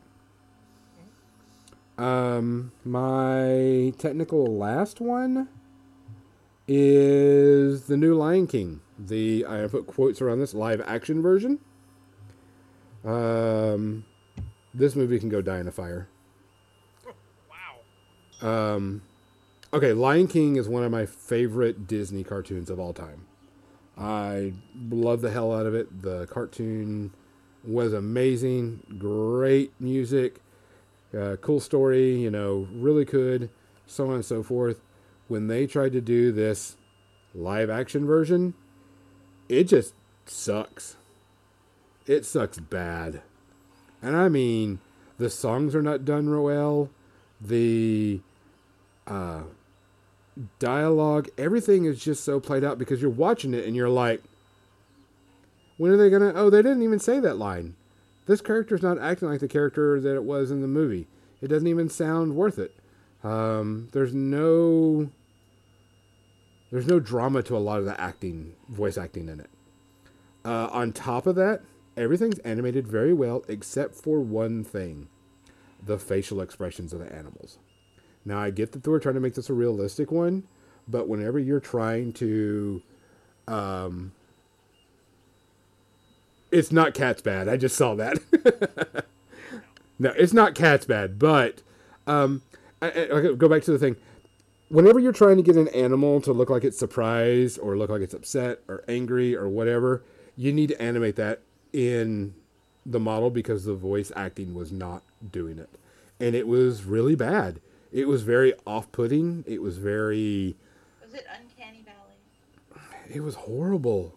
[1.97, 5.47] Um, my technical last one
[6.67, 8.81] is the new Lion King.
[8.99, 11.59] The I put quotes around this live action version.
[13.05, 14.05] Um,
[14.73, 16.09] this movie can go die in a fire.
[18.41, 19.01] Um,
[19.73, 23.25] okay, Lion King is one of my favorite Disney cartoons of all time.
[23.97, 24.53] I
[24.89, 26.01] love the hell out of it.
[26.01, 27.11] The cartoon
[27.63, 28.97] was amazing.
[28.97, 30.41] Great music,
[31.17, 33.49] uh, cool story, you know, really good,
[33.85, 34.81] so on and so forth.
[35.27, 36.75] When they tried to do this
[37.33, 38.53] live action version,
[39.49, 39.93] it just
[40.25, 40.97] sucks.
[42.05, 43.21] It sucks bad.
[44.01, 44.79] And I mean,
[45.17, 46.89] the songs are not done real well.
[47.47, 48.21] The
[49.07, 49.43] uh,
[50.59, 54.23] dialogue, everything is just so played out because you're watching it and you're like,
[55.77, 56.33] when are they gonna?
[56.33, 57.75] Oh, they didn't even say that line.
[58.27, 61.07] This character's not acting like the character that it was in the movie.
[61.41, 62.75] It doesn't even sound worth it.
[63.23, 65.09] Um, there's no
[66.71, 69.49] there's no drama to a lot of the acting, voice acting in it.
[70.43, 71.61] Uh, on top of that,
[71.97, 75.07] everything's animated very well except for one thing:
[75.85, 77.57] the facial expressions of the animals.
[78.25, 80.43] Now, I get that they were trying to make this a realistic one,
[80.87, 82.81] but whenever you're trying to
[83.47, 84.11] um,
[86.51, 87.47] it's not cat's bad.
[87.47, 88.17] I just saw that.
[89.99, 91.61] no, it's not cat's bad, but
[92.07, 92.41] um,
[92.81, 93.95] I, I, go back to the thing.
[94.69, 98.01] Whenever you're trying to get an animal to look like it's surprised or look like
[98.01, 100.03] it's upset or angry or whatever,
[100.35, 101.41] you need to animate that
[101.71, 102.33] in
[102.85, 105.69] the model because the voice acting was not doing it.
[106.19, 107.59] And it was really bad.
[107.91, 109.43] It was very off putting.
[109.47, 110.55] It was very.
[111.03, 112.81] Was it Uncanny Valley?
[113.13, 114.13] It was horrible.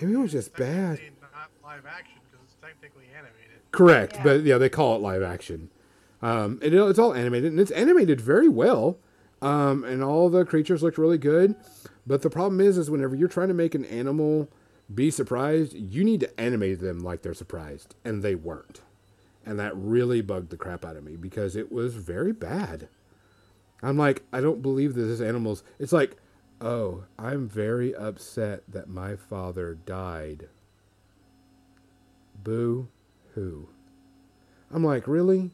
[0.00, 1.00] I mean, it was just bad.
[1.20, 3.60] Not live action because it's technically animated.
[3.72, 4.22] Correct, Yeah.
[4.22, 5.70] but yeah, they call it live action.
[6.22, 8.98] Um, and it, it's all animated, and it's animated very well.
[9.42, 11.54] Um, and all the creatures looked really good.
[12.06, 14.48] But the problem is, is whenever you're trying to make an animal
[14.94, 18.80] be surprised, you need to animate them like they're surprised, and they weren't.
[19.44, 22.88] and that really bugged the crap out of me because it was very bad.
[23.82, 25.62] I'm like, I don't believe that this animal's.
[25.78, 26.16] It's like,
[26.60, 30.48] oh, I'm very upset that my father died.
[32.42, 32.88] Boo
[33.34, 33.68] hoo.
[34.72, 35.50] I'm like, really?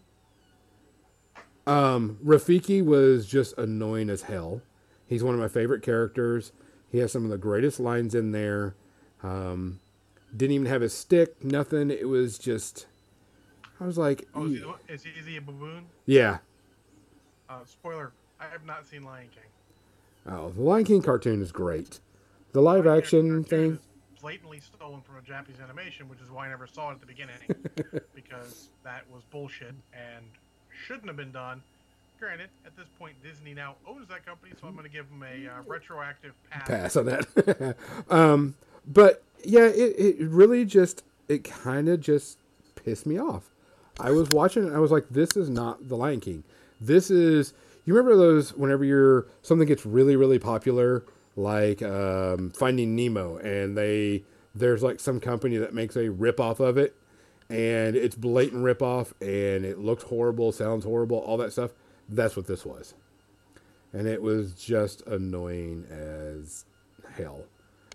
[1.67, 4.63] Um, Rafiki was just annoying as hell.
[5.07, 6.53] He's one of my favorite characters.
[6.91, 8.75] He has some of the greatest lines in there.
[9.23, 9.81] Um,
[10.37, 11.91] didn't even have a stick, nothing.
[11.91, 12.87] It was just.
[13.81, 15.87] I was like, Oh, is he, is he, is he a baboon?
[16.07, 16.39] yeah.
[17.49, 20.33] Uh, spoiler: I have not seen Lion King.
[20.35, 22.01] Oh, the Lion King cartoon is great.
[22.53, 23.79] The live action thing.
[24.21, 27.07] blatantly stolen from a Japanese animation, which is why I never saw it at the
[27.07, 27.37] beginning
[28.15, 30.25] because that was bullshit and
[30.87, 31.63] shouldn't have been done.
[32.19, 35.23] Granted, at this point, Disney now owns that company, so I'm going to give them
[35.23, 36.67] a uh, retroactive pass.
[36.67, 37.77] pass on that.
[38.11, 38.55] um,
[38.87, 42.39] but yeah, it, it really just it kind of just
[42.75, 43.51] pissed me off.
[43.99, 46.45] I was watching and I was like, this is not the Lion King.
[46.81, 47.55] This is
[47.85, 51.05] you remember those whenever you're something gets really really popular
[51.37, 56.61] like um, Finding Nemo and they there's like some company that makes a rip off
[56.61, 56.97] of it
[57.49, 61.73] and it's blatant rip off and it looks horrible, sounds horrible, all that stuff.
[62.09, 62.95] That's what this was.
[63.93, 66.65] And it was just annoying as
[67.17, 67.45] hell.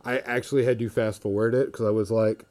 [0.04, 2.46] I actually had to fast forward it because I was like,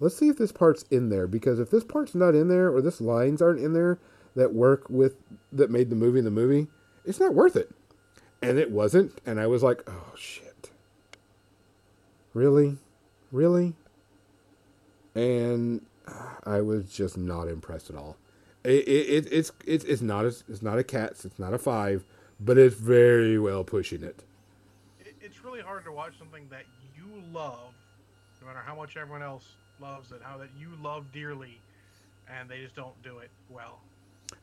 [0.00, 1.26] let's see if this part's in there.
[1.26, 3.98] Because if this part's not in there or this lines aren't in there
[4.34, 5.16] that work with
[5.52, 6.66] that made the movie the movie,
[7.04, 7.70] it's not worth it.
[8.42, 9.20] And it wasn't.
[9.26, 10.70] And I was like, oh shit.
[12.34, 12.78] Really?
[13.30, 13.74] Really?
[15.14, 18.16] And ah, I was just not impressed at all.
[18.64, 21.58] It, it, it it's it's it's not a, it's not a cat's it's not a
[21.58, 22.04] five,
[22.38, 24.22] but it's very well pushing it.
[25.00, 26.64] It, it's really hard to watch something that
[27.32, 27.74] love,
[28.40, 29.44] no matter how much everyone else
[29.80, 31.60] loves it, how that you love dearly,
[32.28, 33.80] and they just don't do it well.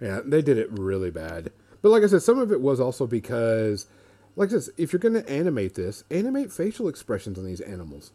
[0.02, 1.52] Yeah, they did it really bad.
[1.82, 3.88] But like I said, some of it was also because,
[4.36, 8.12] like this, if you're going to animate this, animate facial expressions on these animals.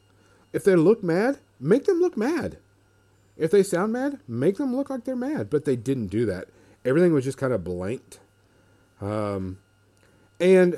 [0.52, 2.58] If they look mad, make them look mad.
[3.36, 5.48] If they sound mad, make them look like they're mad.
[5.48, 6.48] But they didn't do that.
[6.84, 8.20] Everything was just kind of blanked.
[9.00, 9.58] Um,
[10.38, 10.76] and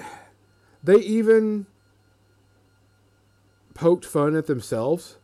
[0.82, 1.66] they even
[3.74, 5.18] poked fun at themselves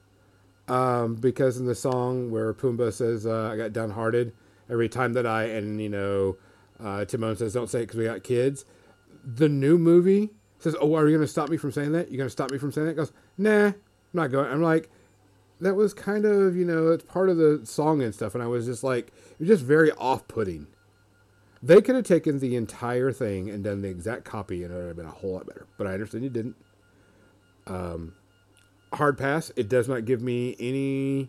[0.68, 4.32] um, because in the song where Pumbaa says, uh, "I got downhearted,"
[4.68, 6.36] every time that I and you know
[6.78, 8.64] uh, Timon says don't say it because we got kids.
[9.24, 12.10] The new movie says, "Oh, are you going to stop me from saying that?
[12.10, 13.74] You're going to stop me from saying that?" Goes, "Nah, I'm
[14.12, 14.90] not going." I'm like,
[15.60, 18.46] that was kind of you know it's part of the song and stuff, and I
[18.46, 20.68] was just like, it was just very off-putting.
[21.62, 24.86] They could have taken the entire thing and done the exact copy, and it would
[24.86, 25.66] have been a whole lot better.
[25.76, 26.56] But I understand you didn't.
[27.66, 28.14] Um,
[28.92, 29.52] hard pass.
[29.56, 31.28] It does not give me any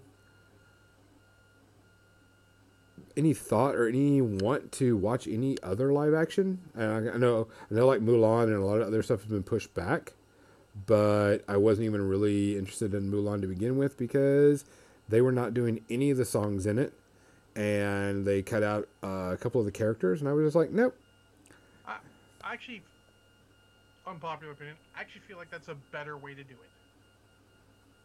[3.18, 6.60] any thought or any want to watch any other live action.
[6.74, 9.30] And I, I know I know like Mulan and a lot of other stuff has
[9.30, 10.14] been pushed back,
[10.86, 14.66] but I wasn't even really interested in Mulan to begin with because
[15.10, 16.94] they were not doing any of the songs in it,
[17.56, 20.72] and they cut out uh, a couple of the characters, and I was just like,
[20.72, 20.96] nope.
[21.86, 21.98] I,
[22.42, 22.82] I actually,
[24.08, 26.81] unpopular opinion, I actually feel like that's a better way to do it.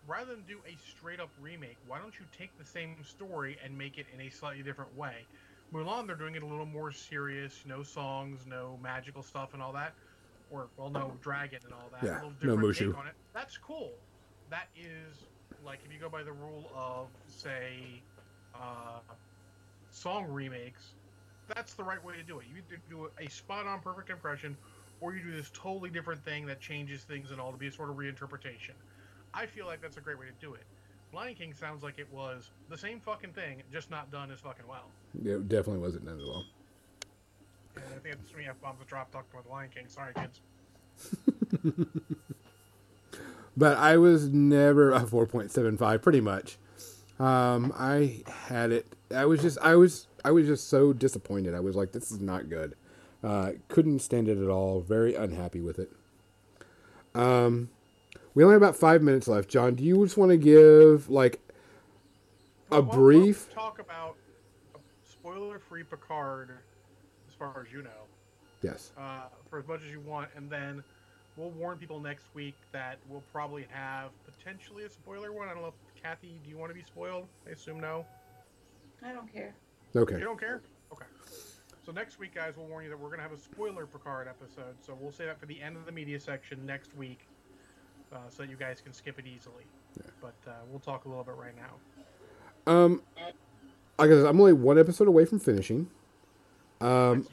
[0.06, 3.76] Rather than do a straight up remake, why don't you take the same story and
[3.76, 5.26] make it in a slightly different way?
[5.74, 9.72] Mulan, they're doing it a little more serious, no songs, no magical stuff and all
[9.72, 9.94] that.
[10.48, 12.04] Or, well, no dragon and all that.
[12.04, 12.90] Yeah, a little no Mushu.
[12.90, 13.14] take on it.
[13.34, 13.94] That's cool.
[14.48, 15.16] That is,
[15.64, 18.00] like, if you go by the rule of, say,
[18.54, 19.00] uh,
[19.90, 20.94] song remakes,
[21.52, 22.46] that's the right way to do it.
[22.46, 24.56] You either do a spot on perfect impression,
[25.00, 27.72] or you do this totally different thing that changes things and all to be a
[27.72, 28.74] sort of reinterpretation.
[29.36, 30.62] I feel like that's a great way to do it.
[31.12, 34.64] Lion King sounds like it was the same fucking thing, just not done as fucking
[34.66, 34.90] well.
[35.24, 36.44] It definitely wasn't done as well.
[37.76, 39.84] And I think that's three F bombs to drop talking about the Lion King.
[39.88, 40.40] Sorry, kids.
[43.56, 46.56] but I was never a 4.75 pretty much.
[47.18, 48.86] Um, I had it.
[49.14, 51.54] I was just, I was, I was just so disappointed.
[51.54, 52.74] I was like, this is not good.
[53.22, 54.80] Uh, couldn't stand it at all.
[54.80, 55.92] Very unhappy with it.
[57.14, 57.70] Um,
[58.36, 59.48] we only have about five minutes left.
[59.48, 61.40] John, do you just want to give like
[62.70, 63.46] a Well, we'll- brief?
[63.48, 64.16] we'll talk about
[64.74, 64.78] a
[65.10, 66.50] spoiler-free Picard,
[67.28, 68.06] as far as you know,
[68.62, 68.92] Yes.
[68.98, 70.84] uh, for as much as you want, and then
[71.38, 75.48] we'll warn people next week that we'll probably have potentially a spoiler one.
[75.48, 77.26] I don't know if Kathy, do you want to be spoiled?
[77.46, 78.04] I assume no.
[79.02, 79.54] I don't care.
[79.94, 80.18] Okay.
[80.18, 80.60] You don't care?
[80.92, 81.06] Okay.
[81.84, 84.28] So next week, guys, we'll warn you that we're going to have a spoiler Picard
[84.28, 84.76] episode.
[84.82, 87.26] So we'll say that for the end of the media section next week,
[88.12, 89.64] uh, so that you guys can skip it easily.
[89.96, 90.10] Yeah.
[90.20, 92.72] But uh, we'll talk a little bit right now.
[92.72, 93.34] Um, like
[93.98, 95.88] I guess I'm only one episode away from finishing.
[96.80, 97.26] Um,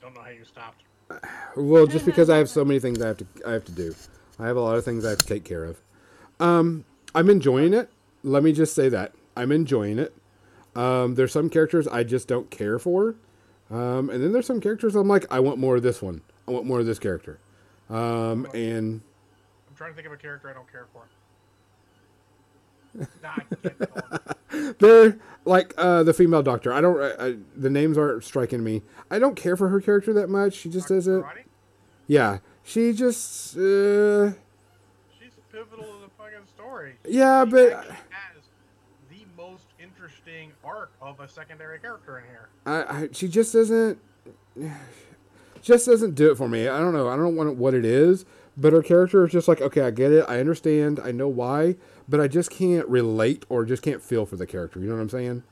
[0.00, 0.82] don't know how you stopped.
[1.56, 3.94] well, just because I have so many things I have to I have to do.
[4.38, 5.80] I have a lot of things I have to take care of.
[6.40, 6.84] Um,
[7.14, 7.90] I'm enjoying it.
[8.22, 10.14] Let me just say that I'm enjoying it.
[10.74, 13.16] Um, there's some characters I just don't care for,
[13.70, 16.22] um, and then there's some characters I'm like, I want more of this one.
[16.46, 17.38] I want more of this character.
[17.90, 19.00] Um, and
[19.78, 21.08] trying to think of a character I don't care for.
[23.22, 26.72] nah, they're like uh, the female doctor.
[26.72, 27.00] I don't.
[27.00, 28.82] I, I, the names aren't striking me.
[29.10, 30.54] I don't care for her character that much.
[30.54, 31.22] She just doesn't.
[31.22, 31.44] Jurati?
[32.08, 33.56] Yeah, she just.
[33.56, 34.30] Uh,
[35.20, 36.94] She's pivotal to the fucking story.
[37.06, 37.72] yeah, She but
[38.10, 38.42] has
[39.10, 42.48] the most interesting arc of a secondary character in here.
[42.66, 43.98] I, I she just doesn't.
[45.60, 46.68] Just doesn't do it for me.
[46.68, 47.08] I don't know.
[47.08, 48.24] I don't know what it is,
[48.58, 50.24] but her character is just like, okay, I get it.
[50.28, 51.00] I understand.
[51.02, 51.76] I know why,
[52.08, 54.80] but I just can't relate or just can't feel for the character.
[54.80, 55.42] You know what I'm saying?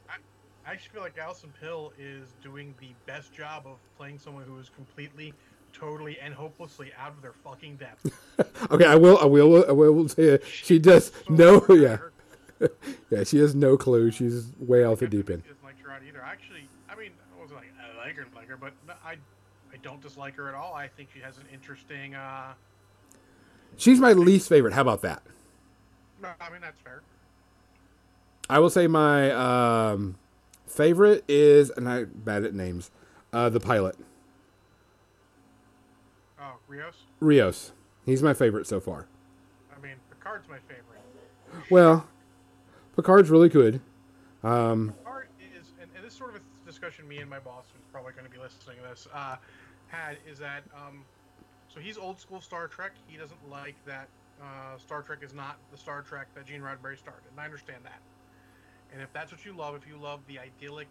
[0.66, 4.58] I actually feel like Alison Pill is doing the best job of playing someone who
[4.58, 5.32] is completely,
[5.72, 8.10] totally, and hopelessly out of their fucking depth.
[8.70, 9.16] Okay, I will.
[9.18, 9.64] I will.
[9.68, 10.44] I will say it.
[10.44, 11.66] She does So no.
[11.70, 11.98] Yeah,
[13.10, 13.22] yeah.
[13.22, 14.10] She has no clue.
[14.10, 15.44] She's way off the deep end.
[15.44, 16.20] Doesn't like Jurati either.
[16.22, 18.72] Actually, I mean, I wasn't like I like her, like her, but
[19.04, 20.74] I, I don't dislike her at all.
[20.74, 22.14] I think she has an interesting.
[22.16, 22.54] uh
[23.76, 24.72] She's my least favorite.
[24.74, 25.22] How about that?
[26.22, 27.02] No, I mean that's fair.
[28.48, 30.16] I will say my um,
[30.66, 32.90] favorite is, and I'm bad at names,
[33.32, 33.96] uh, the pilot,
[36.40, 36.94] Oh, Rios.
[37.20, 37.72] Rios.
[38.04, 39.06] He's my favorite so far.
[39.76, 40.82] I mean, Picard's my favorite.
[41.70, 42.06] Well,
[42.96, 43.80] Picard's really good.
[44.44, 46.40] Um, Picard is, and, and this is sort of a
[46.70, 49.36] discussion me and my boss, who's probably going to be listening to this, uh,
[49.88, 51.04] had is that um,
[51.76, 52.92] so he's old school Star Trek.
[53.06, 54.08] He doesn't like that
[54.40, 57.84] uh, Star Trek is not the Star Trek that Gene Roddenberry started, and I understand
[57.84, 58.00] that.
[58.94, 60.88] And if that's what you love, if you love the idyllic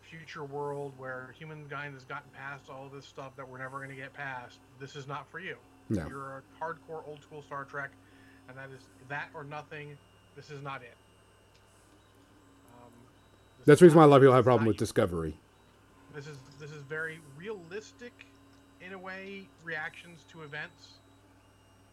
[0.00, 3.96] future world where humankind has gotten past all this stuff that we're never going to
[3.96, 5.56] get past, this is not for you.
[5.90, 6.06] No.
[6.08, 7.90] You're a hardcore old school Star Trek,
[8.48, 9.98] and that is that or nothing.
[10.34, 10.96] This is not it.
[12.74, 12.90] Um,
[13.66, 15.36] that's the reason why a lot of people have a problem with Discovery.
[16.14, 18.12] this is this is very realistic
[18.86, 21.00] in a way reactions to events.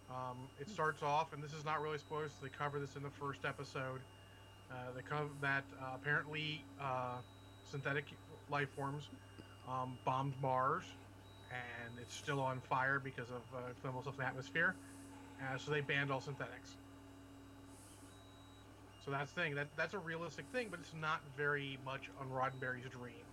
[0.09, 3.11] Um, it starts off and this is not really spoilers they cover this in the
[3.11, 4.01] first episode
[4.71, 7.17] uh, they cover that uh, apparently uh,
[7.63, 8.05] synthetic
[8.49, 9.03] life forms
[9.69, 10.83] um, bombed mars
[11.51, 14.75] and it's still on fire because of uh, flammable stuff in the atmosphere.
[15.41, 16.77] Uh, so they banned all synthetics.
[19.05, 22.27] So that's the thing that that's a realistic thing but it's not very much on
[22.29, 23.28] roddenberry's dream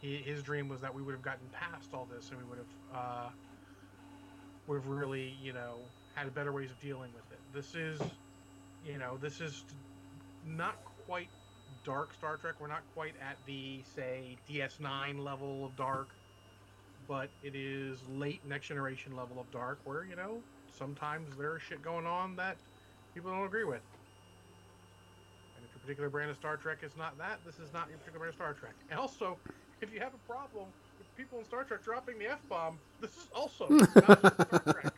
[0.00, 2.58] he, his dream was that we would have gotten past all this and we would
[2.58, 3.28] have uh,
[4.66, 5.76] would have really you know
[6.14, 7.40] had better ways of dealing with it.
[7.52, 8.00] This is
[8.86, 9.64] you know this is
[10.46, 10.76] not
[11.06, 11.28] quite
[11.84, 12.54] dark star trek.
[12.60, 16.08] We're not quite at the say ds9 level of dark
[17.08, 20.38] but it is late next generation level of dark where you know
[20.78, 22.56] sometimes there's shit going on that
[23.14, 23.80] people don't agree with.
[25.56, 27.98] And if your particular brand of Star Trek is not that, this is not your
[27.98, 28.74] particular brand of Star Trek.
[28.90, 29.38] And also,
[29.80, 30.66] if you have a problem
[30.98, 34.94] with people in Star Trek dropping the F bomb, this is also not Star Trek.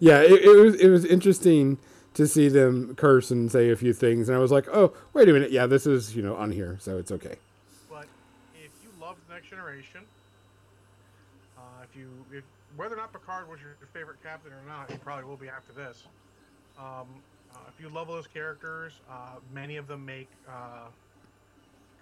[0.00, 1.78] yeah, it, it was it was interesting
[2.14, 5.28] to see them curse and say a few things, and I was like, oh, wait
[5.28, 7.36] a minute, yeah, this is you know on here, so it's okay.
[7.90, 8.06] But
[8.54, 10.00] if you love the Next Generation,
[11.58, 12.44] uh, if you if,
[12.76, 15.72] whether or not Picard was your, favorite captain or not, he probably will be after
[15.72, 16.04] this.
[16.76, 17.06] Um,
[17.54, 20.88] uh, if you love those characters, uh, many of them make uh,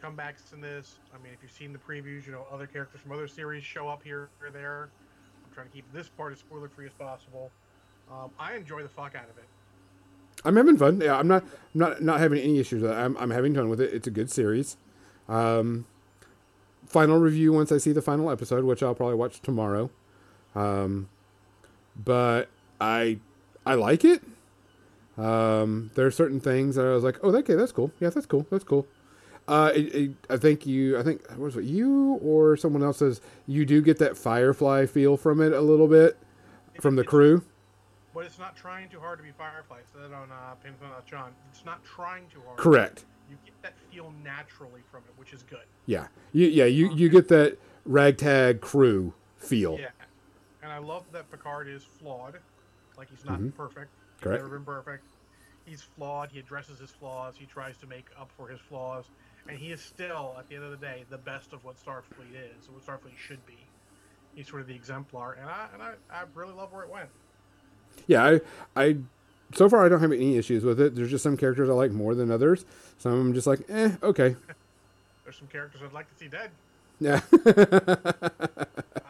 [0.02, 0.96] comebacks in this.
[1.14, 3.88] I mean, if you've seen the previews, you know other characters from other series show
[3.88, 4.90] up here or there.
[5.44, 7.50] I'm trying to keep this part as spoiler free as possible.
[8.10, 9.44] Um, I enjoy the fuck out of it.
[10.44, 11.00] I'm having fun.
[11.00, 12.94] Yeah, I'm not I'm not not having any issues with it.
[12.94, 13.92] I'm I'm having fun with it.
[13.92, 14.76] It's a good series.
[15.28, 15.86] Um,
[16.86, 19.90] final review once I see the final episode, which I'll probably watch tomorrow.
[20.54, 21.08] Um,
[21.96, 22.48] but
[22.80, 23.18] I
[23.64, 24.22] I like it.
[25.16, 27.92] Um, there are certain things that I was like, oh, okay, that's cool.
[28.00, 28.46] Yeah, that's cool.
[28.50, 28.86] That's cool.
[29.48, 32.98] Uh, it, it, I think you, I think, what was it, you or someone else
[32.98, 36.16] says you do get that Firefly feel from it a little bit
[36.80, 37.42] from the crew.
[38.14, 39.76] But it's not trying too hard to be Firefly.
[39.78, 41.32] I said that on uh, Pinpoint John.
[41.50, 42.58] It's not trying too hard.
[42.58, 43.04] Correct.
[43.30, 45.64] You get that feel naturally from it, which is good.
[45.86, 46.06] Yeah.
[46.32, 47.56] You, yeah, you, you get that
[47.86, 49.78] ragtag crew feel.
[49.80, 49.88] Yeah.
[50.62, 52.38] And I love that Picard is flawed.
[52.96, 53.54] Like he's not Mhm.
[53.56, 53.90] perfect.
[54.16, 54.42] He's Correct.
[54.42, 55.04] never been perfect.
[55.64, 56.28] He's flawed.
[56.30, 57.34] He addresses his flaws.
[57.36, 59.06] He tries to make up for his flaws.
[59.48, 62.32] And he is still, at the end of the day, the best of what Starfleet
[62.34, 63.58] is, what Starfleet should be.
[64.34, 67.08] He's sort of the exemplar, and I and I, I really love where it went.
[68.06, 68.40] Yeah, I,
[68.82, 68.96] I,
[69.54, 70.94] so far I don't have any issues with it.
[70.94, 72.64] There's just some characters I like more than others.
[72.98, 74.30] Some them just like, eh, okay.
[74.30, 74.56] There's
[75.24, 76.50] there's some characters I'd like to see dead.
[77.00, 77.20] Yeah.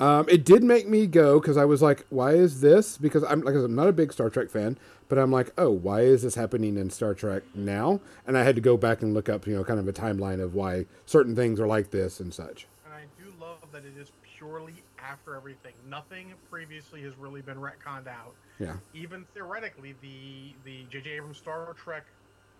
[0.00, 0.20] Not gonna lie.
[0.20, 3.42] Um, it did make me go because I was like, "Why is this?" Because I'm
[3.42, 4.78] like, I'm not a big Star Trek fan,
[5.08, 8.54] but I'm like, "Oh, why is this happening in Star Trek now?" And I had
[8.56, 11.36] to go back and look up, you know, kind of a timeline of why certain
[11.36, 12.66] things are like this and such.
[12.84, 15.72] And I do love that it is purely after everything.
[15.88, 18.34] Nothing previously has really been retconned out.
[18.58, 21.10] Yeah, Even theoretically, the the J.J.
[21.12, 22.04] Abrams Star Trek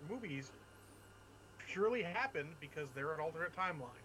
[0.09, 0.51] movies
[1.67, 4.01] purely happened because they're an alternate timeline.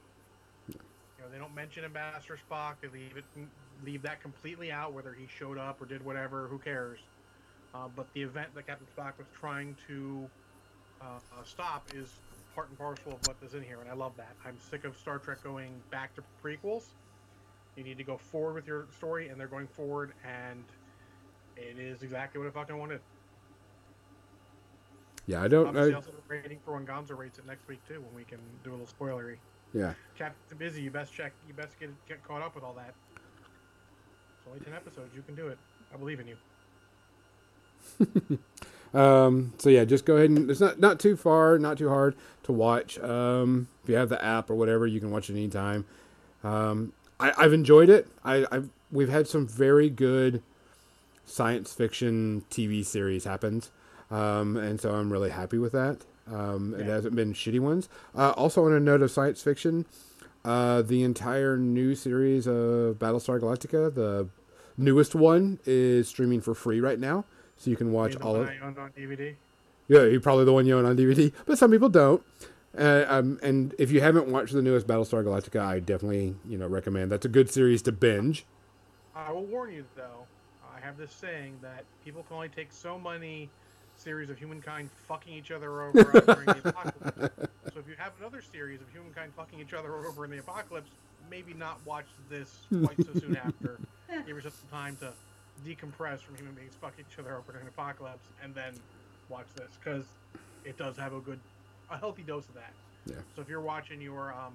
[1.19, 2.75] You know, they don't mention Ambassador Spock.
[2.81, 3.25] They leave it
[3.85, 6.49] leave that completely out, whether he showed up or did whatever.
[6.49, 6.99] Who cares?
[7.75, 10.29] Uh, but the event that Captain Spock was trying to
[11.01, 12.09] uh, stop is
[12.55, 14.35] part and parcel of what is in here, and I love that.
[14.47, 16.85] I'm sick of Star Trek going back to prequels.
[17.77, 20.65] You need to go forward with your story, and they're going forward, and
[21.57, 23.01] it is exactly what I fucking wanted.
[25.27, 25.43] yeah.
[25.43, 25.67] I don't.
[25.67, 28.39] Obviously, I, also rating for when Gonzo rates it next week too, when we can
[28.65, 29.37] do a little spoilery.
[29.77, 31.33] Yeah, Captain Busy, you best check.
[31.47, 32.95] You best get get caught up with all that.
[34.39, 35.15] It's only ten episodes.
[35.15, 35.59] You can do it.
[35.93, 38.39] I believe in you.
[38.95, 42.15] Um, so yeah, just go ahead and it's not not too far, not too hard
[42.45, 42.99] to watch.
[42.99, 45.85] Um, if you have the app or whatever, you can watch it anytime.
[46.43, 48.09] Um, I, I've enjoyed it.
[48.25, 50.43] I, I've we've had some very good
[51.27, 53.71] science fiction TV series happens,
[54.11, 55.99] um, and so I'm really happy with that.
[56.33, 57.89] Um, It hasn't been shitty ones.
[58.15, 59.87] Uh, also, on a note of science fiction,
[60.45, 64.29] uh, the entire new series of Battlestar Galactica, the
[64.77, 67.25] newest one, is streaming for free right now,
[67.57, 68.49] so you can watch You all of.
[68.49, 69.35] I owned on DVD.
[69.89, 72.23] Yeah, you're probably the one you own on DVD, but some people don't.
[72.77, 76.67] Uh, um, and if you haven't watched the newest Battlestar Galactica, I definitely you know
[76.67, 77.11] recommend.
[77.11, 78.45] That's a good series to binge.
[79.15, 80.27] I will warn you though.
[80.77, 83.49] I have this saying that people can only take so many
[84.07, 87.51] series of humankind fucking each other over during the apocalypse.
[87.75, 90.91] So if you have another series of humankind fucking each other over in the apocalypse,
[91.29, 92.55] maybe not watch this
[92.85, 93.81] quite so soon after.
[94.09, 95.13] Give yourself some time to
[95.69, 98.75] decompress from human beings fucking each other over during the apocalypse, and then
[99.29, 100.05] watch this because
[100.65, 101.41] it does have a good,
[101.91, 102.73] a healthy dose of that.
[103.07, 103.17] Yeah.
[103.35, 104.55] So if you're watching your um,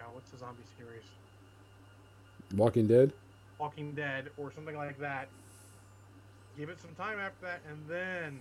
[0.00, 1.04] God, what's the zombie series?
[2.56, 3.12] Walking Dead.
[3.60, 5.28] Walking Dead or something like that.
[6.58, 8.40] Give it some time after that, and then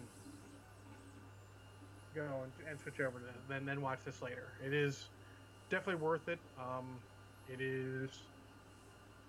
[2.15, 3.49] go and, and switch over to that.
[3.49, 4.47] Then then watch this later.
[4.65, 5.05] It is
[5.69, 6.39] definitely worth it.
[6.59, 6.85] Um,
[7.51, 8.09] it is.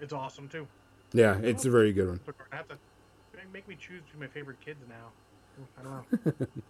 [0.00, 0.66] It's awesome too.
[1.12, 2.20] Yeah, it's a very good one.
[2.52, 2.76] I have to
[3.52, 5.64] make me choose between my favorite kids now.
[5.78, 6.46] I don't know.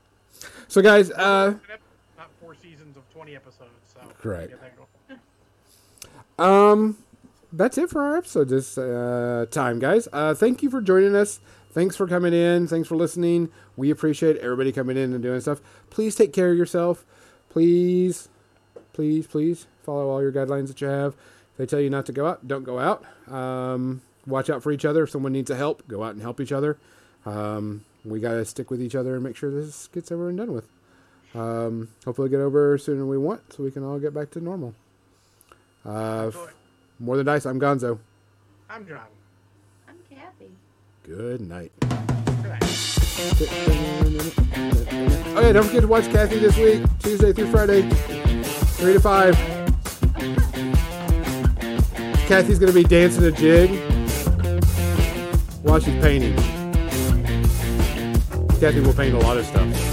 [0.68, 1.54] So guys, uh,
[2.18, 3.70] not four seasons of twenty episodes.
[3.92, 4.50] So Correct.
[4.50, 5.18] get that
[6.38, 6.70] going.
[6.72, 6.98] um,
[7.52, 10.08] that's it for our episode this uh, time, guys.
[10.12, 11.40] Uh, thank you for joining us.
[11.74, 12.68] Thanks for coming in.
[12.68, 13.50] Thanks for listening.
[13.76, 15.60] We appreciate everybody coming in and doing stuff.
[15.90, 17.04] Please take care of yourself.
[17.50, 18.28] Please,
[18.92, 21.14] please, please follow all your guidelines that you have.
[21.14, 23.04] If they tell you not to go out, don't go out.
[23.28, 25.02] Um, watch out for each other.
[25.02, 26.78] If someone needs a help, go out and help each other.
[27.26, 30.38] Um, we got to stick with each other and make sure this gets over and
[30.38, 30.68] done with.
[31.34, 34.40] Um, hopefully, get over sooner than we want so we can all get back to
[34.40, 34.74] normal.
[35.84, 36.30] Uh,
[37.00, 37.98] more than dice, I'm Gonzo.
[38.70, 39.06] I'm John.
[41.04, 41.70] Good night.
[41.82, 41.88] Yeah,
[45.52, 47.82] don't forget to watch Kathy this week, Tuesday through Friday,
[48.78, 49.36] three to five.
[52.26, 53.78] Kathy's gonna be dancing a jig
[55.62, 56.34] while she's painting.
[58.58, 59.83] Kathy will paint a lot of stuff.